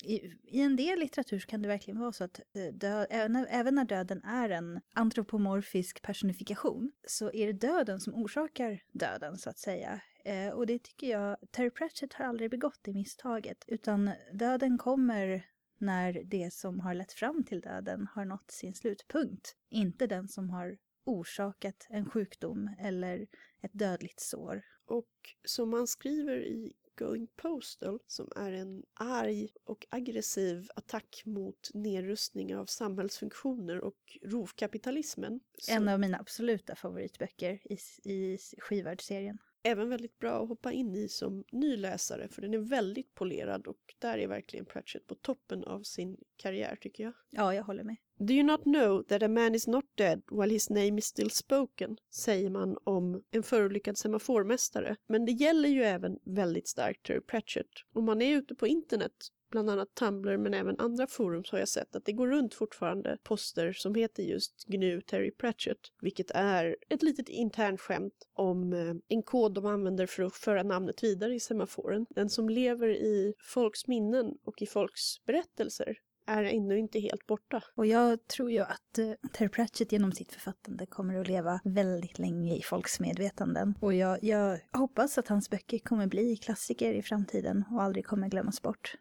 I, 0.05 0.35
I 0.45 0.61
en 0.61 0.77
del 0.77 0.99
litteratur 0.99 1.39
så 1.39 1.47
kan 1.47 1.63
det 1.63 1.69
verkligen 1.69 2.01
vara 2.01 2.13
så 2.13 2.25
att 2.25 2.41
eh, 2.55 2.75
dö, 2.75 3.07
även, 3.11 3.37
även 3.37 3.75
när 3.75 3.85
döden 3.85 4.23
är 4.25 4.51
en 4.51 4.81
antropomorfisk 4.95 6.03
personifikation 6.03 6.93
så 7.07 7.33
är 7.33 7.47
det 7.47 7.53
döden 7.53 8.01
som 8.01 8.15
orsakar 8.15 8.81
döden 8.93 9.39
så 9.39 9.51
att 9.51 9.59
säga. 9.59 10.01
Eh, 10.25 10.49
och 10.49 10.67
det 10.67 10.79
tycker 10.79 11.11
jag, 11.11 11.37
Terry 11.51 11.71
Pratchett 11.71 12.15
har 12.15 12.25
aldrig 12.25 12.51
begått 12.51 12.81
det 12.83 12.93
misstaget 12.93 13.65
utan 13.67 14.11
döden 14.33 14.79
kommer 14.79 15.47
när 15.79 16.23
det 16.25 16.53
som 16.53 16.81
har 16.81 16.95
lett 16.95 17.13
fram 17.13 17.45
till 17.45 17.61
döden 17.61 18.09
har 18.15 18.25
nått 18.25 18.51
sin 18.51 18.75
slutpunkt. 18.75 19.57
Inte 19.71 20.07
den 20.07 20.29
som 20.29 20.51
har 20.51 20.77
orsakat 21.05 21.87
en 21.91 22.11
sjukdom 22.11 22.71
eller 22.79 23.27
ett 23.63 23.73
dödligt 23.73 24.21
sår. 24.21 24.63
Och 24.87 25.11
som 25.45 25.71
man 25.71 25.87
skriver 25.87 26.37
i 26.37 26.73
Going 26.97 27.27
Postal, 27.37 27.99
som 28.07 28.33
är 28.37 28.53
en 28.53 28.83
arg 28.95 29.49
och 29.65 29.87
aggressiv 29.91 30.69
attack 30.77 31.23
mot 31.25 31.71
nedrustning 31.75 32.57
av 32.57 32.67
samhällsfunktioner 32.67 33.81
och 33.81 34.19
rovkapitalismen. 34.23 35.41
Så 35.59 35.73
En 35.73 35.89
av 35.89 36.01
mina 36.01 36.19
absoluta 36.19 36.75
favoritböcker 36.75 37.59
i, 37.65 37.79
i 38.13 38.39
skivvärldsserien 38.59 39.39
även 39.65 39.89
väldigt 39.89 40.19
bra 40.19 40.43
att 40.43 40.49
hoppa 40.49 40.73
in 40.73 40.97
i 40.97 41.09
som 41.09 41.45
ny 41.53 41.77
läsare, 41.77 42.29
för 42.29 42.43
den 42.43 42.55
är 42.55 42.59
väldigt 42.59 43.15
polerad 43.15 43.67
och 43.67 43.95
där 43.99 44.19
är 44.19 44.29
verkligen 44.29 44.67
Pratchett 44.67 45.07
på 45.07 45.15
toppen 45.15 45.65
av 45.65 45.83
sin 45.83 46.17
karriär 46.37 46.77
tycker 46.81 47.05
jag. 47.05 47.13
Ja, 47.31 47.55
jag 47.55 47.63
håller 47.63 47.85
med. 47.85 47.97
Do 48.19 48.35
you 48.35 48.43
not 48.43 48.63
know 48.63 49.03
that 49.03 49.23
a 49.23 49.29
man 49.29 49.55
is 49.55 49.67
not 49.67 49.85
dead 49.95 50.23
while 50.31 50.53
his 50.53 50.71
name 50.71 50.99
is 50.99 51.05
still 51.05 51.31
spoken? 51.31 51.97
Säger 52.15 52.51
man 52.51 52.77
om 52.85 53.23
en 53.31 53.43
förolyckad 53.43 53.99
semaformästare. 53.99 54.97
Men 55.07 55.25
det 55.25 55.33
gäller 55.33 55.69
ju 55.69 55.83
även 55.83 56.19
väldigt 56.25 56.69
starkt 56.69 57.07
Terry 57.07 57.21
Pratchett. 57.21 57.67
Om 57.93 58.05
man 58.05 58.23
är 58.23 58.37
ute 58.37 58.55
på 58.55 58.67
internet, 58.67 59.13
bland 59.51 59.71
annat 59.71 59.95
Tumblr 59.95 60.37
men 60.37 60.55
även 60.55 60.81
andra 60.81 61.07
forum 61.07 61.45
så 61.45 61.57
har 61.57 61.59
jag 61.59 61.69
sett 61.69 61.97
att 61.97 62.05
det 62.05 62.13
går 62.13 62.29
runt 62.29 62.55
fortfarande 62.55 63.19
poster 63.23 63.73
som 63.73 63.95
heter 63.95 64.23
just 64.23 64.65
GNU 64.67 65.01
Terry 65.01 65.31
Pratchett. 65.31 65.79
Vilket 66.01 66.31
är 66.31 66.77
ett 66.89 67.03
litet 67.03 67.29
internt 67.29 67.81
skämt 67.81 68.29
om 68.33 68.73
eh, 68.73 68.95
en 69.09 69.23
kod 69.23 69.55
de 69.55 69.67
använder 69.67 70.07
för 70.07 70.23
att 70.23 70.35
föra 70.35 70.63
namnet 70.63 71.05
vidare 71.05 71.35
i 71.35 71.41
semaforen. 71.41 72.07
Den 72.11 72.31
som 72.31 72.49
lever 72.49 72.89
i 72.89 73.35
folks 73.39 73.87
minnen 73.87 74.39
och 74.45 74.63
i 74.63 74.67
folks 74.67 75.25
berättelser 75.25 75.99
är 76.27 76.45
ännu 76.45 76.79
inte 76.79 77.01
helt 77.01 77.27
borta. 77.27 77.63
Och 77.75 77.87
jag 77.87 78.27
tror 78.27 78.51
ju 78.51 78.61
att 78.61 78.99
uh, 78.99 79.13
Terry 79.33 79.49
Pratchett 79.49 79.93
genom 79.93 80.13
sitt 80.13 80.33
författande 80.33 80.87
kommer 80.87 81.21
att 81.21 81.29
leva 81.29 81.61
väldigt 81.65 82.19
länge 82.19 82.57
i 82.57 82.63
folks 82.63 83.01
medvetanden. 83.01 83.75
Och 83.81 83.95
jag, 83.95 84.25
jag 84.25 84.59
hoppas 84.73 85.19
att 85.19 85.29
hans 85.29 85.51
böcker 85.51 85.79
kommer 85.79 86.07
bli 86.07 86.37
klassiker 86.37 86.93
i 86.93 87.03
framtiden 87.03 87.65
och 87.71 87.83
aldrig 87.83 88.07
kommer 88.07 88.29
glömmas 88.29 88.63
bort. 88.63 88.97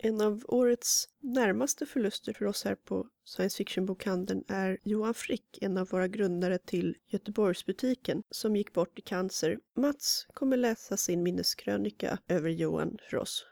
En 0.00 0.20
av 0.20 0.44
årets 0.48 1.08
närmaste 1.22 1.86
förluster 1.86 2.32
för 2.32 2.44
oss 2.44 2.64
här 2.64 2.74
på 2.74 3.06
science 3.24 3.56
fiction-bokhandeln 3.56 4.44
är 4.48 4.78
Johan 4.82 5.14
Frick, 5.14 5.58
en 5.60 5.78
av 5.78 5.88
våra 5.88 6.08
grundare 6.08 6.58
till 6.58 6.96
Göteborgsbutiken, 7.06 8.22
som 8.30 8.56
gick 8.56 8.72
bort 8.72 8.98
i 8.98 9.02
cancer. 9.02 9.58
Mats 9.76 10.26
kommer 10.34 10.56
läsa 10.56 10.96
sin 10.96 11.22
minneskrönika 11.22 12.18
över 12.28 12.50
Johan 12.50 12.98
för 13.10 13.16
oss. 13.16 13.46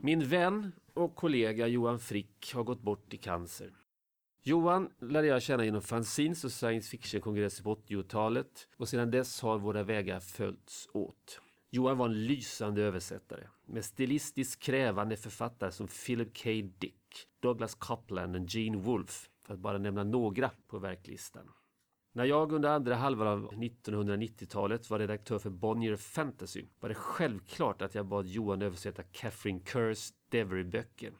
Min 0.00 0.28
vän 0.28 0.72
och 0.94 1.14
kollega 1.14 1.66
Johan 1.66 1.98
Frick 1.98 2.52
har 2.54 2.62
gått 2.64 2.82
bort 2.82 3.14
i 3.14 3.16
cancer. 3.16 3.72
Johan 4.42 4.90
lärde 5.00 5.26
jag 5.26 5.42
känna 5.42 5.64
genom 5.64 5.82
fanzines 5.82 6.44
och 6.44 6.52
science 6.52 6.90
fiction-kongresser 6.90 7.62
på 7.62 7.74
80-talet 7.74 8.68
och 8.76 8.88
sedan 8.88 9.10
dess 9.10 9.40
har 9.40 9.58
våra 9.58 9.82
vägar 9.82 10.20
följts 10.20 10.88
åt. 10.92 11.40
Johan 11.70 11.98
var 11.98 12.06
en 12.06 12.26
lysande 12.26 12.82
översättare 12.82 13.48
med 13.66 13.84
stilistiskt 13.84 14.62
krävande 14.62 15.16
författare 15.16 15.72
som 15.72 15.88
Philip 15.88 16.42
K. 16.42 16.50
Dick, 16.78 17.28
Douglas 17.40 17.74
Copland 17.74 18.36
och 18.36 18.42
Gene 18.48 18.78
Wolfe, 18.78 19.28
för 19.46 19.54
att 19.54 19.60
bara 19.60 19.78
nämna 19.78 20.04
några 20.04 20.50
på 20.66 20.78
verklistan. 20.78 21.50
När 22.16 22.24
jag 22.24 22.52
under 22.52 22.68
andra 22.68 22.94
halvan 22.94 23.28
av 23.28 23.52
1990-talet 23.52 24.90
var 24.90 24.98
redaktör 24.98 25.38
för 25.38 25.50
Bonnier 25.50 25.96
Fantasy 25.96 26.64
var 26.80 26.88
det 26.88 26.94
självklart 26.94 27.82
att 27.82 27.94
jag 27.94 28.06
bad 28.06 28.26
Johan 28.26 28.62
översätta 28.62 29.02
Catherine 29.02 29.60
Kerrs 29.64 30.12
Devery-böcker. 30.28 31.12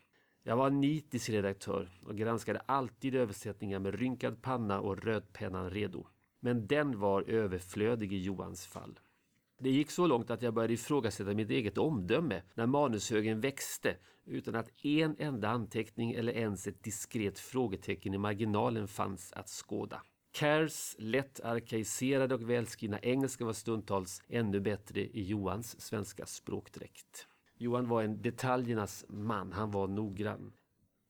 Jag 0.42 0.56
var 0.56 0.66
en 0.66 0.80
nitisk 0.80 1.28
redaktör 1.28 1.88
och 2.06 2.16
granskade 2.16 2.60
alltid 2.66 3.14
översättningar 3.14 3.78
med 3.78 3.94
rynkad 3.94 4.42
panna 4.42 4.80
och 4.80 5.04
rödpennan 5.04 5.70
redo. 5.70 6.06
Men 6.40 6.66
den 6.66 6.98
var 6.98 7.22
överflödig 7.22 8.12
i 8.12 8.22
Johans 8.22 8.66
fall. 8.66 8.98
Det 9.58 9.70
gick 9.70 9.90
så 9.90 10.06
långt 10.06 10.30
att 10.30 10.42
jag 10.42 10.54
började 10.54 10.74
ifrågasätta 10.74 11.34
mitt 11.34 11.50
eget 11.50 11.78
omdöme 11.78 12.42
när 12.54 12.66
manushögen 12.66 13.40
växte 13.40 13.96
utan 14.24 14.54
att 14.54 14.84
en 14.84 15.16
enda 15.18 15.48
anteckning 15.48 16.12
eller 16.12 16.32
ens 16.32 16.66
ett 16.66 16.84
diskret 16.84 17.38
frågetecken 17.38 18.14
i 18.14 18.18
marginalen 18.18 18.88
fanns 18.88 19.32
att 19.32 19.48
skåda. 19.48 20.02
Cares 20.36 20.96
lätt 20.98 21.40
arkaiserade 21.40 22.34
och 22.34 22.50
välskrivna 22.50 22.98
engelska 22.98 23.44
var 23.44 23.52
stundtals 23.52 24.22
ännu 24.28 24.60
bättre 24.60 25.00
i 25.00 25.22
Johans 25.22 25.80
svenska 25.80 26.26
språkdräkt. 26.26 27.26
Johan 27.58 27.88
var 27.88 28.02
en 28.02 28.22
detaljernas 28.22 29.04
man, 29.08 29.52
han 29.52 29.70
var 29.70 29.88
noggrann. 29.88 30.52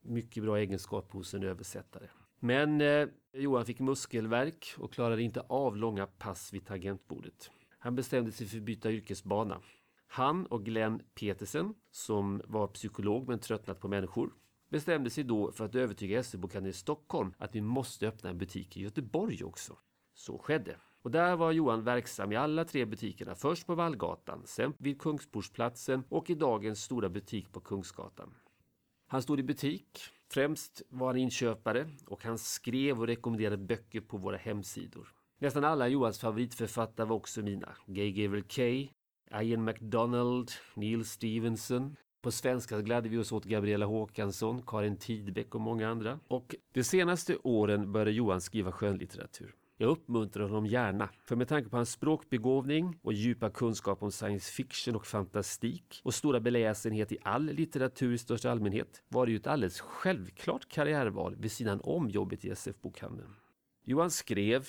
Mycket 0.02 0.42
bra 0.42 0.58
egenskap 0.58 1.12
hos 1.12 1.34
en 1.34 1.42
översättare. 1.42 2.08
Men 2.40 2.80
eh, 2.80 3.08
Johan 3.32 3.66
fick 3.66 3.80
muskelvärk 3.80 4.74
och 4.78 4.92
klarade 4.92 5.22
inte 5.22 5.40
av 5.40 5.76
långa 5.76 6.06
pass 6.06 6.52
vid 6.52 6.66
tangentbordet. 6.66 7.50
Han 7.78 7.94
bestämde 7.94 8.32
sig 8.32 8.46
för 8.46 8.56
att 8.56 8.62
byta 8.62 8.90
yrkesbana. 8.90 9.60
Han 10.06 10.46
och 10.46 10.64
Glenn 10.64 11.02
Petersen, 11.14 11.74
som 11.90 12.42
var 12.44 12.66
psykolog 12.66 13.28
men 13.28 13.38
tröttnat 13.38 13.80
på 13.80 13.88
människor, 13.88 14.30
bestämde 14.76 15.10
sig 15.10 15.24
då 15.24 15.52
för 15.52 15.64
att 15.64 15.74
övertyga 15.74 16.22
SE-bokhandeln 16.22 16.70
i 16.70 16.72
Stockholm 16.72 17.34
att 17.38 17.54
vi 17.54 17.60
måste 17.60 18.08
öppna 18.08 18.30
en 18.30 18.38
butik 18.38 18.76
i 18.76 18.82
Göteborg 18.82 19.44
också. 19.44 19.78
Så 20.14 20.38
skedde. 20.38 20.76
Och 21.02 21.10
där 21.10 21.36
var 21.36 21.52
Johan 21.52 21.84
verksam 21.84 22.32
i 22.32 22.36
alla 22.36 22.64
tre 22.64 22.84
butikerna. 22.84 23.34
Först 23.34 23.66
på 23.66 23.74
Vallgatan, 23.74 24.42
sen 24.44 24.72
vid 24.78 25.00
Kungsportsplatsen 25.00 26.04
och 26.08 26.30
i 26.30 26.34
dagens 26.34 26.82
stora 26.82 27.08
butik 27.08 27.52
på 27.52 27.60
Kungsgatan. 27.60 28.34
Han 29.06 29.22
stod 29.22 29.40
i 29.40 29.42
butik. 29.42 29.98
Främst 30.32 30.82
var 30.88 31.06
han 31.06 31.16
inköpare 31.16 31.90
och 32.06 32.24
han 32.24 32.38
skrev 32.38 33.00
och 33.00 33.06
rekommenderade 33.06 33.56
böcker 33.56 34.00
på 34.00 34.16
våra 34.16 34.36
hemsidor. 34.36 35.12
Nästan 35.38 35.64
alla 35.64 35.88
Johans 35.88 36.18
favoritförfattare 36.18 37.06
var 37.06 37.16
också 37.16 37.42
mina. 37.42 37.76
Gay 37.86 38.12
Gavel 38.12 38.42
Kay, 38.42 38.88
Ian 39.42 39.64
MacDonald, 39.64 40.50
Neil 40.74 41.04
Stevenson. 41.04 41.96
På 42.26 42.32
svenska 42.32 42.80
gladde 42.80 43.08
vi 43.08 43.18
oss 43.18 43.32
åt 43.32 43.44
Gabriella 43.44 43.86
Håkansson, 43.86 44.62
Karin 44.66 44.96
Tidbeck 44.96 45.54
och 45.54 45.60
många 45.60 45.88
andra. 45.88 46.20
Och 46.28 46.54
de 46.72 46.84
senaste 46.84 47.36
åren 47.36 47.92
började 47.92 48.10
Johan 48.10 48.40
skriva 48.40 48.72
skönlitteratur. 48.72 49.54
Jag 49.76 49.90
uppmuntrar 49.90 50.44
honom 50.44 50.66
gärna, 50.66 51.08
för 51.24 51.36
med 51.36 51.48
tanke 51.48 51.70
på 51.70 51.76
hans 51.76 51.90
språkbegåvning 51.90 52.98
och 53.02 53.12
djupa 53.12 53.50
kunskap 53.50 54.02
om 54.02 54.12
science 54.12 54.52
fiction 54.52 54.96
och 54.96 55.06
fantastik 55.06 56.00
och 56.04 56.14
stora 56.14 56.40
beläsenhet 56.40 57.12
i 57.12 57.18
all 57.22 57.44
litteratur 57.44 58.12
i 58.12 58.18
största 58.18 58.50
allmänhet 58.50 59.02
var 59.08 59.26
det 59.26 59.32
ju 59.32 59.38
ett 59.38 59.46
alldeles 59.46 59.80
självklart 59.80 60.68
karriärval 60.68 61.36
vid 61.36 61.52
sidan 61.52 61.80
om 61.84 62.10
jobbet 62.10 62.44
i 62.44 62.50
SF-bokhandeln. 62.50 63.34
Johan 63.84 64.10
skrev 64.10 64.68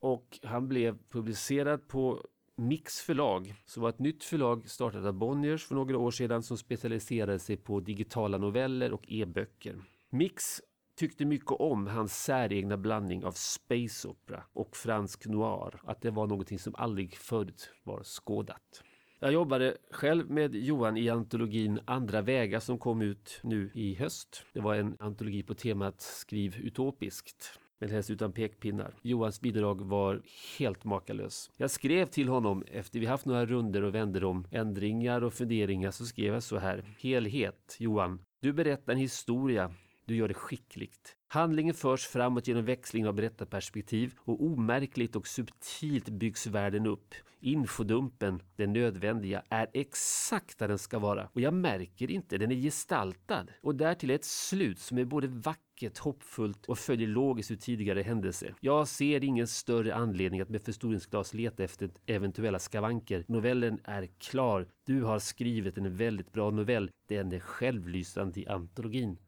och 0.00 0.38
han 0.42 0.68
blev 0.68 0.98
publicerad 1.10 1.88
på 1.88 2.24
Mix 2.60 3.00
förlag, 3.00 3.54
som 3.66 3.82
var 3.82 3.88
ett 3.88 3.98
nytt 3.98 4.24
förlag 4.24 4.68
startat 4.68 5.04
av 5.04 5.12
Bonniers 5.12 5.64
för 5.64 5.74
några 5.74 5.98
år 5.98 6.10
sedan 6.10 6.42
som 6.42 6.56
specialiserade 6.56 7.38
sig 7.38 7.56
på 7.56 7.80
digitala 7.80 8.38
noveller 8.38 8.92
och 8.92 9.04
e-böcker. 9.08 9.76
Mix 10.10 10.60
tyckte 10.96 11.24
mycket 11.24 11.50
om 11.50 11.86
hans 11.86 12.24
säregna 12.24 12.76
blandning 12.76 13.24
av 13.24 13.32
space 13.32 14.08
opera 14.08 14.44
och 14.52 14.76
fransk 14.76 15.26
noir, 15.26 15.80
att 15.84 16.02
det 16.02 16.10
var 16.10 16.26
någonting 16.26 16.58
som 16.58 16.74
aldrig 16.74 17.16
förut 17.16 17.70
var 17.84 18.02
skådat. 18.02 18.82
Jag 19.18 19.32
jobbade 19.32 19.76
själv 19.90 20.30
med 20.30 20.54
Johan 20.54 20.96
i 20.96 21.08
antologin 21.08 21.80
Andra 21.84 22.22
vägar 22.22 22.60
som 22.60 22.78
kom 22.78 23.02
ut 23.02 23.40
nu 23.42 23.70
i 23.74 23.94
höst. 23.94 24.44
Det 24.52 24.60
var 24.60 24.74
en 24.74 24.96
antologi 25.00 25.42
på 25.42 25.54
temat 25.54 26.00
Skriv 26.00 26.56
utopiskt 26.56 27.58
men 27.78 27.90
helst 27.90 28.10
utan 28.10 28.32
pekpinnar. 28.32 28.94
Johans 29.02 29.40
bidrag 29.40 29.80
var 29.80 30.22
helt 30.58 30.84
makalös. 30.84 31.50
Jag 31.56 31.70
skrev 31.70 32.06
till 32.06 32.28
honom 32.28 32.64
efter 32.72 33.00
vi 33.00 33.06
haft 33.06 33.26
några 33.26 33.46
runder 33.46 33.82
och 33.82 33.94
vänder 33.94 34.24
om 34.24 34.46
ändringar 34.50 35.24
och 35.24 35.32
funderingar 35.32 35.90
så 35.90 36.06
skrev 36.06 36.34
jag 36.34 36.42
så 36.42 36.58
här. 36.58 36.84
Helhet, 37.00 37.76
Johan. 37.78 38.20
Du 38.40 38.52
berättar 38.52 38.92
en 38.92 38.98
historia 38.98 39.74
du 40.04 40.16
gör 40.16 40.28
det 40.28 40.34
skickligt. 40.34 41.17
Handlingen 41.30 41.74
förs 41.74 42.06
framåt 42.06 42.46
genom 42.46 42.64
växling 42.64 43.06
av 43.06 43.14
berättarperspektiv 43.14 44.14
och 44.18 44.42
omärkligt 44.44 45.16
och 45.16 45.26
subtilt 45.26 46.08
byggs 46.08 46.46
världen 46.46 46.86
upp. 46.86 47.14
Infodumpen, 47.40 48.42
den 48.56 48.72
nödvändiga, 48.72 49.42
är 49.48 49.68
exakt 49.72 50.58
där 50.58 50.68
den 50.68 50.78
ska 50.78 50.98
vara. 50.98 51.28
Och 51.32 51.40
jag 51.40 51.54
märker 51.54 52.10
inte, 52.10 52.38
den 52.38 52.50
är 52.50 52.54
gestaltad. 52.54 53.46
Och 53.62 53.74
därtill 53.74 54.10
ett 54.10 54.24
slut 54.24 54.78
som 54.78 54.98
är 54.98 55.04
både 55.04 55.26
vackert, 55.26 55.98
hoppfullt 55.98 56.66
och 56.66 56.78
följer 56.78 57.08
logiskt 57.08 57.50
ur 57.50 57.56
tidigare 57.56 58.02
händelser. 58.02 58.54
Jag 58.60 58.88
ser 58.88 59.24
ingen 59.24 59.46
större 59.46 59.94
anledning 59.94 60.40
att 60.40 60.48
med 60.48 60.62
förstoringsglas 60.62 61.34
leta 61.34 61.64
efter 61.64 61.90
eventuella 62.06 62.58
skavanker. 62.58 63.24
Novellen 63.28 63.80
är 63.84 64.08
klar. 64.18 64.68
Du 64.86 65.02
har 65.02 65.18
skrivit 65.18 65.78
en 65.78 65.96
väldigt 65.96 66.32
bra 66.32 66.50
novell. 66.50 66.90
Den 67.08 67.32
är 67.32 67.40
självlysande 67.40 68.40
i 68.40 68.46
antologin. 68.46 69.18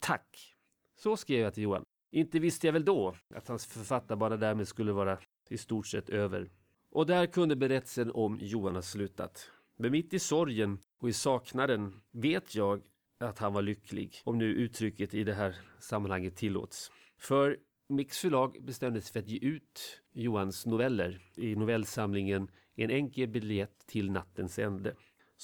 Tack! 0.00 0.53
Så 0.96 1.16
skrev 1.16 1.40
jag 1.40 1.54
till 1.54 1.62
Johan. 1.62 1.84
Inte 2.10 2.38
visste 2.38 2.66
jag 2.66 2.72
väl 2.72 2.84
då 2.84 3.14
att 3.34 3.48
hans 3.48 3.66
författarbana 3.66 4.36
därmed 4.36 4.68
skulle 4.68 4.92
vara 4.92 5.18
i 5.48 5.58
stort 5.58 5.86
sett 5.86 6.10
över. 6.10 6.50
Och 6.90 7.06
där 7.06 7.26
kunde 7.26 7.56
berättelsen 7.56 8.10
om 8.10 8.38
Johan 8.42 8.74
ha 8.74 8.82
slutat. 8.82 9.50
Men 9.76 9.90
mitt 9.90 10.14
i 10.14 10.18
sorgen 10.18 10.78
och 10.98 11.08
i 11.08 11.12
saknaden 11.12 12.00
vet 12.10 12.54
jag 12.54 12.82
att 13.20 13.38
han 13.38 13.52
var 13.52 13.62
lycklig, 13.62 14.20
om 14.24 14.38
nu 14.38 14.44
uttrycket 14.44 15.14
i 15.14 15.24
det 15.24 15.34
här 15.34 15.56
sammanhanget 15.78 16.36
tillåts. 16.36 16.90
För 17.18 17.58
Mix 17.88 18.18
förlag 18.18 18.56
bestämde 18.62 19.00
sig 19.00 19.12
för 19.12 19.20
att 19.20 19.28
ge 19.28 19.38
ut 19.38 20.02
Johans 20.12 20.66
noveller 20.66 21.22
i 21.36 21.56
novellsamlingen 21.56 22.48
En 22.76 22.90
enkel 22.90 23.28
biljett 23.28 23.86
till 23.86 24.10
nattens 24.10 24.58
ände. 24.58 24.94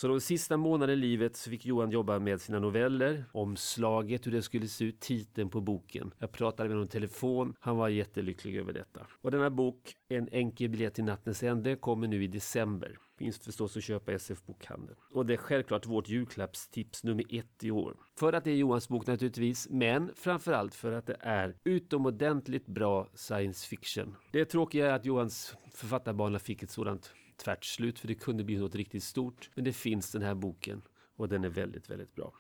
Så 0.01 0.09
de 0.09 0.20
sista 0.20 0.57
månaderna 0.57 0.92
i 0.92 0.96
livet 0.96 1.36
så 1.36 1.51
fick 1.51 1.66
Johan 1.66 1.90
jobba 1.90 2.18
med 2.18 2.40
sina 2.40 2.59
noveller, 2.59 3.24
omslaget, 3.32 4.26
hur 4.26 4.32
det 4.32 4.42
skulle 4.42 4.68
se 4.68 4.84
ut, 4.84 5.01
titeln 5.01 5.51
på 5.51 5.61
boken. 5.61 6.14
Jag 6.18 6.32
pratade 6.32 6.68
med 6.68 6.76
honom 6.76 6.84
i 6.84 6.90
telefon, 6.90 7.55
han 7.61 7.76
var 7.76 7.88
jättelycklig 7.88 8.57
över 8.57 8.72
detta. 8.72 9.07
Och 9.22 9.30
denna 9.30 9.51
bok, 9.51 9.94
En 10.09 10.28
enkel 10.32 10.68
biljett 10.68 10.94
till 10.94 11.05
nattens 11.05 11.42
ände, 11.42 11.76
kommer 11.76 12.09
nu 12.09 12.24
i 12.24 12.26
december. 12.26 12.98
Finns 13.18 13.38
förstås 13.38 13.76
att 13.76 13.82
köpa 13.82 14.12
i 14.12 14.14
SF-bokhandeln. 14.14 14.96
Och 15.11 15.26
det 15.26 15.32
är 15.32 15.38
självklart 15.38 15.86
vårt 15.86 16.09
julklappstips 16.09 17.05
nummer 17.05 17.24
ett 17.30 17.64
i 17.64 17.70
år. 17.70 17.96
För 18.18 18.32
att 18.32 18.44
det 18.44 18.51
är 18.51 18.57
Johans 18.57 18.88
bok 18.88 19.07
naturligtvis, 19.07 19.68
men 19.70 20.11
framförallt 20.14 20.74
för 20.74 20.92
att 20.92 21.07
det 21.07 21.16
är 21.20 21.57
utomordentligt 21.64 22.66
bra 22.66 23.09
science 23.14 23.68
fiction. 23.68 24.16
Det 24.32 24.44
tråkiga 24.44 24.90
är 24.90 24.92
att 24.92 25.05
Johans 25.05 25.57
författarbana 25.74 26.38
fick 26.38 26.62
ett 26.62 26.70
sådant 26.70 27.12
tvärt 27.41 27.64
slut 27.64 27.99
för 27.99 28.09
det 28.09 28.14
kunde 28.14 28.45
bli 28.45 28.57
något 28.59 28.74
riktigt 28.74 29.05
stort. 29.05 29.51
Men 29.55 29.64
det 29.64 29.72
finns 29.72 30.12
den 30.12 30.22
här 30.22 30.34
boken 30.34 30.82
och 31.16 31.28
den 31.28 31.45
är 31.45 31.49
väldigt, 31.49 31.91
väldigt 31.91 32.14
bra. 32.14 32.32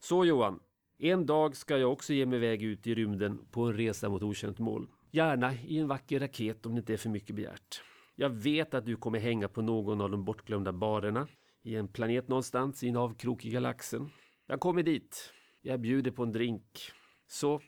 Så 0.00 0.24
Johan, 0.24 0.60
en 0.98 1.26
dag 1.26 1.56
ska 1.56 1.78
jag 1.78 1.92
också 1.92 2.12
ge 2.12 2.26
mig 2.26 2.36
iväg 2.36 2.62
ut 2.62 2.86
i 2.86 2.94
rymden 2.94 3.46
på 3.50 3.62
en 3.62 3.76
resa 3.76 4.08
mot 4.08 4.22
okänt 4.22 4.58
mål. 4.58 4.88
Gärna 5.10 5.54
i 5.54 5.78
en 5.78 5.88
vacker 5.88 6.20
raket 6.20 6.66
om 6.66 6.74
det 6.74 6.78
inte 6.78 6.92
är 6.92 6.96
för 6.96 7.10
mycket 7.10 7.36
begärt. 7.36 7.82
Jag 8.14 8.30
vet 8.30 8.74
att 8.74 8.84
du 8.84 8.96
kommer 8.96 9.18
hänga 9.18 9.48
på 9.48 9.62
någon 9.62 10.00
av 10.00 10.10
de 10.10 10.24
bortglömda 10.24 10.72
barerna 10.72 11.28
i 11.62 11.76
en 11.76 11.88
planet 11.88 12.28
någonstans 12.28 12.82
i 12.82 12.88
en 12.88 12.96
avkrok 12.96 13.44
i 13.44 13.50
galaxen. 13.50 14.10
Jag 14.46 14.60
kommer 14.60 14.82
dit. 14.82 15.32
Jag 15.62 15.80
bjuder 15.80 16.10
på 16.10 16.22
en 16.22 16.32
drink. 16.32 16.92
Så, 17.26 17.60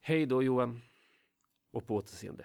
hej 0.00 0.26
då 0.26 0.42
Johan. 0.42 0.80
Och 1.72 1.86
på 1.86 1.94
återseende. 1.94 2.44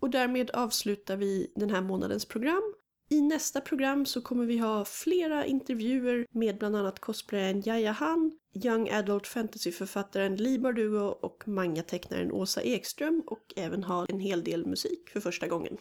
Och 0.00 0.10
därmed 0.10 0.50
avslutar 0.50 1.16
vi 1.16 1.52
den 1.54 1.70
här 1.70 1.80
månadens 1.80 2.24
program. 2.24 2.74
I 3.10 3.20
nästa 3.20 3.60
program 3.60 4.06
så 4.06 4.20
kommer 4.20 4.46
vi 4.46 4.58
ha 4.58 4.84
flera 4.84 5.46
intervjuer 5.46 6.26
med 6.30 6.58
bland 6.58 6.76
annat 6.76 6.98
cosplayaren 6.98 7.62
Jaja 7.66 7.92
Han, 7.92 8.32
young 8.64 8.88
adult 8.88 9.26
fantasyförfattaren 9.26 10.36
Li 10.36 10.58
Bardugo 10.58 11.16
och 11.20 11.48
mangatecknaren 11.48 12.32
Åsa 12.32 12.62
Ekström 12.62 13.22
och 13.26 13.52
även 13.56 13.84
ha 13.84 14.06
en 14.08 14.20
hel 14.20 14.44
del 14.44 14.66
musik 14.66 15.10
för 15.12 15.20
första 15.20 15.48
gången. 15.48 15.76